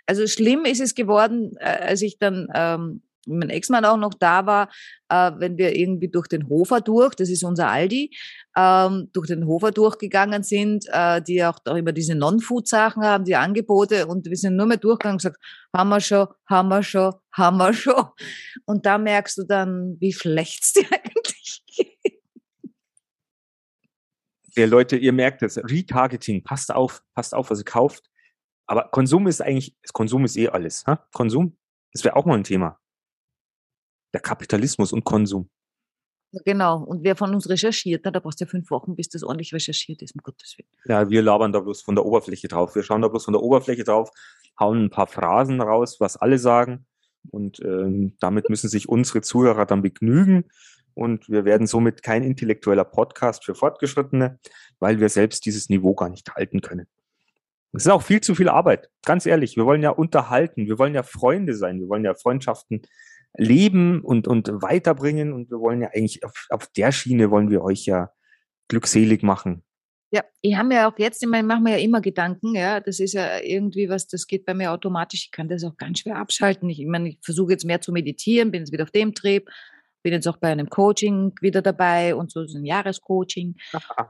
Also 0.06 0.28
schlimm 0.28 0.66
ist 0.66 0.82
es 0.82 0.96
geworden, 0.96 1.56
äh, 1.60 1.66
als 1.66 2.02
ich 2.02 2.18
dann 2.18 2.48
ähm, 2.54 3.02
mein 3.30 3.50
Ex-Mann 3.50 3.86
auch 3.86 3.98
noch 3.98 4.14
da 4.14 4.46
war, 4.46 4.70
äh, 5.10 5.32
wenn 5.38 5.58
wir 5.58 5.76
irgendwie 5.76 6.10
durch 6.10 6.28
den 6.28 6.50
Hofer 6.50 6.82
durch, 6.82 7.16
das 7.16 7.30
ist 7.30 7.44
unser 7.44 7.70
Aldi, 7.70 8.16
ähm, 8.58 9.10
durch 9.14 9.28
den 9.28 9.46
Hofer 9.46 9.72
durchgegangen 9.72 10.44
sind, 10.44 10.86
äh, 10.92 11.22
die 11.22 11.44
auch 11.44 11.60
immer 11.66 11.92
diese 11.92 12.16
Non-Food-Sachen 12.16 13.04
haben, 13.04 13.26
die 13.26 13.36
Angebote 13.36 14.08
und 14.08 14.26
wir 14.26 14.38
sind 14.38 14.56
nur 14.56 14.66
mehr 14.66 14.78
durchgegangen 14.78 15.16
und 15.16 15.22
gesagt, 15.22 15.38
haben 15.76 15.90
wir 15.90 16.02
schon, 16.02 16.28
haben 16.48 16.70
wir 16.70 16.84
schon, 16.84 17.14
haben 17.32 17.58
wir 17.58 17.74
schon. 17.74 18.06
Und 18.66 18.86
da 18.86 18.98
merkst 18.98 19.38
du 19.38 19.44
dann, 19.44 19.98
wie 20.00 20.14
schlecht 20.14 20.64
es 20.64 20.74
dir 20.74 20.86
eigentlich 20.92 21.64
geht. 21.68 21.99
Ja, 24.56 24.66
Leute, 24.66 24.98
ihr 24.98 25.14
merkt 25.14 25.42
es, 25.42 25.58
Retargeting, 25.58 26.44
passt 26.44 26.74
auf, 26.74 27.04
passt 27.14 27.34
auf, 27.34 27.50
was 27.50 27.60
ihr 27.60 27.66
kauft. 27.66 28.10
Aber 28.68 28.90
Konsum 28.92 29.28
ist 29.28 29.42
eigentlich, 29.42 29.76
Konsum 29.94 30.26
ist 30.26 30.38
eh 30.38 30.50
alles. 30.50 30.86
Ha? 30.86 31.08
Konsum, 31.14 31.58
das 31.94 32.04
wäre 32.04 32.16
auch 32.16 32.26
mal 32.26 32.38
ein 32.38 32.44
Thema 32.44 32.80
der 34.14 34.22
Kapitalismus 34.22 34.94
und 34.94 35.04
Konsum. 35.04 35.50
Genau. 36.46 36.84
Und 36.84 37.04
wer 37.04 37.16
von 37.16 37.34
uns 37.34 37.50
recherchiert, 37.50 38.06
da 38.06 38.12
brauchst 38.12 38.40
du 38.40 38.46
ja 38.46 38.50
fünf 38.50 38.70
Wochen, 38.70 38.96
bis 38.96 39.10
das 39.10 39.24
ordentlich 39.24 39.52
recherchiert 39.52 40.02
ist, 40.04 40.14
um 40.14 40.22
Gottes 40.22 40.56
Willen. 40.58 40.70
Ja, 40.86 41.10
wir 41.10 41.24
labern 41.24 41.52
da 41.52 41.60
bloß 41.60 41.82
von 41.82 41.96
der 41.96 42.06
Oberfläche 42.06 42.48
drauf. 42.48 42.76
Wir 42.76 42.84
schauen 42.84 43.02
da 43.02 43.08
bloß 43.08 43.26
von 43.26 43.34
der 43.34 43.42
Oberfläche 43.42 43.84
drauf, 43.84 44.12
hauen 44.60 44.86
ein 44.86 44.90
paar 44.92 45.08
Phrasen 45.08 45.60
raus, 45.60 46.00
was 46.00 46.18
alle 46.18 46.38
sagen. 46.38 46.86
Und 47.32 47.60
ähm, 47.62 48.16
damit 48.20 48.50
müssen 48.50 48.70
sich 48.70 48.88
unsere 48.88 49.22
Zuhörer 49.22 49.66
dann 49.66 49.82
begnügen. 49.82 50.46
Und 50.94 51.30
wir 51.30 51.46
werden 51.46 51.68
somit 51.68 52.04
kein 52.04 52.24
intellektueller 52.24 52.84
Podcast 52.84 53.46
für 53.46 53.56
Fortgeschrittene, 53.56 54.40
weil 54.80 55.00
wir 55.00 55.10
selbst 55.10 55.46
dieses 55.46 55.70
Niveau 55.70 55.94
gar 55.96 56.10
nicht 56.10 56.34
halten 56.36 56.62
können. 56.62 56.88
Es 57.74 57.86
ist 57.86 57.92
auch 57.92 58.02
viel 58.02 58.22
zu 58.22 58.34
viel 58.36 58.50
Arbeit. 58.50 58.90
Ganz 59.06 59.26
ehrlich, 59.26 59.56
wir 59.56 59.66
wollen 59.66 59.84
ja 59.84 59.92
unterhalten, 59.92 60.66
wir 60.66 60.80
wollen 60.80 60.96
ja 60.96 61.04
Freunde 61.04 61.54
sein, 61.54 61.80
wir 61.80 61.88
wollen 61.88 62.04
ja 62.04 62.16
Freundschaften 62.16 62.82
leben 63.38 64.02
und, 64.02 64.28
und 64.28 64.48
weiterbringen. 64.62 65.34
Und 65.34 65.52
wir 65.52 65.60
wollen 65.60 65.82
ja 65.82 65.90
eigentlich 65.94 66.24
auf, 66.24 66.48
auf 66.50 66.68
der 66.68 66.92
Schiene 66.92 67.30
wollen 67.30 67.50
wir 67.50 67.64
euch 67.64 67.86
ja 67.86 68.12
glückselig 68.68 69.24
machen. 69.24 69.64
Ja, 70.12 70.24
ich 70.42 70.56
habe 70.56 70.70
mir 70.70 70.88
auch 70.88 70.98
jetzt, 70.98 71.22
ich 71.22 71.30
meine, 71.30 71.48
mache 71.48 71.62
mir 71.62 71.78
ja 71.78 71.84
immer 71.84 72.02
Gedanken, 72.02 72.56
ja, 72.56 72.80
das 72.80 73.00
ist 73.00 73.14
ja 73.14 73.40
irgendwie 73.42 73.90
was, 73.90 74.08
das 74.08 74.26
geht 74.26 74.44
bei 74.44 74.56
mir 74.56 74.72
automatisch, 74.72 75.26
ich 75.26 75.32
kann 75.32 75.48
das 75.48 75.64
auch 75.64 75.78
ganz 75.78 76.00
schwer 76.00 76.16
abschalten. 76.16 76.68
Ich, 76.70 76.80
ich 76.80 76.88
meine, 76.88 77.10
ich 77.10 77.20
versuche 77.22 77.52
jetzt 77.52 77.66
mehr 77.66 77.80
zu 77.80 77.92
meditieren, 77.92 78.50
bin 78.50 78.62
jetzt 78.62 78.72
wieder 78.72 78.86
auf 78.86 78.92
dem 78.92 79.14
Trieb, 79.14 79.50
bin 80.02 80.14
jetzt 80.14 80.28
auch 80.28 80.38
bei 80.38 80.50
einem 80.50 80.70
Coaching 80.70 81.34
wieder 81.42 81.62
dabei 81.62 82.16
und 82.16 82.32
so, 82.32 82.46
so 82.46 82.58
ein 82.58 82.66
Jahrescoaching. 82.66 83.56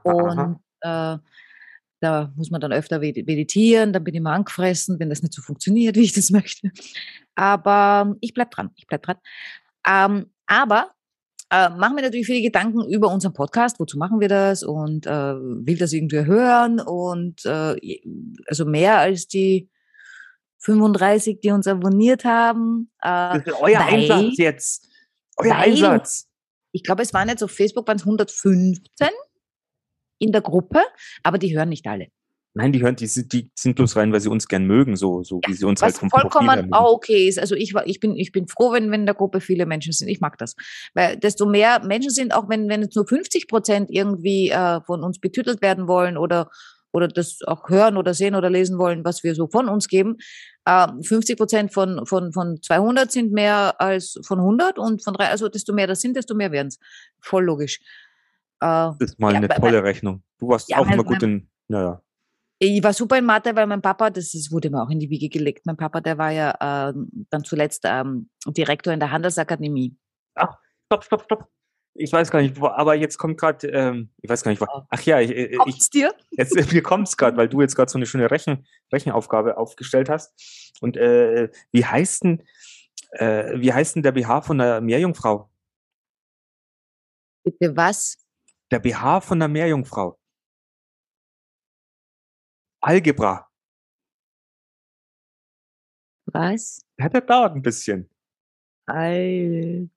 und 0.04 0.60
äh, 0.80 1.18
da 2.00 2.32
muss 2.34 2.50
man 2.50 2.60
dann 2.60 2.72
öfter 2.72 2.98
meditieren, 2.98 3.92
dann 3.92 4.04
bin 4.04 4.14
ich 4.14 4.20
mal 4.20 4.34
angefressen, 4.34 4.98
wenn 4.98 5.10
das 5.10 5.22
nicht 5.22 5.34
so 5.34 5.42
funktioniert, 5.42 5.96
wie 5.96 6.04
ich 6.04 6.12
das 6.12 6.30
möchte. 6.30 6.70
Aber 7.34 8.16
ich 8.20 8.34
bleib 8.34 8.50
dran, 8.50 8.70
ich 8.76 8.86
bleib 8.86 9.02
dran. 9.02 9.16
Ähm, 9.86 10.26
aber 10.46 10.90
äh, 11.50 11.68
machen 11.70 11.96
wir 11.96 12.02
natürlich 12.02 12.26
viele 12.26 12.42
Gedanken 12.42 12.88
über 12.88 13.08
unseren 13.08 13.32
Podcast, 13.32 13.80
wozu 13.80 13.98
machen 13.98 14.20
wir 14.20 14.28
das 14.28 14.62
und 14.62 15.06
äh, 15.06 15.10
will 15.10 15.78
das 15.78 15.92
irgendwer 15.92 16.26
hören 16.26 16.80
und 16.80 17.44
äh, 17.44 17.76
also 18.46 18.64
mehr 18.64 18.98
als 18.98 19.26
die 19.26 19.68
35, 20.58 21.40
die 21.40 21.50
uns 21.50 21.66
abonniert 21.66 22.24
haben. 22.24 22.90
Äh, 23.02 23.38
das 23.38 23.46
ist 23.46 23.52
euer 23.60 23.80
weil, 23.80 23.94
Einsatz 23.94 24.38
jetzt. 24.38 24.89
Euer 25.40 25.50
weil, 25.50 25.70
Einsatz. 25.70 26.26
Ich 26.72 26.84
glaube, 26.84 27.02
es 27.02 27.12
waren 27.12 27.28
jetzt 27.28 27.42
auf 27.42 27.50
Facebook 27.50 27.86
waren 27.88 27.96
es 27.96 28.02
115 28.02 29.08
in 30.18 30.32
der 30.32 30.40
Gruppe, 30.40 30.80
aber 31.22 31.38
die 31.38 31.56
hören 31.56 31.68
nicht 31.68 31.86
alle. 31.86 32.08
Nein, 32.52 32.72
die 32.72 32.82
hören, 32.82 32.96
die, 32.96 33.06
die 33.06 33.50
sind 33.54 33.76
bloß 33.76 33.94
rein, 33.94 34.12
weil 34.12 34.20
sie 34.20 34.28
uns 34.28 34.48
gern 34.48 34.66
mögen, 34.66 34.96
so, 34.96 35.22
so 35.22 35.40
wie 35.46 35.52
sie 35.52 35.64
uns 35.64 35.82
halt 35.82 35.96
vom 35.96 36.10
vollkommen 36.10 36.72
auch 36.72 36.94
okay 36.94 37.28
ist. 37.28 37.38
Also 37.38 37.54
ich, 37.54 37.74
ich, 37.84 38.00
bin, 38.00 38.16
ich 38.16 38.32
bin 38.32 38.48
froh, 38.48 38.72
wenn, 38.72 38.90
wenn 38.90 39.00
in 39.00 39.06
der 39.06 39.14
Gruppe 39.14 39.40
viele 39.40 39.66
Menschen 39.66 39.92
sind. 39.92 40.08
Ich 40.08 40.20
mag 40.20 40.36
das. 40.36 40.56
Weil 40.94 41.16
desto 41.16 41.46
mehr 41.46 41.84
Menschen 41.84 42.10
sind, 42.10 42.34
auch 42.34 42.48
wenn, 42.48 42.68
wenn 42.68 42.82
jetzt 42.82 42.96
nur 42.96 43.06
50 43.06 43.46
Prozent 43.46 43.88
irgendwie 43.90 44.50
äh, 44.50 44.80
von 44.80 45.04
uns 45.04 45.20
betütelt 45.20 45.62
werden 45.62 45.86
wollen 45.86 46.16
oder, 46.16 46.50
oder 46.92 47.08
das 47.08 47.38
auch 47.46 47.68
hören 47.68 47.96
oder 47.96 48.14
sehen 48.14 48.34
oder 48.34 48.50
lesen 48.50 48.78
wollen, 48.78 49.04
was 49.04 49.22
wir 49.22 49.34
so 49.34 49.48
von 49.48 49.68
uns 49.68 49.88
geben. 49.88 50.16
Äh, 50.64 50.88
50 51.02 51.36
Prozent 51.36 51.72
von, 51.72 52.06
von, 52.06 52.32
von 52.32 52.60
200 52.62 53.10
sind 53.10 53.32
mehr 53.32 53.80
als 53.80 54.18
von 54.24 54.38
100 54.38 54.78
und 54.78 55.02
von 55.02 55.14
drei, 55.14 55.28
also 55.28 55.48
desto 55.48 55.72
mehr 55.72 55.86
das 55.86 56.00
sind, 56.00 56.16
desto 56.16 56.34
mehr 56.34 56.52
werden 56.52 56.68
es. 56.68 56.78
Voll 57.20 57.44
logisch. 57.44 57.80
Äh, 58.60 58.66
das 58.66 58.96
ist 59.00 59.20
mal 59.20 59.32
ja, 59.32 59.38
eine 59.38 59.48
tolle 59.48 59.80
bei, 59.80 59.88
Rechnung. 59.88 60.22
Du 60.38 60.48
warst 60.48 60.68
ja, 60.68 60.78
auch 60.78 60.86
immer 60.86 61.04
gut 61.04 61.22
in, 61.22 61.48
naja. 61.68 62.02
Ich 62.62 62.82
war 62.82 62.92
super 62.92 63.16
in 63.16 63.24
Mathe, 63.24 63.56
weil 63.56 63.66
mein 63.66 63.80
Papa, 63.80 64.10
das, 64.10 64.32
das 64.32 64.52
wurde 64.52 64.68
mir 64.68 64.82
auch 64.82 64.90
in 64.90 64.98
die 64.98 65.08
Wiege 65.08 65.30
gelegt. 65.30 65.64
Mein 65.64 65.78
Papa, 65.78 66.02
der 66.02 66.18
war 66.18 66.30
ja 66.30 66.90
äh, 66.90 66.92
dann 67.30 67.42
zuletzt 67.42 67.84
ähm, 67.86 68.28
Direktor 68.46 68.92
in 68.92 69.00
der 69.00 69.10
Handelsakademie. 69.10 69.96
Ach, 70.34 70.58
stopp, 70.86 71.04
stopp, 71.04 71.22
stopp. 71.22 71.48
Ich 71.94 72.12
weiß 72.12 72.30
gar 72.30 72.40
nicht, 72.40 72.60
wo, 72.60 72.68
aber 72.68 72.94
jetzt 72.94 73.18
kommt 73.18 73.38
gerade, 73.38 73.66
ähm, 73.68 74.10
ich 74.22 74.30
weiß 74.30 74.42
gar 74.42 74.50
nicht, 74.52 74.60
wo, 74.60 74.66
oh. 74.72 74.82
ach 74.88 75.02
ja, 75.02 75.20
ich, 75.20 75.30
ich, 75.30 75.58
kommt's 75.58 75.90
dir? 75.90 76.14
Jetzt, 76.30 76.72
mir 76.72 76.82
kommt's 76.82 77.16
gerade, 77.16 77.36
weil 77.36 77.48
du 77.48 77.60
jetzt 77.60 77.74
gerade 77.74 77.90
so 77.90 77.98
eine 77.98 78.06
schöne 78.06 78.30
Rechen, 78.30 78.66
Rechenaufgabe 78.92 79.56
aufgestellt 79.56 80.08
hast. 80.08 80.32
Und 80.80 80.96
äh, 80.96 81.50
wie 81.72 81.84
heißt 81.84 82.24
denn, 82.24 82.46
äh, 83.12 83.58
wie 83.60 83.72
heißt 83.72 83.96
denn 83.96 84.02
der 84.02 84.12
BH 84.12 84.42
von 84.42 84.58
der 84.58 84.80
Meerjungfrau? 84.80 85.50
Bitte 87.42 87.76
was? 87.76 88.18
Der 88.70 88.78
BH 88.78 89.20
von 89.22 89.38
der 89.38 89.48
Meerjungfrau. 89.48 90.16
Algebra. 92.80 93.50
Was? 96.26 96.86
Ja, 96.98 97.08
der 97.08 97.20
dauert 97.22 97.56
ein 97.56 97.62
bisschen. 97.62 98.08
Al 98.86 99.90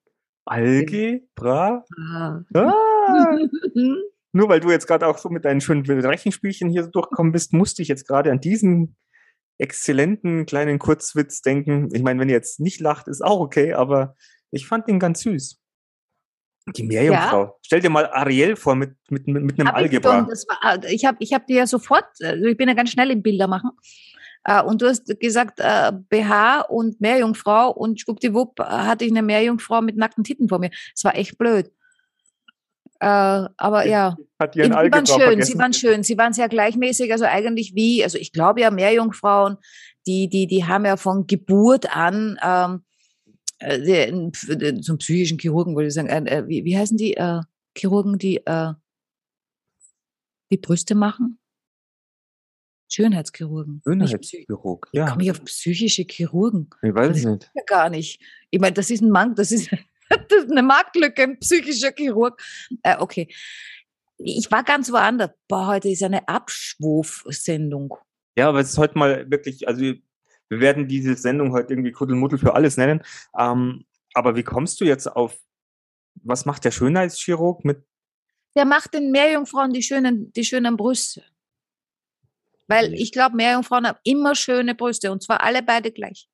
Algebra? 0.44 1.84
Ah. 1.98 2.40
ah. 2.54 3.38
Nur 4.32 4.48
weil 4.48 4.60
du 4.60 4.70
jetzt 4.70 4.86
gerade 4.88 5.06
auch 5.06 5.18
so 5.18 5.28
mit 5.28 5.44
deinen 5.44 5.60
schönen 5.60 5.84
Rechenspielchen 5.84 6.68
hier 6.68 6.82
so 6.82 6.90
durchgekommen 6.90 7.32
bist, 7.32 7.52
musste 7.52 7.82
ich 7.82 7.88
jetzt 7.88 8.08
gerade 8.08 8.32
an 8.32 8.40
diesen 8.40 8.96
exzellenten 9.58 10.46
kleinen 10.46 10.80
Kurzwitz 10.80 11.40
denken. 11.40 11.88
Ich 11.92 12.02
meine, 12.02 12.20
wenn 12.20 12.28
ihr 12.28 12.34
jetzt 12.34 12.58
nicht 12.58 12.80
lacht, 12.80 13.06
ist 13.06 13.24
auch 13.24 13.38
okay, 13.38 13.74
aber 13.74 14.16
ich 14.50 14.66
fand 14.66 14.88
den 14.88 14.98
ganz 14.98 15.20
süß. 15.20 15.60
Die 16.76 16.82
Meerjungfrau. 16.82 17.44
Ja. 17.44 17.54
Stell 17.62 17.80
dir 17.80 17.90
mal 17.90 18.06
Ariel 18.06 18.56
vor 18.56 18.74
mit, 18.74 18.96
mit, 19.10 19.28
mit, 19.28 19.44
mit 19.44 19.60
einem 19.60 19.68
Algebra. 19.68 20.26
Ich, 20.32 20.44
war, 20.48 20.84
ich 20.84 21.04
habe 21.04 21.18
ich 21.20 21.32
hab 21.34 21.46
dir 21.46 21.58
ja 21.58 21.66
sofort, 21.66 22.06
also 22.22 22.46
ich 22.46 22.56
bin 22.56 22.68
ja 22.68 22.74
ganz 22.74 22.90
schnell 22.90 23.10
im 23.10 23.22
Bilder 23.22 23.46
machen. 23.46 23.70
Uh, 24.46 24.62
und 24.66 24.82
du 24.82 24.88
hast 24.88 25.06
gesagt, 25.20 25.58
uh, 25.60 25.62
äh, 25.62 25.92
BH 26.10 26.62
und 26.68 27.00
Meerjungfrau 27.00 27.70
und 27.70 28.00
schwuppdiwupp 28.00 28.60
hatte 28.60 29.04
ich 29.06 29.10
eine 29.10 29.22
Meerjungfrau 29.22 29.80
mit 29.80 29.96
nackten 29.96 30.22
Titten 30.22 30.48
vor 30.48 30.58
mir. 30.58 30.70
Es 30.94 31.02
war 31.04 31.16
echt 31.16 31.38
blöd. 31.38 31.70
Aber 33.00 33.86
ja, 33.86 34.16
Hat 34.38 34.56
ihren 34.56 34.72
sie 34.72 34.92
waren 34.92 35.06
schön, 35.06 35.18
vergessen. 35.18 35.52
sie 35.52 35.58
waren 35.58 35.72
schön, 35.74 36.02
sie 36.04 36.16
waren 36.16 36.32
sehr 36.32 36.48
gleichmäßig, 36.48 37.12
also 37.12 37.26
eigentlich 37.26 37.74
wie, 37.74 38.02
also 38.02 38.16
ich 38.16 38.32
glaube 38.32 38.62
ja, 38.62 38.70
Meerjungfrauen, 38.70 39.58
die, 40.06 40.28
die, 40.30 40.46
die 40.46 40.64
haben 40.64 40.86
ja 40.86 40.96
von 40.96 41.26
Geburt 41.26 41.94
an 41.94 42.38
ähm, 42.42 42.82
äh, 43.58 44.80
zum 44.80 44.98
psychischen 44.98 45.38
Chirurgen 45.38 45.74
wollte 45.74 45.88
ich 45.88 45.94
sagen, 45.94 46.08
äh, 46.08 46.38
äh, 46.38 46.48
wie, 46.48 46.64
wie 46.64 46.76
heißen 46.76 46.96
die 46.96 47.16
äh, 47.16 47.40
Chirurgen, 47.76 48.18
die 48.18 48.38
äh, 48.46 48.72
die 50.50 50.58
Brüste 50.58 50.94
machen? 50.94 51.38
Schönheitschirurgen. 52.94 53.82
Schönheitschirurg, 53.84 54.88
ja. 54.92 55.10
Komme 55.10 55.24
ich 55.24 55.30
auf 55.32 55.42
psychische 55.44 56.04
Chirurgen? 56.08 56.70
Ich 56.80 56.94
weiß 56.94 57.16
es 57.16 57.24
nicht. 57.24 57.50
Ja 57.52 57.62
gar 57.66 57.90
nicht. 57.90 58.20
Ich 58.50 58.60
meine, 58.60 58.74
das 58.74 58.88
ist 58.88 59.02
ein 59.02 59.10
Mann, 59.10 59.34
das 59.34 59.50
ist, 59.50 59.68
das 60.08 60.44
ist 60.44 60.50
eine 60.50 60.62
Marktlücke, 60.62 61.24
ein 61.24 61.38
psychischer 61.40 61.90
Chirurg. 61.90 62.40
Äh, 62.84 62.96
okay. 62.98 63.28
Ich 64.18 64.48
war 64.52 64.62
ganz 64.62 64.92
woanders. 64.92 65.30
Boah, 65.48 65.66
heute 65.66 65.88
ist 65.88 66.04
eine 66.04 66.28
Abschwurfsendung. 66.28 67.96
Ja, 68.38 68.48
aber 68.48 68.60
es 68.60 68.70
ist 68.70 68.78
heute 68.78 68.96
mal 68.96 69.28
wirklich, 69.28 69.66
also 69.66 69.80
wir, 69.80 69.98
wir 70.48 70.60
werden 70.60 70.86
diese 70.86 71.16
Sendung 71.16 71.52
heute 71.52 71.72
irgendwie 71.72 71.90
Kuddelmuddel 71.90 72.38
für 72.38 72.54
alles 72.54 72.76
nennen. 72.76 73.02
Ähm, 73.36 73.86
aber 74.12 74.36
wie 74.36 74.44
kommst 74.44 74.80
du 74.80 74.84
jetzt 74.84 75.08
auf, 75.08 75.36
was 76.22 76.46
macht 76.46 76.64
der 76.64 76.70
Schönheitschirurg 76.70 77.64
mit? 77.64 77.82
Der 78.54 78.64
macht 78.64 78.94
den 78.94 79.10
Meerjungfrauen 79.10 79.72
die 79.72 79.82
schönen, 79.82 80.32
die 80.32 80.44
schönen 80.44 80.76
Brüste. 80.76 81.24
Weil 82.66 82.90
Nee. 82.90 82.96
ich 82.96 83.12
glaube, 83.12 83.36
Meerjungfrauen 83.36 83.86
haben 83.86 83.98
immer 84.04 84.34
schöne 84.34 84.74
Brüste 84.74 85.12
und 85.12 85.22
zwar 85.22 85.42
alle 85.42 85.62
beide 85.62 85.92
gleich. 85.92 86.28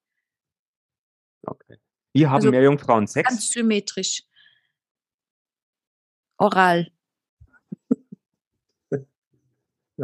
Okay. 1.43 1.79
Wie 2.13 2.27
haben 2.27 2.37
Also 2.37 2.51
Meerjungfrauen 2.51 3.07
Sex? 3.07 3.29
Ganz 3.29 3.49
symmetrisch. 3.51 4.23
Oral. 6.39 6.91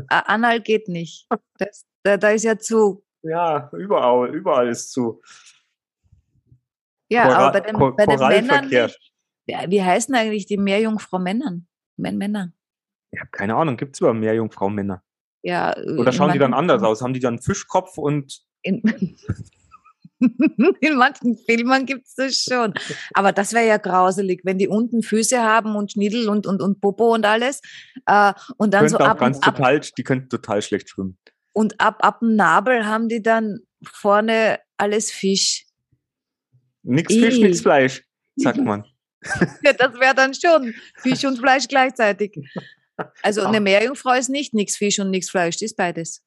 Anal 0.08 0.60
geht 0.60 0.88
nicht. 0.88 1.26
Das, 1.58 1.86
da, 2.02 2.16
da 2.16 2.30
ist 2.30 2.44
ja 2.44 2.58
zu. 2.58 3.04
Ja, 3.22 3.70
überall, 3.72 4.34
überall 4.34 4.68
ist 4.68 4.92
zu. 4.92 5.22
Ja, 7.08 7.24
Chora- 7.24 7.34
aber 7.36 7.52
bei 7.52 7.60
den, 7.60 7.78
bei 7.96 8.06
den 8.06 8.46
Männern 8.46 8.68
nicht. 8.68 9.12
Wie 9.46 9.82
heißen 9.82 10.14
eigentlich 10.14 10.46
die 10.46 10.58
Meerjungfrau 10.58 11.18
Männern? 11.18 11.66
Män 11.96 12.18
Männer. 12.18 12.52
Ich 13.12 13.20
habe 13.20 13.30
keine 13.30 13.54
Ahnung, 13.54 13.76
gibt 13.76 13.94
es 13.96 14.00
überhaupt 14.00 14.18
Meerjungfrauen-Männer? 14.20 15.02
Ja, 15.46 15.76
Oder 15.78 16.10
schauen 16.10 16.32
die 16.32 16.40
dann 16.40 16.54
anders 16.54 16.82
aus? 16.82 17.02
Haben 17.02 17.12
die 17.12 17.20
dann 17.20 17.38
Fischkopf 17.38 17.98
und 17.98 18.40
In, 18.62 18.82
in 20.18 20.96
manchen 20.96 21.38
Filmen 21.38 21.86
gibt 21.86 22.04
es 22.04 22.16
das 22.16 22.34
schon. 22.42 22.74
Aber 23.14 23.30
das 23.30 23.52
wäre 23.52 23.64
ja 23.64 23.76
grauselig, 23.76 24.40
wenn 24.42 24.58
die 24.58 24.66
unten 24.66 25.04
Füße 25.04 25.40
haben 25.40 25.76
und 25.76 25.92
Schniedel 25.92 26.28
und, 26.28 26.48
und, 26.48 26.60
und 26.60 26.80
Popo 26.80 27.14
und 27.14 27.24
alles. 27.24 27.60
Äh, 28.06 28.32
und 28.56 28.74
dann 28.74 28.88
so 28.88 28.98
ab, 28.98 29.20
ganz 29.20 29.38
ab, 29.38 29.54
total, 29.54 29.80
die 29.96 30.02
könnten 30.02 30.28
total 30.30 30.62
schlecht 30.62 30.88
schwimmen. 30.88 31.16
und 31.52 31.80
ab, 31.80 31.98
ab 32.00 32.18
dem 32.18 32.34
Nabel 32.34 32.84
haben 32.84 33.08
die 33.08 33.22
dann 33.22 33.60
vorne 33.84 34.58
alles 34.78 35.12
Fisch. 35.12 35.64
Nix 36.82 37.14
Fisch, 37.14 37.38
nix 37.38 37.60
Fleisch, 37.60 38.02
sagt 38.34 38.58
man. 38.64 38.84
Ja, 39.62 39.74
das 39.74 39.94
wäre 40.00 40.14
dann 40.16 40.34
schon 40.34 40.74
Fisch 40.96 41.24
und 41.24 41.38
Fleisch 41.38 41.68
gleichzeitig. 41.68 42.36
Also 43.22 43.42
eine 43.42 43.60
Meerjungfrau 43.60 44.12
ist 44.12 44.28
nicht 44.28 44.54
nichts 44.54 44.76
Fisch 44.76 44.98
und 44.98 45.10
nichts 45.10 45.30
Fleisch, 45.30 45.56
die 45.56 45.66
ist 45.66 45.76
beides. 45.76 46.24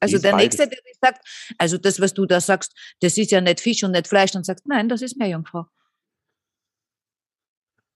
Also 0.00 0.18
der 0.18 0.32
beides. 0.32 0.58
Nächste, 0.58 0.68
der 0.68 0.78
sagt, 1.00 1.54
also 1.58 1.78
das, 1.78 2.00
was 2.00 2.14
du 2.14 2.26
da 2.26 2.40
sagst, 2.40 2.74
das 3.00 3.16
ist 3.16 3.30
ja 3.30 3.40
nicht 3.40 3.60
Fisch 3.60 3.84
und 3.84 3.92
nicht 3.92 4.08
Fleisch, 4.08 4.32
dann 4.32 4.44
sagst 4.44 4.66
nein, 4.66 4.88
das 4.88 5.02
ist 5.02 5.16
Meerjungfrau. 5.16 5.66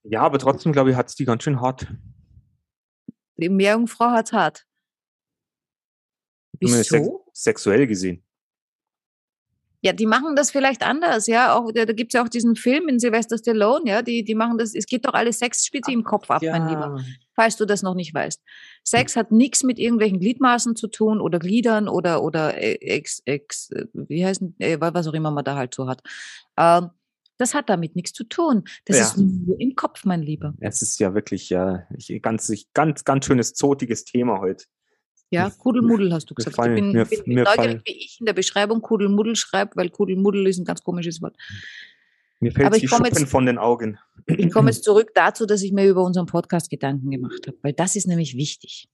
Ja, 0.04 0.22
aber 0.22 0.38
trotzdem, 0.38 0.72
glaube 0.72 0.90
ich, 0.90 0.96
hat 0.96 1.08
es 1.08 1.16
die 1.16 1.24
ganz 1.24 1.42
schön 1.42 1.60
hart. 1.60 1.86
Die 3.36 3.48
Meerjungfrau 3.48 4.10
hat's 4.10 4.32
hart. 4.32 4.64
Zumindest 6.60 6.90
sex 6.90 7.02
Wieso? 7.02 7.26
sexuell 7.32 7.86
gesehen. 7.86 8.24
Ja, 9.80 9.92
die 9.92 10.06
machen 10.06 10.34
das 10.34 10.50
vielleicht 10.50 10.82
anders, 10.84 11.26
ja. 11.28 11.54
Auch, 11.54 11.70
da, 11.72 11.84
da 11.84 11.92
gibt 11.92 12.12
es 12.12 12.18
ja 12.18 12.24
auch 12.24 12.28
diesen 12.28 12.56
Film 12.56 12.88
in 12.88 12.98
Sylvester 12.98 13.38
Stallone, 13.38 13.88
ja, 13.88 14.02
die, 14.02 14.24
die 14.24 14.34
machen 14.34 14.58
das, 14.58 14.74
es 14.74 14.86
geht 14.86 15.06
doch 15.06 15.14
alles 15.14 15.38
sexspitze 15.38 15.92
im 15.92 16.02
Kopf 16.02 16.28
ab, 16.30 16.42
mein 16.42 16.68
Lieber. 16.68 17.00
falls 17.34 17.56
du 17.56 17.64
das 17.64 17.82
noch 17.82 17.94
nicht 17.94 18.12
weißt. 18.12 18.42
Sex 18.82 19.14
hat 19.14 19.30
nichts 19.30 19.62
mit 19.62 19.78
irgendwelchen 19.78 20.18
Gliedmaßen 20.18 20.74
zu 20.74 20.88
tun 20.88 21.20
oder 21.20 21.38
Gliedern 21.38 21.88
oder 21.88 22.22
oder 22.24 22.60
äh, 22.60 22.74
ex, 22.80 23.22
ex, 23.24 23.70
äh, 23.70 23.86
wie 23.92 24.26
heißen, 24.26 24.56
äh, 24.58 24.78
was 24.80 25.06
auch 25.06 25.14
immer 25.14 25.30
man 25.30 25.44
da 25.44 25.54
halt 25.54 25.72
so 25.74 25.86
hat. 25.86 26.02
Ähm, 26.56 26.90
das 27.36 27.54
hat 27.54 27.68
damit 27.68 27.94
nichts 27.94 28.12
zu 28.12 28.24
tun. 28.24 28.64
Das 28.86 28.96
Ja. 28.96 29.04
ist 29.04 29.16
nur 29.16 29.60
im 29.60 29.76
Kopf, 29.76 30.04
mein 30.04 30.22
Lieber. 30.22 30.54
Es 30.58 30.82
ist 30.82 30.98
ja 30.98 31.14
wirklich 31.14 31.50
ja 31.50 31.86
ganz, 32.20 32.52
ganz, 32.74 33.04
ganz 33.04 33.24
schönes 33.26 33.54
zotiges 33.54 34.04
Thema 34.04 34.40
heute. 34.40 34.64
Ja, 35.30 35.50
Kudelmuddel 35.50 36.12
hast 36.12 36.30
du 36.30 36.34
gesagt. 36.34 36.56
fallen- 36.56 36.76
ich 36.76 36.82
bin, 36.82 36.92
mir- 36.92 37.04
bin 37.04 37.22
mir 37.34 37.44
neugierig, 37.44 37.82
wie 37.86 37.92
ich 37.92 38.16
in 38.20 38.26
der 38.26 38.32
Beschreibung 38.32 38.80
Kudelmuddel 38.80 39.36
schreibe, 39.36 39.72
weil 39.74 39.90
Kudelmuddel 39.90 40.46
ist 40.46 40.58
ein 40.58 40.64
ganz 40.64 40.82
komisches 40.82 41.20
Wort. 41.20 41.36
Mir 42.40 42.52
fällt 42.52 42.66
Aber 42.66 42.76
ich 42.76 42.82
die 42.82 42.88
Schuppen 42.88 43.06
jetzt- 43.06 43.28
von 43.28 43.46
den 43.46 43.58
Augen. 43.58 43.98
Ich 44.26 44.50
komme 44.52 44.70
jetzt 44.70 44.84
zurück 44.84 45.10
dazu, 45.14 45.44
dass 45.44 45.62
ich 45.62 45.72
mir 45.72 45.86
über 45.88 46.02
unseren 46.04 46.26
Podcast 46.26 46.70
Gedanken 46.70 47.10
gemacht 47.10 47.46
habe, 47.46 47.58
weil 47.62 47.72
das 47.72 47.96
ist 47.96 48.06
nämlich 48.06 48.36
wichtig, 48.36 48.88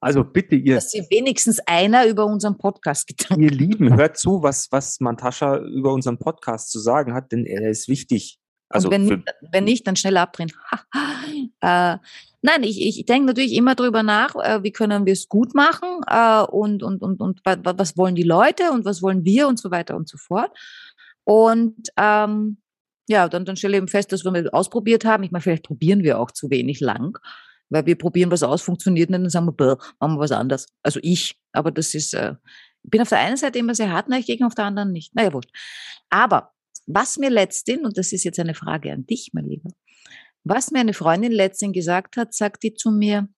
Also 0.00 0.22
bitte, 0.24 0.54
ihr, 0.56 0.74
dass 0.74 0.90
sich 0.90 1.06
wenigstens 1.10 1.60
einer 1.66 2.06
über 2.06 2.26
unseren 2.26 2.58
Podcast 2.58 3.06
Gedanken 3.06 3.42
ihr 3.44 3.50
Lieben, 3.50 3.96
hört 3.96 4.18
zu, 4.18 4.42
was, 4.42 4.70
was 4.70 5.00
Mantascha 5.00 5.56
über 5.58 5.92
unseren 5.92 6.18
Podcast 6.18 6.70
zu 6.70 6.78
sagen 6.80 7.14
hat, 7.14 7.32
denn 7.32 7.46
er 7.46 7.70
ist 7.70 7.88
wichtig. 7.88 8.38
Also 8.70 8.90
wenn, 8.90 9.24
wenn 9.50 9.64
nicht, 9.64 9.86
dann 9.86 9.96
schnell 9.96 10.16
abdrehen. 10.18 10.52
äh, 11.62 11.96
nein, 12.42 12.62
ich, 12.62 12.80
ich 12.80 13.04
denke 13.06 13.26
natürlich 13.26 13.54
immer 13.54 13.74
drüber 13.74 14.02
nach, 14.02 14.34
äh, 14.36 14.62
wie 14.62 14.72
können 14.72 15.06
wir 15.06 15.12
es 15.12 15.28
gut 15.28 15.54
machen 15.54 16.00
äh, 16.06 16.42
und, 16.42 16.82
und, 16.82 17.02
und, 17.02 17.20
und 17.20 17.40
wa- 17.44 17.58
wa- 17.62 17.74
was 17.76 17.96
wollen 17.96 18.14
die 18.14 18.22
Leute 18.22 18.70
und 18.72 18.84
was 18.84 19.02
wollen 19.02 19.24
wir 19.24 19.48
und 19.48 19.58
so 19.58 19.70
weiter 19.70 19.96
und 19.96 20.08
so 20.08 20.18
fort. 20.18 20.50
Und 21.24 21.88
ähm, 21.96 22.58
ja, 23.08 23.28
dann, 23.28 23.44
dann 23.44 23.56
stelle 23.56 23.74
ich 23.74 23.78
eben 23.78 23.88
fest, 23.88 24.12
dass 24.12 24.24
wir 24.24 24.30
mal 24.30 24.48
ausprobiert 24.50 25.04
haben. 25.04 25.22
Ich 25.22 25.30
meine, 25.30 25.42
vielleicht 25.42 25.64
probieren 25.64 26.02
wir 26.02 26.18
auch 26.18 26.30
zu 26.30 26.50
wenig 26.50 26.80
lang, 26.80 27.18
weil 27.70 27.86
wir 27.86 27.96
probieren 27.96 28.30
was 28.30 28.42
aus, 28.42 28.62
funktioniert 28.62 29.10
nicht, 29.10 29.22
dann 29.22 29.30
sagen 29.30 29.46
wir, 29.46 29.52
bäh, 29.52 29.74
machen 29.98 30.16
wir 30.16 30.20
was 30.20 30.32
anderes. 30.32 30.66
Also 30.82 31.00
ich, 31.02 31.38
aber 31.52 31.70
das 31.70 31.94
ist, 31.94 32.14
äh, 32.14 32.34
ich 32.82 32.90
bin 32.90 33.00
auf 33.02 33.08
der 33.08 33.18
einen 33.18 33.36
Seite 33.36 33.58
immer 33.58 33.74
sehr 33.74 33.92
hartnäckig, 33.92 34.26
gegen 34.26 34.44
auf 34.44 34.54
der 34.54 34.66
anderen 34.66 34.92
nicht. 34.92 35.14
Naja, 35.14 35.32
wurscht. 35.32 35.50
Aber 36.10 36.52
was 36.86 37.18
mir 37.18 37.30
letzthin, 37.30 37.84
und 37.84 37.98
das 37.98 38.12
ist 38.12 38.24
jetzt 38.24 38.38
eine 38.40 38.54
Frage 38.54 38.92
an 38.92 39.06
dich, 39.06 39.30
mein 39.32 39.46
Lieber, 39.46 39.70
was 40.48 40.70
mir 40.70 40.80
eine 40.80 40.94
Freundin 40.94 41.32
letzthin 41.32 41.72
gesagt 41.72 42.16
hat, 42.16 42.34
sagt 42.34 42.62
die 42.62 42.74
zu 42.74 42.90
mir, 42.90 43.28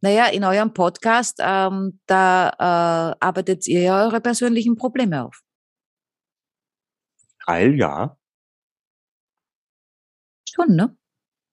naja, 0.00 0.26
in 0.26 0.44
eurem 0.44 0.74
Podcast, 0.74 1.38
ähm, 1.40 2.00
da 2.06 2.48
äh, 2.50 3.16
arbeitet 3.24 3.66
ihr 3.68 3.80
ja 3.82 4.04
eure 4.04 4.20
persönlichen 4.20 4.76
Probleme 4.76 5.24
auf. 5.24 5.42
Teil, 7.44 7.74
ja. 7.76 8.18
Schon, 10.48 10.74
ne? 10.76 10.96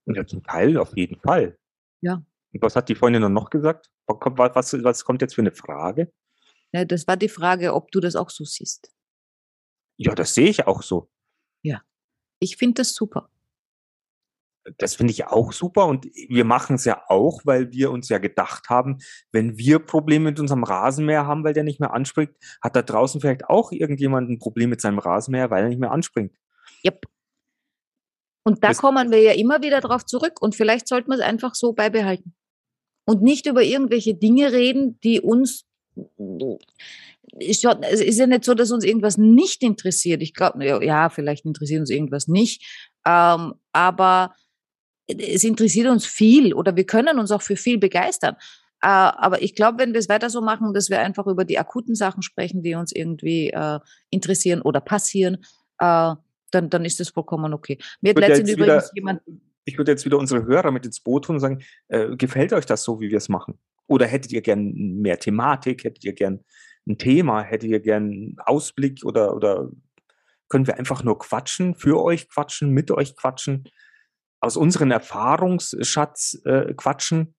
Ja, 0.07 0.25
zum 0.25 0.43
Teil 0.43 0.77
auf 0.77 0.95
jeden 0.97 1.19
Fall. 1.21 1.57
Ja. 2.01 2.23
Und 2.51 2.61
was 2.61 2.75
hat 2.75 2.89
die 2.89 2.95
Freundin 2.95 3.21
dann 3.21 3.33
noch 3.33 3.49
gesagt? 3.49 3.91
Was, 4.07 4.19
kommt- 4.19 4.37
was, 4.39 4.73
was 4.83 5.05
kommt 5.05 5.21
jetzt 5.21 5.35
für 5.35 5.41
eine 5.41 5.51
Frage? 5.51 6.11
Ja, 6.71 6.85
das 6.85 7.07
war 7.07 7.17
die 7.17 7.29
Frage, 7.29 7.73
ob 7.73 7.91
du 7.91 7.99
das 7.99 8.15
auch 8.15 8.29
so 8.29 8.43
siehst. 8.43 8.91
Ja, 9.97 10.15
das 10.15 10.33
sehe 10.33 10.49
ich 10.49 10.65
auch 10.65 10.81
so. 10.81 11.11
Ich 12.41 12.55
finde 12.55 12.75
das 12.75 12.95
super. 12.95 13.29
Das 14.77 14.95
finde 14.95 15.11
ich 15.11 15.25
auch 15.27 15.51
super 15.51 15.87
und 15.87 16.05
wir 16.27 16.45
machen 16.45 16.75
es 16.75 16.85
ja 16.85 17.01
auch, 17.07 17.41
weil 17.45 17.71
wir 17.71 17.91
uns 17.91 18.09
ja 18.09 18.17
gedacht 18.17 18.69
haben, 18.69 18.97
wenn 19.31 19.57
wir 19.57 19.79
Probleme 19.79 20.25
mit 20.25 20.39
unserem 20.39 20.63
Rasenmäher 20.63 21.25
haben, 21.25 21.43
weil 21.43 21.53
der 21.53 21.63
nicht 21.63 21.79
mehr 21.79 21.93
anspringt, 21.93 22.31
hat 22.61 22.75
da 22.75 22.81
draußen 22.81 23.19
vielleicht 23.21 23.45
auch 23.45 23.71
irgendjemand 23.71 24.29
ein 24.29 24.39
Problem 24.39 24.69
mit 24.69 24.81
seinem 24.81 24.99
Rasenmäher, 24.99 25.49
weil 25.49 25.63
er 25.63 25.69
nicht 25.69 25.79
mehr 25.79 25.91
anspringt. 25.91 26.35
Yep. 26.85 27.05
Und 28.43 28.63
da 28.63 28.69
Das- 28.69 28.77
kommen 28.77 29.11
wir 29.11 29.21
ja 29.21 29.33
immer 29.33 29.61
wieder 29.61 29.81
drauf 29.81 30.05
zurück 30.05 30.41
und 30.41 30.55
vielleicht 30.55 30.87
sollten 30.87 31.09
wir 31.09 31.15
es 31.15 31.21
einfach 31.21 31.55
so 31.55 31.73
beibehalten. 31.73 32.33
Und 33.05 33.21
nicht 33.23 33.47
über 33.47 33.63
irgendwelche 33.63 34.13
Dinge 34.15 34.51
reden, 34.51 34.99
die 35.01 35.19
uns. 35.19 35.65
Ist 37.39 37.63
Es 37.65 38.01
ist 38.01 38.17
ja 38.19 38.27
nicht 38.27 38.43
so, 38.43 38.53
dass 38.53 38.71
uns 38.71 38.83
irgendwas 38.83 39.17
nicht 39.17 39.61
interessiert. 39.63 40.21
Ich 40.21 40.33
glaube, 40.33 40.65
ja, 40.65 40.81
ja, 40.81 41.09
vielleicht 41.09 41.45
interessiert 41.45 41.81
uns 41.81 41.89
irgendwas 41.89 42.27
nicht. 42.27 42.63
Ähm, 43.05 43.53
aber 43.73 44.33
es 45.17 45.43
interessiert 45.43 45.87
uns 45.87 46.05
viel 46.05 46.53
oder 46.53 46.75
wir 46.75 46.85
können 46.85 47.19
uns 47.19 47.31
auch 47.31 47.41
für 47.41 47.55
viel 47.55 47.77
begeistern. 47.77 48.35
Äh, 48.81 48.87
aber 48.87 49.41
ich 49.41 49.55
glaube, 49.55 49.79
wenn 49.79 49.93
wir 49.93 49.99
es 49.99 50.09
weiter 50.09 50.29
so 50.29 50.41
machen, 50.41 50.73
dass 50.73 50.89
wir 50.89 50.99
einfach 50.99 51.27
über 51.27 51.43
die 51.43 51.59
akuten 51.59 51.95
Sachen 51.95 52.21
sprechen, 52.21 52.63
die 52.63 52.75
uns 52.75 52.91
irgendwie 52.91 53.49
äh, 53.49 53.79
interessieren 54.09 54.61
oder 54.61 54.79
passieren, 54.79 55.37
äh, 55.79 56.15
dann, 56.51 56.69
dann 56.69 56.85
ist 56.85 56.99
das 56.99 57.09
vollkommen 57.09 57.53
okay. 57.53 57.77
Mir 58.01 58.11
hat 58.11 58.19
letztens 58.19 58.51
übrigens 58.51 58.85
wieder- 58.85 58.91
jemand, 58.95 59.21
Ich 59.65 59.77
würde 59.77 59.91
jetzt 59.91 60.05
wieder 60.05 60.17
unsere 60.17 60.45
Hörer 60.45 60.71
mit 60.71 60.85
ins 60.85 60.99
Boot 60.99 61.27
holen 61.27 61.35
und 61.35 61.41
sagen, 61.41 61.63
gefällt 62.17 62.53
euch 62.53 62.65
das 62.65 62.83
so, 62.83 62.99
wie 62.99 63.09
wir 63.11 63.17
es 63.17 63.29
machen? 63.29 63.59
Oder 63.85 64.07
hättet 64.07 64.31
ihr 64.31 64.41
gern 64.41 64.71
mehr 64.73 65.19
Thematik? 65.19 65.83
Hättet 65.83 66.03
ihr 66.05 66.13
gern 66.13 66.43
ein 66.87 66.97
Thema? 66.97 67.43
Hättet 67.43 67.69
ihr 67.69 67.79
gern 67.79 68.03
einen 68.03 68.37
Ausblick? 68.39 69.05
Oder, 69.05 69.35
oder 69.35 69.69
können 70.47 70.65
wir 70.65 70.77
einfach 70.79 71.03
nur 71.03 71.19
quatschen, 71.19 71.75
für 71.75 72.01
euch 72.01 72.29
quatschen, 72.29 72.71
mit 72.71 72.89
euch 72.89 73.15
quatschen, 73.15 73.65
aus 74.39 74.57
unseren 74.57 74.91
Erfahrungsschatz 74.91 76.41
äh, 76.45 76.73
quatschen? 76.73 77.35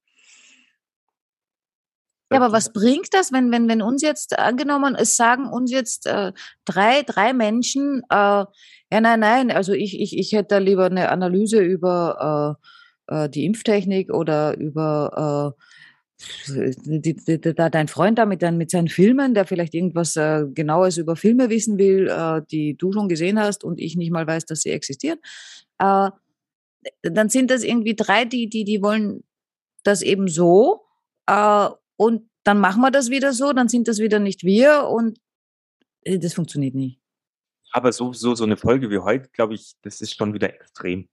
ja, 2.33 2.41
aber 2.41 2.53
was 2.53 2.73
bringt 2.73 3.13
das, 3.13 3.33
wenn, 3.33 3.51
wenn, 3.51 3.69
wenn 3.69 3.83
uns 3.83 4.03
jetzt 4.03 4.39
angenommen, 4.39 4.95
es 4.95 5.17
sagen 5.17 5.47
uns 5.47 5.73
jetzt 5.73 6.07
äh, 6.07 6.33
drei, 6.65 7.03
drei 7.03 7.33
Menschen, 7.33 8.03
äh, 8.09 8.15
ja, 8.15 9.01
nein, 9.01 9.21
nein, 9.21 9.51
also 9.51 9.73
ich, 9.73 10.01
ich, 10.01 10.17
ich 10.17 10.33
hätte 10.33 10.55
da 10.55 10.59
lieber 10.59 10.87
eine 10.87 11.09
Analyse 11.11 11.61
über 11.61 12.57
äh, 13.09 13.25
äh, 13.25 13.29
die 13.29 13.45
Impftechnik 13.45 14.13
oder 14.13 14.57
über 14.57 15.57
äh, 15.57 15.63
die, 16.47 17.01
die, 17.01 17.15
die, 17.15 17.55
da 17.55 17.69
dein 17.69 17.89
Freund 17.89 18.19
da 18.19 18.27
mit, 18.27 18.43
dein, 18.43 18.59
mit 18.59 18.71
seinen 18.71 18.89
Filmen, 18.89 19.35
der 19.35 19.47
vielleicht 19.47 19.75
irgendwas 19.75 20.17
äh, 20.17 20.45
Genaues 20.55 20.99
über 20.99 21.17
Filme 21.17 21.51
wissen 21.51 21.79
will, 21.79 22.09
äh, 22.09 22.43
die 22.51 22.77
du 22.77 22.93
schon 22.93 23.09
gesehen 23.09 23.41
hast 23.41 23.65
und 23.65 23.81
ich 23.81 23.97
nicht 23.97 24.13
mal 24.13 24.27
weiß, 24.27 24.45
dass 24.47 24.61
sie 24.61 24.71
existieren. 24.71 25.19
Äh, 25.79 26.11
dann 27.03 27.29
sind 27.29 27.51
das 27.51 27.63
irgendwie 27.63 27.95
drei, 27.95 28.25
die, 28.25 28.49
die, 28.49 28.65
die 28.65 28.83
wollen 28.83 29.25
das 29.83 30.03
eben 30.03 30.29
so. 30.29 30.85
Äh, 31.27 31.69
und 31.97 32.29
dann 32.45 32.61
machen 32.61 32.81
wir 32.81 32.91
das 32.91 33.11
wieder 33.11 33.33
so, 33.33 33.53
dann 33.53 33.69
sind 33.69 33.89
das 33.89 33.99
wieder 33.99 34.19
nicht 34.19 34.45
wir 34.45 34.89
und 34.89 35.19
äh, 36.03 36.19
das 36.19 36.35
funktioniert 36.35 36.75
nie. 36.75 37.01
Aber 37.73 37.93
so, 37.93 38.13
so, 38.13 38.35
so 38.35 38.45
eine 38.45 38.57
Folge 38.57 38.91
wie 38.91 38.99
heute, 38.99 39.29
glaube 39.31 39.55
ich, 39.55 39.75
das 39.83 40.01
ist 40.01 40.17
schon 40.17 40.35
wieder 40.35 40.53
extrem, 40.53 41.09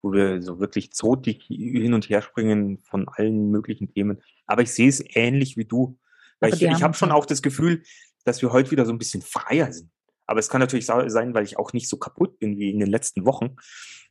wo 0.00 0.12
wir 0.12 0.40
so 0.40 0.58
wirklich 0.58 0.92
zotig 0.92 1.44
hin 1.44 1.92
und 1.92 2.08
her 2.08 2.22
springen 2.22 2.78
von 2.78 3.08
allen 3.08 3.50
möglichen 3.50 3.92
Themen. 3.92 4.22
Aber 4.46 4.62
ich 4.62 4.72
sehe 4.72 4.88
es 4.88 5.04
ähnlich 5.14 5.56
wie 5.56 5.66
du. 5.66 5.98
Weil 6.40 6.54
ich, 6.54 6.62
ich 6.62 6.82
habe 6.82 6.94
schon 6.94 7.10
auch 7.10 7.26
das 7.26 7.42
Gefühl, 7.42 7.82
dass 8.24 8.40
wir 8.40 8.52
heute 8.52 8.70
wieder 8.70 8.86
so 8.86 8.92
ein 8.92 8.98
bisschen 8.98 9.22
freier 9.22 9.72
sind. 9.72 9.90
Aber 10.26 10.40
es 10.40 10.48
kann 10.48 10.60
natürlich 10.60 10.86
sein, 10.86 11.34
weil 11.34 11.44
ich 11.44 11.58
auch 11.58 11.72
nicht 11.72 11.88
so 11.88 11.96
kaputt 11.96 12.38
bin 12.38 12.58
wie 12.58 12.70
in 12.70 12.78
den 12.78 12.88
letzten 12.88 13.24
Wochen. 13.24 13.56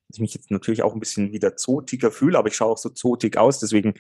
Dass 0.08 0.18
ich 0.18 0.22
mich 0.22 0.34
jetzt 0.34 0.52
natürlich 0.52 0.84
auch 0.84 0.94
ein 0.94 1.00
bisschen 1.00 1.32
wieder 1.32 1.56
zotiger 1.58 2.12
fühle, 2.12 2.38
aber 2.38 2.48
ich 2.48 2.56
schaue 2.56 2.72
auch 2.72 2.78
so 2.78 2.90
zotig 2.90 3.38
aus, 3.38 3.60
deswegen 3.60 3.96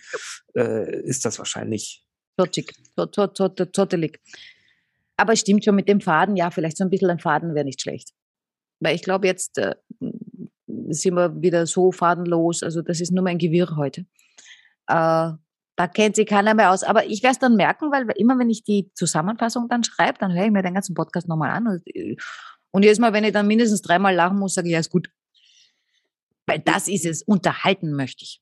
äh, 0.56 1.02
ist 1.02 1.26
das 1.26 1.38
wahrscheinlich. 1.38 2.06
Zotig, 2.40 2.74
zotelig. 3.74 4.20
Aber 5.18 5.34
es 5.34 5.40
stimmt 5.40 5.66
schon 5.66 5.76
mit 5.76 5.90
dem 5.90 6.00
Faden, 6.00 6.36
ja, 6.36 6.52
vielleicht 6.52 6.78
so 6.78 6.84
ein 6.84 6.90
bisschen 6.90 7.10
ein 7.10 7.20
Faden 7.20 7.56
wäre 7.56 7.66
nicht 7.66 7.82
schlecht. 7.82 8.12
Weil 8.80 8.96
ich 8.96 9.02
glaube, 9.02 9.28
jetzt 9.28 9.58
äh, 9.58 9.76
sind 10.90 11.16
wir 11.16 11.42
wieder 11.42 11.66
so 11.66 11.92
fadenlos. 11.92 12.64
Also 12.64 12.82
das 12.82 13.02
ist 13.02 13.12
nur 13.12 13.24
mein 13.24 13.38
Gewirr 13.40 13.76
heute. 13.76 14.02
Äh, 14.88 15.32
da 15.78 15.88
kennt 15.94 16.16
sich 16.16 16.28
keiner 16.28 16.54
mehr 16.54 16.72
aus. 16.72 16.84
Aber 16.84 17.06
ich 17.06 17.24
werde 17.24 17.34
es 17.34 17.40
dann 17.40 17.56
merken, 17.56 17.92
weil 17.92 18.08
immer 18.18 18.38
wenn 18.40 18.50
ich 18.50 18.64
die 18.64 18.92
Zusammenfassung 18.94 19.68
dann 19.70 19.84
schreibe, 19.84 20.18
dann 20.20 20.34
höre 20.34 20.46
ich 20.46 20.52
mir 20.52 20.64
den 20.64 20.74
ganzen 20.74 20.96
Podcast 20.96 21.28
nochmal 21.28 21.52
an. 21.52 21.68
Und, 21.68 21.84
und 22.72 22.84
jedes 22.84 23.00
Mal, 23.00 23.14
wenn 23.14 23.24
ich 23.24 23.34
dann 23.34 23.48
mindestens 23.48 23.82
dreimal 23.82 24.14
lachen 24.14 24.40
muss, 24.40 24.54
sage 24.54 24.68
ich, 24.68 24.74
ja, 24.74 24.80
ist 24.80 24.92
gut. 24.92 25.10
Weil 26.48 26.60
das 26.60 26.88
ist 26.88 27.06
es. 27.06 27.22
Unterhalten 27.22 27.92
möchte 27.92 28.24
ich. 28.24 28.42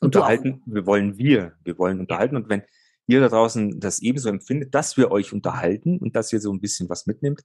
Und 0.00 0.16
unterhalten, 0.16 0.62
wir 0.66 0.86
wollen 0.86 1.18
wir. 1.18 1.56
Wir 1.62 1.78
wollen 1.78 2.00
unterhalten. 2.00 2.36
Und 2.36 2.48
wenn 2.48 2.62
ihr 3.06 3.20
da 3.20 3.28
draußen 3.28 3.78
das 3.78 4.00
ebenso 4.00 4.28
empfindet, 4.28 4.74
dass 4.74 4.96
wir 4.96 5.10
euch 5.10 5.32
unterhalten 5.32 5.98
und 5.98 6.16
dass 6.16 6.32
ihr 6.32 6.40
so 6.40 6.52
ein 6.52 6.60
bisschen 6.60 6.88
was 6.88 7.06
mitnimmt, 7.06 7.42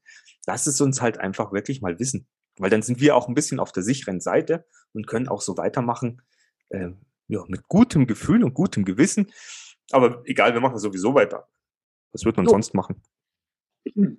lasst 0.48 0.68
es 0.68 0.80
uns 0.82 1.02
halt 1.02 1.20
einfach 1.20 1.52
wirklich 1.52 1.82
mal 1.82 2.00
wissen. 2.00 2.28
Weil 2.58 2.70
dann 2.70 2.82
sind 2.82 3.02
wir 3.02 3.16
auch 3.16 3.28
ein 3.28 3.34
bisschen 3.34 3.60
auf 3.60 3.72
der 3.72 3.84
sicheren 3.84 4.22
Seite 4.22 4.66
und 4.94 5.08
können 5.08 5.28
auch 5.28 5.42
so 5.42 5.58
weitermachen, 5.58 6.22
äh, 6.70 6.90
ja, 7.28 7.44
mit 7.48 7.68
gutem 7.68 8.08
Gefühl 8.08 8.44
und 8.44 8.54
gutem 8.54 8.86
Gewissen. 8.86 9.32
Aber 9.92 10.22
egal, 10.26 10.54
wir 10.54 10.62
machen 10.62 10.78
sowieso 10.78 11.16
weiter. 11.16 11.48
Was 12.12 12.26
wird 12.26 12.38
man 12.38 12.46
so. 12.46 12.52
sonst 12.52 12.74
machen? 12.74 13.02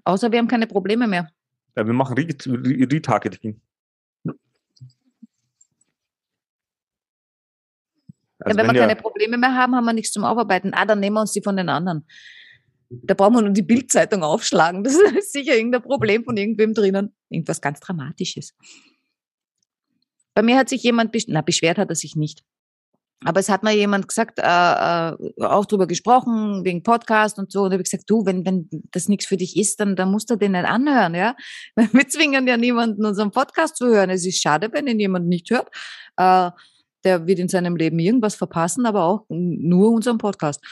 Außer 0.04 0.32
wir 0.32 0.38
haben 0.38 0.48
keine 0.48 0.66
Probleme 0.66 1.06
mehr. 1.06 1.30
Ja, 1.76 1.86
wir 1.86 1.94
machen 1.94 2.16
Retargeting. 2.16 3.60
Also 8.40 8.56
ja, 8.56 8.62
wenn, 8.62 8.68
wenn 8.68 8.74
wir 8.74 8.80
keine 8.80 8.96
Probleme 8.96 9.38
mehr 9.38 9.54
haben, 9.54 9.74
haben 9.74 9.84
wir 9.84 9.92
nichts 9.92 10.12
zum 10.12 10.24
Aufarbeiten. 10.24 10.72
Ah, 10.74 10.84
dann 10.84 11.00
nehmen 11.00 11.14
wir 11.14 11.20
uns 11.20 11.32
die 11.32 11.42
von 11.42 11.56
den 11.56 11.68
anderen. 11.68 12.06
Da 12.90 13.14
brauchen 13.14 13.34
wir 13.34 13.42
nur 13.42 13.52
die 13.52 13.62
Bildzeitung 13.62 14.22
aufschlagen. 14.22 14.84
Das 14.84 14.94
ist 15.18 15.32
sicher 15.32 15.56
irgendein 15.56 15.82
Problem 15.82 16.24
von 16.24 16.36
irgendwem 16.36 16.74
drinnen. 16.74 17.14
Irgendwas 17.30 17.60
ganz 17.60 17.80
Dramatisches. 17.80 18.54
Bei 20.34 20.42
mir 20.42 20.56
hat 20.56 20.68
sich 20.68 20.82
jemand, 20.82 21.12
besch 21.12 21.26
na, 21.28 21.42
beschwert 21.42 21.78
hat 21.78 21.90
er 21.90 21.94
sich 21.94 22.16
nicht. 22.16 22.42
Aber 23.24 23.40
es 23.40 23.48
hat 23.48 23.62
mal 23.62 23.72
jemand 23.72 24.08
gesagt, 24.08 24.38
äh, 24.38 24.42
äh, 24.42 25.16
auch 25.38 25.64
drüber 25.64 25.86
gesprochen, 25.86 26.64
wegen 26.64 26.82
Podcast 26.82 27.38
und 27.38 27.50
so. 27.50 27.62
Und 27.62 27.70
da 27.70 27.74
habe 27.74 27.82
ich 27.82 27.90
gesagt, 27.90 28.10
du, 28.10 28.26
wenn, 28.26 28.44
wenn 28.44 28.68
das 28.90 29.08
nichts 29.08 29.26
für 29.26 29.38
dich 29.38 29.56
ist, 29.56 29.80
dann, 29.80 29.96
dann 29.96 30.10
musst 30.10 30.28
du 30.30 30.36
den 30.36 30.52
nicht 30.52 30.66
anhören, 30.66 31.14
ja. 31.14 31.34
Wir 31.76 32.08
zwingen 32.08 32.46
ja 32.46 32.56
niemanden, 32.56 33.06
unseren 33.06 33.30
Podcast 33.30 33.76
zu 33.76 33.86
hören. 33.86 34.10
Es 34.10 34.26
ist 34.26 34.42
schade, 34.42 34.68
wenn 34.72 34.86
ihn 34.86 35.00
jemand 35.00 35.26
nicht 35.26 35.50
hört. 35.50 35.68
Äh, 36.16 36.50
der 37.04 37.26
wird 37.26 37.38
in 37.38 37.48
seinem 37.48 37.76
Leben 37.76 37.98
irgendwas 37.98 38.34
verpassen, 38.34 38.86
aber 38.86 39.04
auch 39.04 39.24
nur 39.28 39.90
unseren 39.90 40.18
Podcast. 40.18 40.62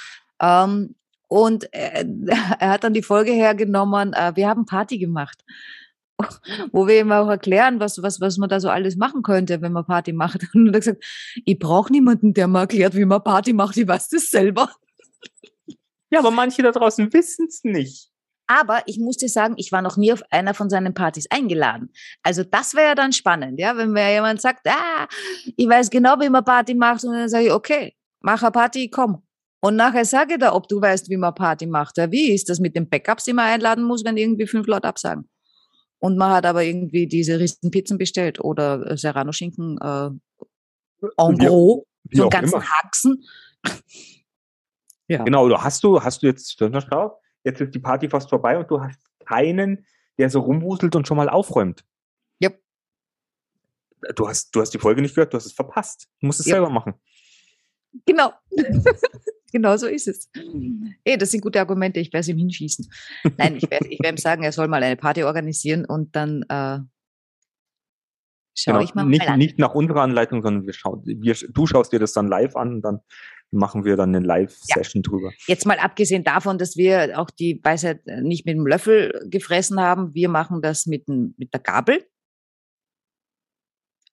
Ähm, 0.40 0.94
und 1.28 1.72
äh, 1.72 2.04
er 2.58 2.70
hat 2.70 2.84
dann 2.84 2.94
die 2.94 3.02
Folge 3.02 3.32
hergenommen, 3.32 4.12
äh, 4.12 4.32
wir 4.34 4.48
haben 4.48 4.66
Party 4.66 4.98
gemacht 4.98 5.44
wo 6.72 6.86
wir 6.86 7.00
ihm 7.00 7.12
auch 7.12 7.28
erklären, 7.28 7.80
was, 7.80 8.02
was, 8.02 8.20
was 8.20 8.38
man 8.38 8.48
da 8.48 8.60
so 8.60 8.68
alles 8.68 8.96
machen 8.96 9.22
könnte, 9.22 9.60
wenn 9.60 9.72
man 9.72 9.84
Party 9.84 10.12
macht. 10.12 10.46
Und 10.54 10.68
er 10.68 10.74
hat 10.74 10.80
gesagt, 10.80 11.04
ich 11.44 11.58
brauche 11.58 11.92
niemanden, 11.92 12.34
der 12.34 12.48
mir 12.48 12.60
erklärt, 12.60 12.94
wie 12.94 13.04
man 13.04 13.22
Party 13.22 13.52
macht, 13.52 13.76
ich 13.76 13.86
weiß 13.86 14.08
das 14.08 14.30
selber. 14.30 14.70
Ja, 16.10 16.18
aber 16.18 16.30
manche 16.30 16.62
da 16.62 16.72
draußen 16.72 17.12
wissen 17.12 17.46
es 17.48 17.64
nicht. 17.64 18.11
Aber 18.46 18.82
ich 18.86 18.98
muss 18.98 19.16
dir 19.16 19.28
sagen, 19.28 19.54
ich 19.56 19.72
war 19.72 19.82
noch 19.82 19.96
nie 19.96 20.12
auf 20.12 20.22
einer 20.30 20.54
von 20.54 20.68
seinen 20.68 20.94
Partys 20.94 21.26
eingeladen. 21.30 21.90
Also 22.22 22.44
das 22.44 22.74
wäre 22.74 22.88
ja 22.88 22.94
dann 22.94 23.12
spannend, 23.12 23.58
ja, 23.58 23.76
wenn 23.76 23.92
mir 23.92 24.12
jemand 24.12 24.40
sagt, 24.40 24.66
ah, 24.68 25.06
ich 25.56 25.68
weiß 25.68 25.90
genau, 25.90 26.20
wie 26.20 26.28
man 26.28 26.44
Party 26.44 26.74
macht, 26.74 27.04
und 27.04 27.12
dann 27.12 27.28
sage 27.28 27.46
ich, 27.46 27.52
okay, 27.52 27.94
mach 28.20 28.42
eine 28.42 28.52
Party, 28.52 28.88
komm. 28.88 29.22
Und 29.64 29.76
nachher 29.76 30.04
sage 30.04 30.34
ich 30.34 30.40
da, 30.40 30.54
ob 30.54 30.66
du 30.66 30.80
weißt, 30.80 31.08
wie 31.08 31.16
man 31.16 31.34
Party 31.34 31.66
macht. 31.66 31.96
Ja, 31.96 32.10
wie 32.10 32.32
ist 32.32 32.48
das 32.48 32.58
mit 32.58 32.74
den 32.74 32.88
Backups, 32.88 33.24
die 33.24 33.32
man 33.32 33.46
einladen 33.46 33.84
muss, 33.84 34.04
wenn 34.04 34.16
irgendwie 34.16 34.48
fünf 34.48 34.66
Leute 34.66 34.88
absagen? 34.88 35.28
Und 36.00 36.18
man 36.18 36.32
hat 36.32 36.46
aber 36.46 36.64
irgendwie 36.64 37.06
diese 37.06 37.38
Riesenpizzen 37.38 37.96
bestellt 37.96 38.40
oder 38.40 38.96
Serrano-Schinken 38.96 39.78
äh, 39.78 40.10
en 41.16 41.38
gros, 41.38 41.84
so 42.10 42.22
einen 42.22 42.30
ganzen 42.30 42.54
immer. 42.56 42.64
Haxen. 42.64 43.24
ja. 45.08 45.22
Genau, 45.22 45.44
oder 45.44 45.62
hast 45.62 45.84
du, 45.84 46.02
hast 46.02 46.24
du 46.24 46.26
jetzt, 46.26 46.60
jetzt 47.44 47.60
ist 47.60 47.74
die 47.74 47.78
Party 47.78 48.08
fast 48.08 48.30
vorbei 48.30 48.58
und 48.58 48.70
du 48.70 48.80
hast 48.80 49.00
keinen, 49.24 49.86
der 50.18 50.30
so 50.30 50.40
rumwuselt 50.40 50.94
und 50.96 51.06
schon 51.06 51.16
mal 51.16 51.28
aufräumt. 51.28 51.84
Yep. 52.42 52.60
Du 54.16 54.28
hast, 54.28 54.54
du 54.54 54.60
hast 54.60 54.70
die 54.70 54.78
Folge 54.78 55.02
nicht 55.02 55.14
gehört, 55.14 55.32
du 55.32 55.36
hast 55.36 55.46
es 55.46 55.52
verpasst. 55.52 56.08
Du 56.20 56.26
musst 56.26 56.40
es 56.40 56.46
yep. 56.46 56.54
selber 56.54 56.70
machen. 56.70 56.94
Genau. 58.06 58.32
genau 59.52 59.76
so 59.76 59.86
ist 59.86 60.08
es. 60.08 60.30
Ey, 61.04 61.18
das 61.18 61.30
sind 61.30 61.42
gute 61.42 61.60
Argumente, 61.60 62.00
ich 62.00 62.12
werde 62.12 62.20
es 62.20 62.28
ihm 62.28 62.38
hinschießen. 62.38 62.90
Nein, 63.36 63.56
ich 63.56 63.70
werde 63.70 63.88
ich 63.88 64.00
werd 64.00 64.14
ihm 64.14 64.18
sagen, 64.18 64.42
er 64.42 64.52
soll 64.52 64.68
mal 64.68 64.82
eine 64.82 64.96
Party 64.96 65.24
organisieren 65.24 65.84
und 65.84 66.16
dann 66.16 66.42
äh, 66.48 66.78
schaue 68.54 68.74
genau. 68.74 68.80
ich 68.80 68.94
mal, 68.94 69.04
nicht, 69.04 69.26
mal 69.26 69.32
an. 69.32 69.38
Nicht 69.38 69.58
nach 69.58 69.74
unserer 69.74 70.02
Anleitung, 70.02 70.42
sondern 70.42 70.66
wir 70.66 70.72
schauen, 70.72 71.02
wir, 71.04 71.34
du 71.34 71.66
schaust 71.66 71.92
dir 71.92 71.98
das 71.98 72.12
dann 72.12 72.28
live 72.28 72.56
an 72.56 72.74
und 72.74 72.82
dann 72.82 73.00
machen 73.52 73.84
wir 73.84 73.96
dann 73.96 74.14
eine 74.14 74.24
Live-Session 74.24 75.02
ja. 75.04 75.10
drüber. 75.10 75.32
Jetzt 75.46 75.66
mal 75.66 75.78
abgesehen 75.78 76.24
davon, 76.24 76.58
dass 76.58 76.76
wir 76.76 77.18
auch 77.20 77.30
die 77.30 77.60
Weisheit 77.62 78.04
nicht 78.06 78.46
mit 78.46 78.56
dem 78.56 78.66
Löffel 78.66 79.26
gefressen 79.30 79.80
haben, 79.80 80.14
wir 80.14 80.28
machen 80.28 80.62
das 80.62 80.86
mit, 80.86 81.06
mit 81.08 81.52
der 81.52 81.60
Gabel. 81.60 82.04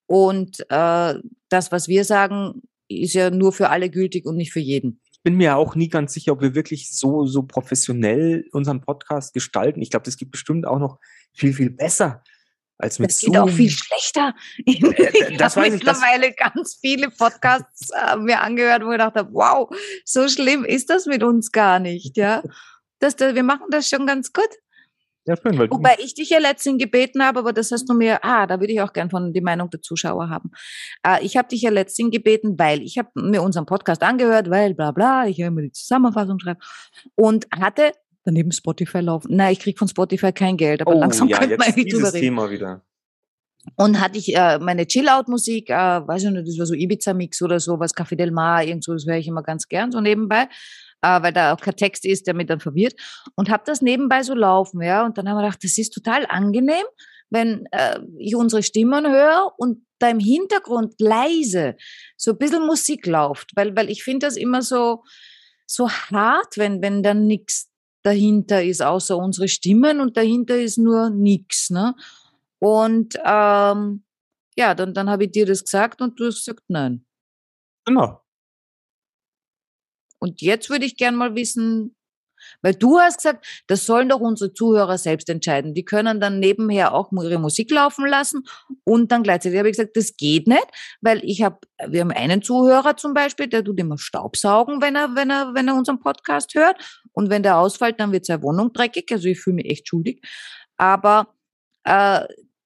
Und 0.05 0.59
äh, 0.69 1.15
das, 1.49 1.71
was 1.71 1.87
wir 1.87 2.03
sagen, 2.03 2.63
ist 2.87 3.13
ja 3.13 3.29
nur 3.29 3.53
für 3.53 3.69
alle 3.69 3.89
gültig 3.89 4.25
und 4.25 4.35
nicht 4.35 4.51
für 4.51 4.59
jeden. 4.59 5.01
Ich 5.11 5.21
bin 5.21 5.35
mir 5.35 5.57
auch 5.57 5.75
nie 5.75 5.89
ganz 5.89 6.13
sicher, 6.13 6.31
ob 6.31 6.41
wir 6.41 6.55
wirklich 6.55 6.91
so, 6.91 7.25
so 7.25 7.43
professionell 7.43 8.45
unseren 8.51 8.81
Podcast 8.81 9.33
gestalten. 9.33 9.81
Ich 9.81 9.91
glaube, 9.91 10.05
das 10.05 10.17
geht 10.17 10.31
bestimmt 10.31 10.65
auch 10.65 10.79
noch 10.79 10.99
viel, 11.33 11.53
viel 11.53 11.69
besser 11.69 12.23
als 12.79 12.97
mit 12.97 13.11
Das 13.11 13.19
geht 13.19 13.33
Zoom. 13.33 13.43
auch 13.43 13.49
viel 13.49 13.69
schlechter. 13.69 14.33
Ich 14.65 14.81
äh, 14.81 15.37
habe 15.37 15.69
mittlerweile 15.69 16.31
das 16.31 16.53
ganz 16.53 16.77
viele 16.81 17.09
Podcasts 17.11 17.89
äh, 17.91 18.15
mir 18.17 18.41
angehört, 18.41 18.83
wo 18.83 18.87
ich 18.87 18.93
gedacht 18.93 19.15
habe, 19.15 19.29
wow, 19.33 19.69
so 20.05 20.27
schlimm 20.27 20.65
ist 20.65 20.89
das 20.89 21.05
mit 21.05 21.21
uns 21.21 21.51
gar 21.51 21.79
nicht. 21.79 22.17
Ja, 22.17 22.41
das, 22.99 23.15
das, 23.15 23.35
wir 23.35 23.43
machen 23.43 23.67
das 23.69 23.89
schon 23.89 24.07
ganz 24.07 24.33
gut. 24.33 24.49
Ja, 25.25 25.35
schön, 25.35 25.59
weil 25.59 25.69
Wobei 25.69 25.97
ich 25.99 26.15
dich 26.15 26.29
ja 26.29 26.39
letztens 26.39 26.81
gebeten 26.81 27.23
habe, 27.23 27.39
aber 27.39 27.53
das 27.53 27.71
hast 27.71 27.87
du 27.89 27.93
mir, 27.93 28.23
ah, 28.23 28.47
da 28.47 28.59
würde 28.59 28.73
ich 28.73 28.81
auch 28.81 28.93
gern 28.93 29.09
von 29.09 29.33
die 29.33 29.41
Meinung 29.41 29.69
der 29.69 29.81
Zuschauer 29.81 30.29
haben. 30.29 30.51
Äh, 31.05 31.23
ich 31.23 31.37
habe 31.37 31.49
dich 31.49 31.61
ja 31.61 31.69
letztens 31.69 32.11
gebeten, 32.11 32.57
weil 32.57 32.81
ich 32.81 32.97
habe 32.97 33.09
mir 33.15 33.43
unseren 33.43 33.65
Podcast 33.65 34.01
angehört, 34.01 34.49
weil 34.49 34.73
bla 34.73 34.91
bla, 34.91 35.27
ich 35.27 35.39
habe 35.41 35.47
immer 35.47 35.61
die 35.61 35.71
Zusammenfassung 35.73 36.39
schreiben 36.39 36.59
und 37.15 37.45
hatte 37.59 37.91
daneben 38.29 38.51
Spotify 38.51 38.99
laufen. 38.99 39.35
Nein, 39.35 39.53
ich 39.53 39.59
krieg 39.59 39.77
von 39.77 39.87
Spotify 39.87 40.31
kein 40.31 40.57
Geld, 40.57 40.81
aber 40.81 40.95
oh, 40.95 40.99
langsam 40.99 41.27
ja, 41.27 41.37
könnte 41.37 41.57
man 41.57 41.67
eigentlich 41.67 41.93
drüber 41.93 42.13
reden. 42.13 42.21
Thema 42.21 42.49
wieder. 42.49 42.81
Und 43.75 43.99
hatte 43.99 44.17
ich 44.17 44.35
äh, 44.35 44.57
meine 44.59 44.87
Chill-Out-Musik, 44.87 45.69
äh, 45.69 45.73
weiß 45.73 46.23
ich 46.23 46.31
nicht, 46.31 46.47
das 46.47 46.57
war 46.57 46.65
so 46.65 46.73
Ibiza-Mix 46.73 47.41
oder 47.41 47.59
so, 47.59 47.79
was 47.79 47.93
Café 47.93 48.15
Del 48.15 48.31
Mar, 48.31 48.63
irgend 48.63 48.83
so, 48.83 48.93
das 48.93 49.05
höre 49.05 49.17
ich 49.17 49.27
immer 49.27 49.43
ganz 49.43 49.67
gern 49.67 49.91
so 49.91 49.99
nebenbei 49.99 50.47
äh, 51.01 51.21
weil 51.21 51.33
da 51.33 51.53
auch 51.53 51.61
kein 51.61 51.75
Text 51.75 52.05
ist, 52.05 52.27
der 52.27 52.33
mich 52.33 52.47
dann 52.47 52.59
verwirrt. 52.59 52.95
Und 53.35 53.49
habe 53.49 53.63
das 53.65 53.81
nebenbei 53.81 54.23
so 54.23 54.33
laufen, 54.33 54.81
ja. 54.81 55.05
Und 55.05 55.17
dann 55.17 55.27
haben 55.27 55.37
wir 55.37 55.43
gedacht, 55.43 55.63
das 55.63 55.77
ist 55.77 55.93
total 55.93 56.25
angenehm, 56.27 56.85
wenn 57.29 57.67
äh, 57.71 57.99
ich 58.17 58.35
unsere 58.35 58.63
Stimmen 58.63 59.07
höre 59.07 59.53
und 59.57 59.85
da 59.99 60.09
im 60.09 60.19
Hintergrund 60.19 60.95
leise 60.99 61.75
so 62.17 62.31
ein 62.31 62.37
bisschen 62.37 62.65
Musik 62.65 63.05
läuft, 63.05 63.51
weil, 63.55 63.75
weil 63.75 63.89
ich 63.89 64.03
finde 64.03 64.27
das 64.27 64.37
immer 64.37 64.61
so, 64.61 65.03
so 65.65 65.89
hart, 65.89 66.57
wenn, 66.57 66.81
wenn 66.81 67.03
dann 67.03 67.27
nichts 67.27 67.69
dahinter 68.03 68.63
ist, 68.63 68.81
außer 68.81 69.17
unsere 69.17 69.47
Stimmen 69.47 69.99
und 69.99 70.17
dahinter 70.17 70.59
ist 70.59 70.77
nur 70.77 71.09
nichts. 71.09 71.69
Ne? 71.69 71.95
Und 72.59 73.15
ähm, 73.25 74.03
ja, 74.57 74.75
dann, 74.75 74.93
dann 74.93 75.09
habe 75.09 75.25
ich 75.25 75.31
dir 75.31 75.45
das 75.45 75.63
gesagt 75.63 76.01
und 76.01 76.19
du 76.19 76.25
hast 76.25 76.45
gesagt, 76.45 76.63
nein. 76.67 77.05
Genau. 77.85 78.21
Und 80.19 80.41
jetzt 80.41 80.69
würde 80.69 80.85
ich 80.85 80.97
gern 80.97 81.15
mal 81.15 81.35
wissen, 81.35 81.95
Weil 82.61 82.75
du 82.75 82.99
hast 82.99 83.17
gesagt, 83.17 83.45
das 83.67 83.85
sollen 83.85 84.09
doch 84.09 84.19
unsere 84.19 84.53
Zuhörer 84.53 84.97
selbst 84.97 85.29
entscheiden. 85.29 85.73
Die 85.73 85.85
können 85.85 86.19
dann 86.19 86.39
nebenher 86.39 86.93
auch 86.93 87.11
ihre 87.11 87.39
Musik 87.39 87.71
laufen 87.71 88.07
lassen 88.07 88.43
und 88.83 89.11
dann 89.11 89.23
gleichzeitig 89.23 89.59
habe 89.59 89.69
ich 89.69 89.77
gesagt, 89.77 89.97
das 89.97 90.15
geht 90.17 90.47
nicht, 90.47 90.67
weil 91.01 91.21
ich 91.23 91.41
habe, 91.41 91.59
wir 91.87 92.01
haben 92.01 92.11
einen 92.11 92.41
Zuhörer 92.41 92.97
zum 92.97 93.13
Beispiel, 93.13 93.47
der 93.47 93.63
tut 93.63 93.79
immer 93.79 93.97
Staubsaugen, 93.97 94.81
wenn 94.81 94.95
er, 94.95 95.15
wenn 95.15 95.29
er, 95.29 95.53
wenn 95.53 95.67
er 95.67 95.75
unseren 95.75 95.99
Podcast 95.99 96.53
hört. 96.55 96.77
Und 97.11 97.29
wenn 97.29 97.43
der 97.43 97.57
ausfällt, 97.57 97.99
dann 97.99 98.11
wird 98.11 98.25
seine 98.25 98.43
Wohnung 98.43 98.71
dreckig. 98.73 99.11
Also 99.11 99.27
ich 99.27 99.39
fühle 99.39 99.55
mich 99.55 99.65
echt 99.65 99.87
schuldig. 99.87 100.21
Aber 100.77 101.33
äh, 101.83 102.21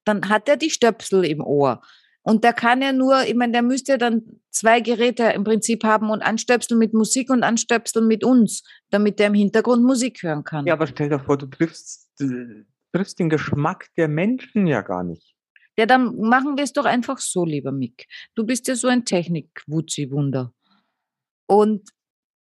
dann 0.05 0.29
hat 0.29 0.47
er 0.49 0.57
die 0.57 0.69
Stöpsel 0.69 1.25
im 1.25 1.41
Ohr. 1.41 1.81
Und 2.23 2.45
der 2.45 2.53
kann 2.53 2.81
ja 2.81 2.93
nur, 2.93 3.23
ich 3.25 3.35
meine, 3.35 3.51
der 3.51 3.61
müsste 3.61 3.93
ja 3.93 3.97
dann 3.97 4.39
zwei 4.49 4.79
Geräte 4.79 5.23
im 5.23 5.43
Prinzip 5.43 5.83
haben 5.83 6.09
und 6.09 6.21
anstöpseln 6.21 6.79
mit 6.79 6.93
Musik 6.93 7.29
und 7.29 7.43
anstöpseln 7.43 8.07
mit 8.07 8.23
uns, 8.23 8.63
damit 8.89 9.19
der 9.19 9.27
im 9.27 9.33
Hintergrund 9.33 9.83
Musik 9.83 10.23
hören 10.23 10.43
kann. 10.43 10.65
Ja, 10.65 10.73
aber 10.73 10.87
stell 10.87 11.09
dir 11.09 11.19
vor, 11.19 11.37
du 11.37 11.47
triffst, 11.47 12.09
du 12.19 12.65
triffst 12.93 13.19
den 13.19 13.29
Geschmack 13.29 13.87
der 13.97 14.07
Menschen 14.07 14.67
ja 14.67 14.81
gar 14.81 15.03
nicht. 15.03 15.35
Ja, 15.77 15.85
dann 15.85 16.15
machen 16.17 16.55
wir 16.55 16.63
es 16.63 16.71
doch 16.71 16.85
einfach 16.85 17.17
so, 17.17 17.45
lieber 17.45 17.71
Mick. 17.71 18.07
Du 18.35 18.45
bist 18.45 18.67
ja 18.67 18.75
so 18.75 18.87
ein 18.87 19.05
Technik-Wuzi-Wunder. 19.05 20.53
Und 21.47 21.89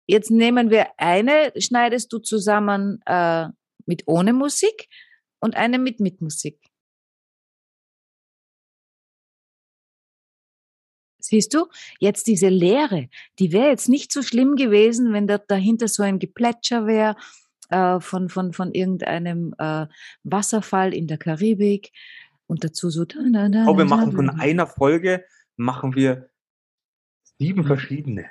jetzt 0.06 0.32
nehmen 0.32 0.70
wir 0.70 0.88
eine, 0.98 1.52
schneidest 1.58 2.14
du 2.14 2.20
zusammen 2.20 3.02
äh, 3.06 3.48
mit 3.86 4.04
ohne 4.06 4.34
Musik 4.34 4.88
und 5.40 5.56
eine 5.56 5.80
mit 5.80 6.00
mit 6.00 6.22
Musik. 6.22 6.60
Siehst 11.28 11.54
du, 11.54 11.68
jetzt 12.00 12.28
diese 12.28 12.50
Leere, 12.50 13.10
die 13.40 13.52
wäre 13.52 13.68
jetzt 13.70 13.90
nicht 13.90 14.12
so 14.12 14.22
schlimm 14.22 14.56
gewesen, 14.56 15.14
wenn 15.14 15.28
da 15.28 15.38
dahinter 15.38 15.88
so 15.88 16.04
ein 16.04 16.20
Geplätscher 16.20 16.88
wäre 16.88 17.16
äh, 17.70 18.00
von, 18.00 18.30
von, 18.30 18.54
von 18.54 18.72
irgendeinem 18.72 19.54
äh, 19.58 19.88
Wasserfall 20.24 20.94
in 20.94 21.08
der 21.08 21.18
Karibik 21.18 21.92
und 22.48 22.64
dazu 22.64 22.90
so. 22.90 23.06
Da, 23.06 23.20
da, 23.32 23.50
da, 23.50 23.66
Oh, 23.68 23.78
wir 23.78 23.86
machen 23.86 24.14
von 24.14 24.30
einer 24.30 24.68
Folge, 24.68 25.26
machen 25.58 25.96
wir 25.96 26.30
sieben 27.40 27.66
verschiedene. 27.66 28.26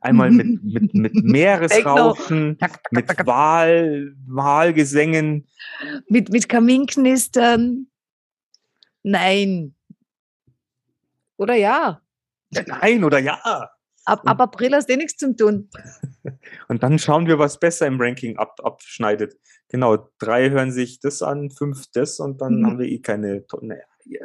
Einmal 0.00 0.30
mit, 0.30 0.62
mit, 0.62 0.94
mit 0.94 1.14
Meeresrauschen, 1.24 2.58
mit 2.90 3.08
Wal, 3.26 4.14
Walgesängen. 4.26 5.46
Mit, 6.08 6.30
mit 6.30 6.48
Kaminknistern. 6.48 7.86
Nein. 9.02 9.74
Oder 11.36 11.54
ja. 11.54 12.00
Nein 12.66 13.04
oder 13.04 13.18
ja. 13.18 13.40
Ab, 14.06 14.20
ab 14.26 14.40
April 14.40 14.74
hast 14.74 14.88
du 14.88 14.92
eh 14.92 14.96
nichts 14.96 15.16
zum 15.16 15.36
tun. 15.36 15.70
Und 16.68 16.82
dann 16.82 16.98
schauen 16.98 17.26
wir, 17.26 17.38
was 17.38 17.58
besser 17.58 17.86
im 17.86 18.00
Ranking 18.00 18.36
ab, 18.36 18.60
abschneidet. 18.62 19.38
Genau, 19.68 20.08
drei 20.18 20.50
hören 20.50 20.72
sich 20.72 21.00
das 21.00 21.22
an, 21.22 21.50
fünf 21.50 21.86
das 21.92 22.20
und 22.20 22.40
dann 22.40 22.60
Mhm. 22.60 22.66
haben 22.66 22.78
wir 22.78 22.86
eh 22.86 22.98
keine. 23.00 23.44
Naja, 23.62 23.82
ja. 24.04 24.20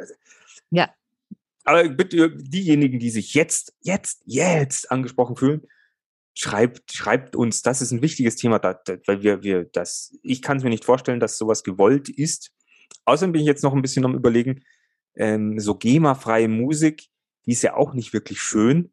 Ja. 0.70 0.90
Aber 1.64 1.88
bitte 1.88 2.30
diejenigen, 2.36 2.98
die 2.98 3.10
sich 3.10 3.34
jetzt, 3.34 3.74
jetzt, 3.80 4.22
jetzt 4.26 4.90
angesprochen 4.90 5.36
fühlen, 5.36 5.62
schreibt, 6.34 6.92
schreibt 6.92 7.36
uns, 7.36 7.62
das 7.62 7.82
ist 7.82 7.90
ein 7.90 8.02
wichtiges 8.02 8.36
Thema, 8.36 8.58
da, 8.58 8.74
da, 8.74 8.96
weil 9.06 9.22
wir, 9.22 9.42
wir 9.42 9.64
das, 9.64 10.16
ich 10.22 10.42
kann 10.42 10.58
es 10.58 10.62
mir 10.62 10.70
nicht 10.70 10.84
vorstellen, 10.84 11.20
dass 11.20 11.38
sowas 11.38 11.62
gewollt 11.64 12.08
ist. 12.08 12.52
Außerdem 13.04 13.32
bin 13.32 13.40
ich 13.42 13.46
jetzt 13.46 13.62
noch 13.62 13.74
ein 13.74 13.82
bisschen 13.82 14.04
am 14.04 14.14
überlegen, 14.14 14.62
ähm, 15.16 15.58
so 15.58 15.74
GEMA-freie 15.74 16.48
Musik, 16.48 17.08
die 17.46 17.52
ist 17.52 17.62
ja 17.62 17.74
auch 17.74 17.94
nicht 17.94 18.12
wirklich 18.12 18.40
schön. 18.40 18.92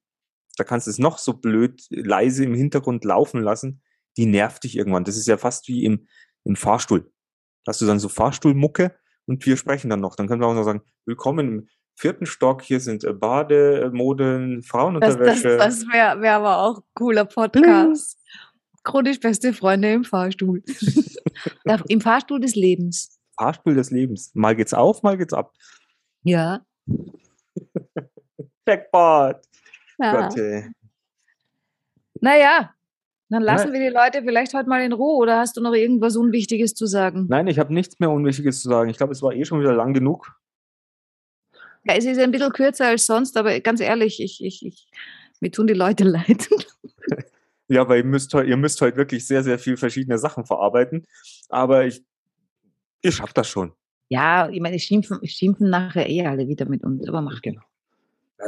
Da 0.58 0.64
kannst 0.64 0.88
du 0.88 0.92
es 0.92 1.00
noch 1.00 1.18
so 1.18 1.34
blöd 1.34 1.84
leise 1.90 2.44
im 2.44 2.56
Hintergrund 2.56 3.06
laufen 3.06 3.42
lassen. 3.42 3.82
Die 4.18 4.26
nervt 4.26 4.64
dich 4.64 4.76
irgendwann. 4.76 5.04
Das 5.04 5.18
ist 5.18 5.28
ja 5.28 5.38
fast 5.38 5.68
wie 5.68 5.86
im, 5.86 6.08
im 6.44 6.56
Fahrstuhl. 6.56 7.12
Da 7.64 7.72
hast 7.72 7.82
du 7.82 7.86
dann 7.86 8.00
so 8.00 8.10
Fahrstuhlmucke 8.10 8.96
und 9.26 9.46
wir 9.46 9.58
sprechen 9.58 9.90
dann 9.90 10.00
noch. 10.00 10.16
Dann 10.16 10.28
können 10.28 10.42
wir 10.42 10.48
auch 10.48 10.56
noch 10.56 10.64
sagen, 10.64 10.82
willkommen 11.06 11.48
im 11.48 11.70
vierten 11.96 12.26
Stock, 12.26 12.62
hier 12.62 12.80
sind 12.80 13.04
äh, 13.04 13.14
Bademoden, 13.14 14.58
Das, 14.58 14.62
das, 14.62 14.70
Frauenunterwäsche. 14.70 15.58
das 15.58 15.88
wäre 15.88 16.22
wär 16.22 16.36
aber 16.36 16.58
auch 16.60 16.78
ein 16.78 16.84
cooler 16.94 17.26
Podcast. 17.26 18.20
Chronisch 18.84 19.20
beste 19.20 19.54
Freunde 19.54 19.92
im 19.92 20.06
Fahrstuhl. 20.06 20.64
Im 21.90 22.00
Fahrstuhl 22.00 22.40
des 22.40 22.56
Lebens. 22.56 23.20
Fahrstuhl 23.38 23.76
des 23.76 23.92
Lebens. 23.92 24.32
Mal 24.34 24.56
geht's 24.56 24.74
auf, 24.74 25.04
mal 25.04 25.18
geht's 25.18 25.34
ab. 25.34 25.54
Ja. 26.24 26.66
Jackpot. 28.68 29.38
ja. 30.00 30.28
Gott, 30.28 30.38
ey. 30.38 30.70
Naja, 32.20 32.74
dann 33.30 33.44
lassen 33.44 33.72
Nein. 33.72 33.82
wir 33.82 33.90
die 33.90 33.96
Leute 33.96 34.24
vielleicht 34.24 34.54
heute 34.54 34.70
mal 34.70 34.82
in 34.82 34.94
Ruhe 34.94 35.18
oder 35.18 35.40
hast 35.40 35.58
du 35.58 35.62
noch 35.62 35.74
irgendwas 35.74 36.16
Unwichtiges 36.16 36.74
zu 36.74 36.86
sagen? 36.86 37.26
Nein, 37.30 37.48
ich 37.48 37.60
habe 37.60 37.74
nichts 37.74 38.00
mehr 38.00 38.10
Unwichtiges 38.10 38.62
zu 38.62 38.70
sagen. 38.70 38.90
Ich 38.90 38.98
glaube, 38.98 39.14
es 39.14 39.22
war 39.22 39.34
eh 39.34 39.46
schon 39.46 39.60
wieder 39.60 39.74
lang 39.74 39.94
genug. 39.94 40.32
Ja, 41.84 41.96
es 41.96 42.06
ist 42.06 42.20
ein 42.20 42.32
bisschen 42.32 42.52
kürzer 42.52 42.88
als 42.88 43.06
sonst, 43.06 43.38
aber 43.38 43.60
ganz 43.60 43.80
ehrlich, 43.80 44.22
ich, 44.22 44.44
ich, 44.44 44.66
ich, 44.66 44.88
mir 45.40 45.52
tun 45.52 45.68
die 45.68 45.74
Leute 45.74 46.04
leid. 46.06 46.48
Ja, 47.70 47.86
weil 47.90 47.98
ihr 47.98 48.06
müsst, 48.06 48.34
ihr 48.34 48.56
müsst 48.56 48.80
heute 48.80 48.96
wirklich 48.96 49.28
sehr, 49.28 49.44
sehr 49.44 49.60
viel 49.60 49.76
verschiedene 49.76 50.18
Sachen 50.18 50.46
verarbeiten. 50.46 51.06
Aber 51.50 51.86
ich, 51.86 52.02
ihr 53.02 53.12
schafft 53.12 53.38
das 53.38 53.50
schon. 53.50 53.74
Ja, 54.08 54.48
ich 54.50 54.62
meine, 54.62 54.80
schimpfen, 54.80 55.20
schimpfen 55.28 55.70
nachher 55.70 56.10
eh 56.10 56.26
alle 56.26 56.48
wieder 56.48 56.66
mit 56.70 56.86
uns, 56.86 57.06
aber 57.10 57.22
macht 57.22 57.44
Genau. 57.44 57.62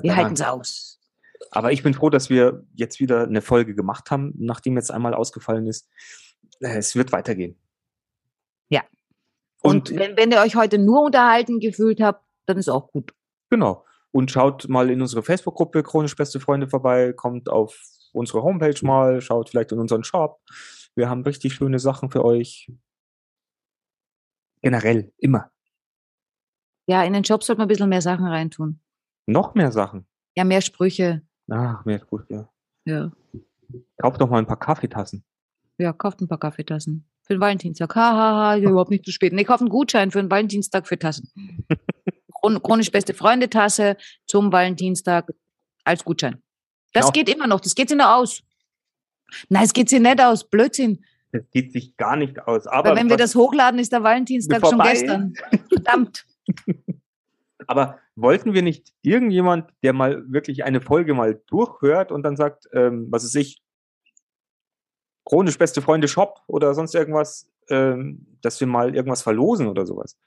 Wir 0.01 0.15
halten 0.15 0.33
es 0.33 0.41
aus. 0.41 0.99
Aber 1.51 1.71
ich 1.71 1.83
bin 1.83 1.93
froh, 1.93 2.09
dass 2.09 2.29
wir 2.29 2.63
jetzt 2.73 2.99
wieder 2.99 3.23
eine 3.23 3.41
Folge 3.41 3.73
gemacht 3.73 4.11
haben, 4.11 4.33
nachdem 4.37 4.75
jetzt 4.75 4.91
einmal 4.91 5.13
ausgefallen 5.13 5.67
ist. 5.67 5.89
Äh, 6.59 6.77
Es 6.77 6.95
wird 6.95 7.11
weitergehen. 7.11 7.57
Ja. 8.69 8.83
Und, 9.61 9.89
Und 9.89 9.99
wenn, 9.99 10.15
wenn 10.17 10.31
ihr 10.31 10.39
euch 10.41 10.55
heute 10.55 10.77
nur 10.77 11.01
unterhalten 11.03 11.59
gefühlt 11.59 12.01
habt, 12.01 12.23
dann 12.45 12.57
ist 12.57 12.69
auch 12.69 12.91
gut. 12.91 13.13
genau. 13.49 13.85
Und 14.11 14.31
schaut 14.31 14.67
mal 14.67 14.89
in 14.89 15.01
unsere 15.01 15.21
Facebook-Gruppe 15.21 15.83
Chronisch 15.83 16.15
Beste 16.15 16.39
Freunde 16.39 16.67
vorbei, 16.67 17.13
kommt 17.13 17.47
auf 17.47 17.79
unsere 18.11 18.41
Homepage 18.41 18.83
mal, 18.83 19.21
schaut 19.21 19.49
vielleicht 19.49 19.71
in 19.71 19.77
unseren 19.77 20.03
Shop. 20.03 20.41
Wir 20.95 21.11
haben 21.11 21.21
richtig 21.21 21.53
schöne 21.53 21.77
Sachen 21.77 22.09
für 22.09 22.25
euch. 22.25 22.71
Generell, 24.63 25.13
immer. 25.17 25.51
Ja, 26.87 27.03
in 27.03 27.13
den 27.13 27.21
Job 27.21 27.43
sollte 27.43 27.59
man 27.59 27.65
ein 27.65 27.69
bisschen 27.69 27.89
mehr 27.89 28.01
Sachen 28.01 28.25
reintun. 28.25 28.79
Noch 29.29 29.53
mehr 29.53 29.71
Sachen. 29.71 30.05
Ja, 30.35 30.43
mehr 30.43 30.61
Sprüche. 30.61 31.21
Ach, 31.51 31.85
mehr 31.85 31.99
gut, 31.99 32.29
ja. 32.29 32.49
Ja, 32.85 33.11
Kauft 33.97 34.19
doch 34.19 34.29
mal 34.29 34.39
ein 34.39 34.47
paar 34.47 34.57
Kaffeetassen. 34.59 35.23
ja 35.77 35.93
kauft 35.93 36.21
ein 36.21 36.27
paar 36.27 36.39
Kaffeetassen. 36.39 37.05
Für 37.21 37.33
den 37.35 37.41
Valentinstag. 37.41 37.95
Hahaha, 37.95 38.55
ja, 38.55 38.69
überhaupt 38.69 38.89
nicht 38.89 39.05
zu 39.05 39.11
spät. 39.11 39.33
Nee, 39.33 39.43
kauft 39.43 39.61
einen 39.61 39.69
Gutschein 39.69 40.09
für 40.09 40.19
den 40.19 40.31
Valentinstag 40.31 40.87
für 40.87 40.97
Tassen. 40.97 41.29
Chron 42.33 42.61
chronisch 42.63 42.89
beste 42.91 43.13
Freunde-Tasse 43.13 43.97
zum 44.25 44.51
Valentinstag 44.51 45.31
als 45.83 46.03
Gutschein. 46.03 46.41
Das 46.93 47.05
Genau. 47.05 47.11
geht 47.11 47.29
immer 47.29 47.45
noch. 47.45 47.59
Das 47.59 47.75
geht 47.75 47.89
sich 47.89 47.97
noch 47.97 48.09
aus. 48.09 48.41
Nein, 49.49 49.63
es 49.65 49.73
geht 49.73 49.89
sich 49.89 49.99
nicht 49.99 50.19
aus. 50.19 50.49
Blödsinn. 50.49 51.05
Das 51.31 51.43
geht 51.51 51.71
sich 51.71 51.95
gar 51.97 52.15
nicht 52.15 52.39
aus. 52.47 52.65
Aber, 52.65 52.89
Weil 52.89 52.95
wenn 52.97 53.09
wir 53.09 53.17
das 53.17 53.35
hochladen, 53.35 53.79
ist 53.79 53.91
der 53.91 54.01
Valentinstag 54.01 54.65
schon 54.65 54.79
gestern. 54.79 55.33
Verdammt. 55.71 56.25
aber 57.67 57.99
wollten 58.21 58.53
wir 58.53 58.61
nicht 58.61 58.93
irgendjemand, 59.01 59.71
der 59.83 59.93
mal 59.93 60.31
wirklich 60.31 60.63
eine 60.63 60.81
Folge 60.81 61.13
mal 61.13 61.41
durchhört 61.47 62.11
und 62.11 62.23
dann 62.23 62.35
sagt, 62.35 62.67
ähm, 62.73 63.07
was 63.09 63.23
ist 63.23 63.35
ich, 63.35 63.61
chronisch 65.25 65.57
beste 65.57 65.81
Freunde 65.81 66.07
Shop 66.07 66.41
oder 66.47 66.73
sonst 66.73 66.95
irgendwas, 66.95 67.49
ähm, 67.69 68.25
dass 68.41 68.59
wir 68.59 68.67
mal 68.67 68.95
irgendwas 68.95 69.21
verlosen 69.21 69.67
oder 69.67 69.85
sowas. 69.85 70.17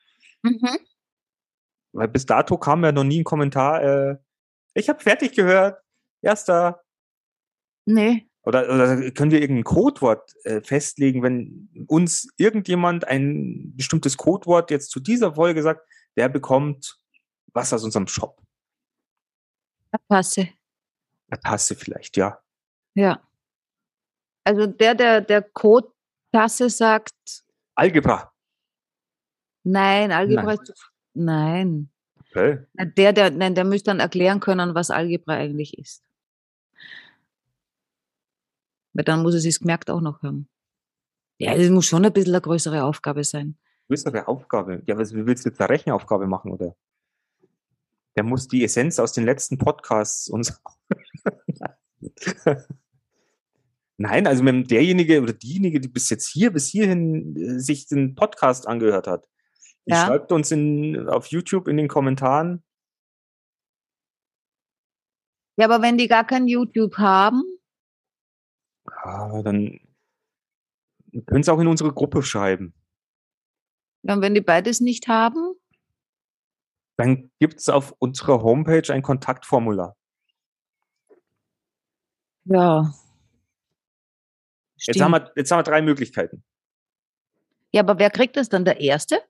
Mhm. 0.43 0.79
Weil 1.93 2.09
bis 2.09 2.25
dato 2.25 2.57
kam 2.57 2.85
ja 2.85 2.93
noch 2.93 3.05
nie 3.05 3.21
ein 3.21 3.25
Kommentar, 3.25 3.83
äh, 3.83 4.17
ich 4.75 4.89
habe 4.89 5.01
fertig 5.01 5.33
gehört, 5.33 5.83
erster. 6.23 6.83
Nee. 7.85 8.29
Oder, 8.45 8.65
oder 8.65 9.11
können 9.11 9.31
wir 9.31 9.41
irgendein 9.41 9.65
Codewort 9.65 10.35
äh, 10.45 10.63
festlegen, 10.63 11.23
wenn 11.23 11.87
uns 11.89 12.29
irgendjemand 12.37 13.07
ein 13.07 13.73
bestimmtes 13.77 14.17
Codewort 14.17 14.71
jetzt 14.71 14.91
zu 14.91 14.99
dieser 14.99 15.35
Folge 15.35 15.63
sagt, 15.63 15.87
der 16.17 16.29
bekommt 16.29 17.02
was 17.53 17.73
aus 17.73 17.85
unserem 17.85 18.07
Shop. 18.07 18.41
Passe. 20.09 20.49
Eine 21.29 21.41
Tasse 21.41 21.75
vielleicht, 21.77 22.17
ja. 22.17 22.39
Ja. 22.95 23.21
Also 24.45 24.67
der, 24.67 24.95
der, 24.95 25.21
der 25.21 25.43
Code-Tasse 25.43 26.71
sagt, 26.71 27.13
Algebra. 27.75 28.33
nein, 29.65 30.13
Algebra 30.13 30.45
Nein. 30.45 30.59
ist 30.63 30.91
nein. 31.15 31.91
Okay. 32.21 32.67
Der, 32.97 33.13
der, 33.13 33.31
nein, 33.31 33.55
der 33.55 33.65
müsste 33.65 33.91
dann 33.91 34.01
erklären 34.01 34.41
können, 34.41 34.75
was 34.75 34.91
Algebra 34.91 35.35
eigentlich 35.35 35.79
ist. 35.79 36.03
Weil 38.95 39.05
dann 39.05 39.23
muss 39.23 39.35
er 39.35 39.41
sich 39.41 39.59
gemerkt 39.61 39.91
auch 39.91 40.01
noch 40.01 40.23
haben. 40.23 40.49
Ja, 41.39 41.57
das 41.57 41.69
muss 41.71 41.87
schon 41.87 42.05
ein 42.05 42.13
bisschen 42.13 42.35
eine 42.35 42.41
größere 42.41 42.85
Aufgabe 42.85 43.25
sein. 43.25 43.59
Größere 43.89 44.29
Aufgabe. 44.29 44.83
Ja, 44.87 44.97
was 44.97 45.15
wie 45.15 45.27
willst 45.27 45.45
du 45.45 45.51
jetzt 45.51 45.61
eine 45.61 45.71
Rechenaufgabe 45.71 46.27
machen, 46.27 46.53
oder? 46.53 46.75
Der 48.17 48.25
muss 48.25 48.49
die 48.49 48.63
Essenz 48.65 48.99
aus 48.99 49.13
den 49.13 49.25
letzten 49.25 49.59
Podcasts 49.59 50.29
uns. 50.29 50.61
Nein, 53.97 54.27
also 54.27 54.45
wenn 54.45 54.65
derjenige 54.65 55.23
oder 55.23 55.33
diejenige, 55.33 55.81
die 55.81 55.89
bis 55.89 56.11
jetzt 56.11 56.27
hier, 56.29 56.51
bis 56.53 56.67
hierhin 56.69 57.37
äh, 57.37 57.59
sich 57.61 57.87
den 57.87 58.15
Podcast 58.15 58.67
angehört 58.67 59.07
hat, 59.07 59.29
die 59.87 59.93
Ja. 59.93 60.07
schreibt 60.07 60.33
uns 60.33 60.51
in, 60.51 61.09
auf 61.09 61.27
YouTube 61.27 61.69
in 61.69 61.77
den 61.77 61.89
Kommentaren. 61.89 62.63
Ja, 65.57 65.67
aber 65.67 65.83
wenn 65.83 65.99
die 65.99 66.09
gar 66.09 66.27
kein 66.27 66.49
YouTube 66.49 66.97
haben, 66.99 67.43
Ah, 68.85 69.43
dann 69.43 69.79
können 71.27 71.43
Sie 71.45 71.53
auch 71.53 71.61
in 71.61 71.69
unsere 71.69 71.93
Gruppe 71.93 72.23
schreiben. 72.23 72.75
dann 74.03 74.21
wenn 74.23 74.35
die 74.35 74.41
beides 74.41 74.81
nicht 74.81 75.07
haben, 75.07 75.55
Dann 77.03 77.33
gibt 77.41 77.59
es 77.59 77.69
auf 77.69 77.93
unserer 77.99 78.45
Homepage 78.45 78.93
ein 78.93 79.03
Kontaktformular. 79.03 79.97
ja. 82.45 82.95
Jetzt 84.77 84.97
Stimmt. 84.97 85.03
haben, 85.03 85.11
wir, 85.13 85.33
jetzt 85.35 85.51
haben 85.51 85.59
wir 85.59 85.65
drei 85.65 85.83
Möglichkeiten. 85.83 86.45
ja, 87.73 87.83
aber 87.83 87.99
wer 87.99 88.11
kriegt 88.11 88.37
das 88.37 88.49
dann? 88.49 88.65
Der 88.65 88.81
Erste? 88.81 89.21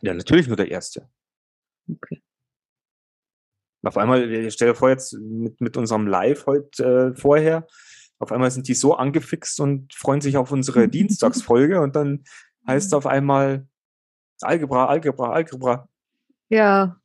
Ja, 0.00 0.14
natürlich 0.14 0.46
nur 0.48 0.56
der 0.56 0.70
erste. 0.70 1.06
Okay. 1.90 2.22
Auf 3.82 3.98
einmal, 3.98 4.22
äh, 4.30 4.50
stell 4.50 4.68
dir 4.68 4.74
vor, 4.74 4.88
jetzt 4.88 5.12
mit, 5.12 5.60
mit 5.60 5.76
unserem 5.76 6.06
Live 6.06 6.46
heute 6.46 7.12
äh, 7.14 7.18
vorher, 7.18 7.66
auf 8.18 8.32
einmal 8.32 8.50
sind 8.50 8.68
die 8.68 8.74
so 8.74 8.94
angefixt 8.94 9.60
und 9.60 9.92
freuen 9.92 10.22
sich 10.22 10.38
auf 10.38 10.50
unsere 10.50 10.88
Dienstagsfolge 10.90 11.80
und 11.80 11.94
dann 11.94 12.24
heißt 12.66 12.86
es 12.86 12.94
auf 12.94 13.06
einmal 13.06 13.66
Algebra, 14.40 14.86
Algebra, 14.86 15.32
Algebra. 15.32 15.88
Ja. 16.52 17.00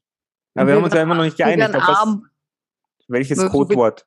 Ja, 0.55 0.67
wir 0.67 0.75
haben 0.75 0.83
uns 0.83 0.93
ja 0.93 1.03
immer 1.03 1.15
noch 1.15 1.23
nicht 1.23 1.37
geeinigt, 1.37 1.73
auf 1.73 1.87
was, 1.87 2.17
welches 3.07 3.37
wir- 3.39 3.49
Codewort. 3.49 4.05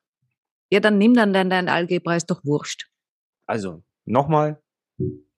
Ja, 0.71 0.79
dann 0.79 0.97
nimm 0.99 1.15
dann 1.15 1.33
dein, 1.33 1.49
dein 1.49 1.67
Algebra, 1.67 2.15
ist 2.15 2.27
doch 2.29 2.45
wurscht. 2.45 2.87
Also, 3.47 3.83
nochmal, 4.05 4.61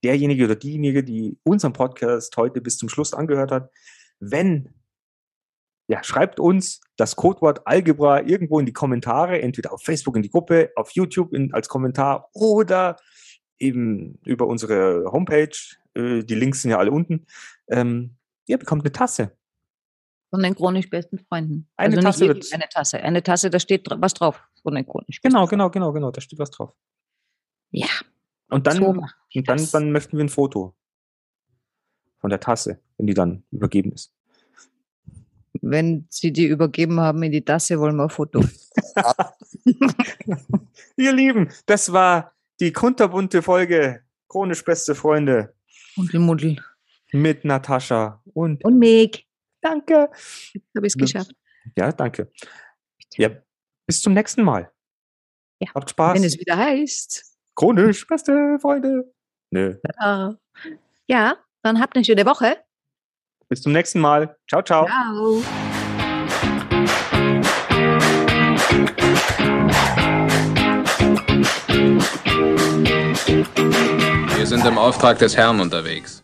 derjenige 0.03 0.43
oder 0.43 0.55
diejenige, 0.55 1.03
die 1.05 1.39
unseren 1.43 1.71
Podcast 1.71 2.35
heute 2.35 2.59
bis 2.59 2.77
zum 2.77 2.89
Schluss 2.89 3.13
angehört 3.13 3.51
hat, 3.51 3.71
wenn, 4.19 4.73
ja, 5.87 6.03
schreibt 6.03 6.39
uns 6.39 6.81
das 6.97 7.15
Codewort 7.15 7.65
Algebra 7.65 8.21
irgendwo 8.23 8.59
in 8.59 8.65
die 8.65 8.73
Kommentare, 8.73 9.41
entweder 9.41 9.71
auf 9.71 9.83
Facebook 9.83 10.17
in 10.17 10.21
die 10.21 10.29
Gruppe, 10.31 10.71
auf 10.75 10.91
YouTube 10.91 11.33
in, 11.33 11.53
als 11.53 11.69
Kommentar 11.69 12.29
oder 12.33 12.97
eben 13.57 14.19
über 14.25 14.47
unsere 14.47 15.05
Homepage. 15.11 15.55
Äh, 15.93 16.23
die 16.23 16.35
Links 16.35 16.61
sind 16.61 16.71
ja 16.71 16.77
alle 16.77 16.91
unten. 16.91 17.25
Ähm, 17.69 18.17
ihr 18.47 18.57
bekommt 18.57 18.83
eine 18.83 18.91
Tasse. 18.91 19.31
Von 20.33 20.41
den 20.41 20.55
chronisch 20.55 20.89
besten 20.89 21.19
Freunden. 21.19 21.67
Eine 21.77 21.97
also 21.97 22.07
Tasse 22.07 22.27
wird- 22.27 22.51
eine 22.51 22.67
Tasse. 22.67 22.97
Eine 23.03 23.21
Tasse, 23.21 23.51
da 23.51 23.59
steht 23.59 23.85
was 23.91 24.15
drauf 24.15 24.41
von 24.63 24.73
den 24.73 24.83
chronisch 24.83 25.21
Genau, 25.21 25.45
genau, 25.45 25.69
genau, 25.69 25.91
genau. 25.93 26.09
Da 26.09 26.21
steht 26.21 26.39
was 26.39 26.49
drauf. 26.49 26.73
Ja, 27.69 27.85
Und 28.49 28.65
dann, 28.65 28.77
so 28.77 28.85
und 28.87 29.47
dann, 29.47 29.67
dann 29.71 29.91
möchten 29.91 30.17
wir 30.17 30.23
ein 30.25 30.29
Foto 30.29 30.73
von 32.17 32.31
der 32.31 32.39
Tasse, 32.39 32.79
wenn 32.97 33.05
die 33.05 33.13
dann 33.13 33.43
übergeben 33.51 33.91
ist. 33.91 34.11
Wenn 35.61 36.07
sie 36.09 36.33
die 36.33 36.45
übergeben 36.47 36.99
haben 36.99 37.21
in 37.21 37.31
die 37.31 37.45
Tasse, 37.45 37.79
wollen 37.79 37.95
wir 37.97 38.03
ein 38.05 38.09
Foto. 38.09 38.41
Ihr 40.97 41.13
Lieben, 41.13 41.49
das 41.67 41.93
war 41.93 42.33
die 42.59 42.71
kunterbunte 42.71 43.43
Folge 43.43 44.01
Chronisch 44.27 44.65
beste 44.65 44.95
Freunde 44.95 45.53
Muddel, 45.95 46.19
Muddel. 46.19 46.63
mit 47.11 47.45
Natascha 47.45 48.19
und 48.33 48.65
Und 48.65 48.79
Meg. 48.79 49.25
Danke. 49.63 50.09
Habe 50.75 50.87
ich 50.87 50.93
es 50.93 50.97
geschafft. 50.97 51.33
Ja, 51.77 51.91
danke. 51.91 52.31
Ja, 53.15 53.29
bis 53.87 54.01
zum 54.01 54.13
nächsten 54.13 54.43
Mal. 54.43 54.71
Ja. 55.59 55.69
Habt 55.73 55.89
Spaß. 55.89 56.15
Wenn 56.15 56.23
es 56.23 56.39
wieder 56.39 56.57
heißt. 56.57 57.37
Chronisch 57.55 58.05
beste 58.07 58.57
Freunde. 58.59 59.13
Nö. 59.51 59.77
Ja. 59.99 60.37
ja, 61.07 61.37
dann 61.61 61.79
habt 61.79 61.95
eine 61.95 62.03
schöne 62.03 62.25
Woche. 62.25 62.57
Bis 63.47 63.61
zum 63.61 63.71
nächsten 63.71 63.99
Mal. 63.99 64.35
Ciao, 64.49 64.63
ciao. 64.63 64.87
Ciao. 64.87 65.43
Wir 74.35 74.47
sind 74.47 74.65
im 74.65 74.77
Auftrag 74.77 75.19
des 75.19 75.37
Herrn 75.37 75.59
unterwegs. 75.59 76.22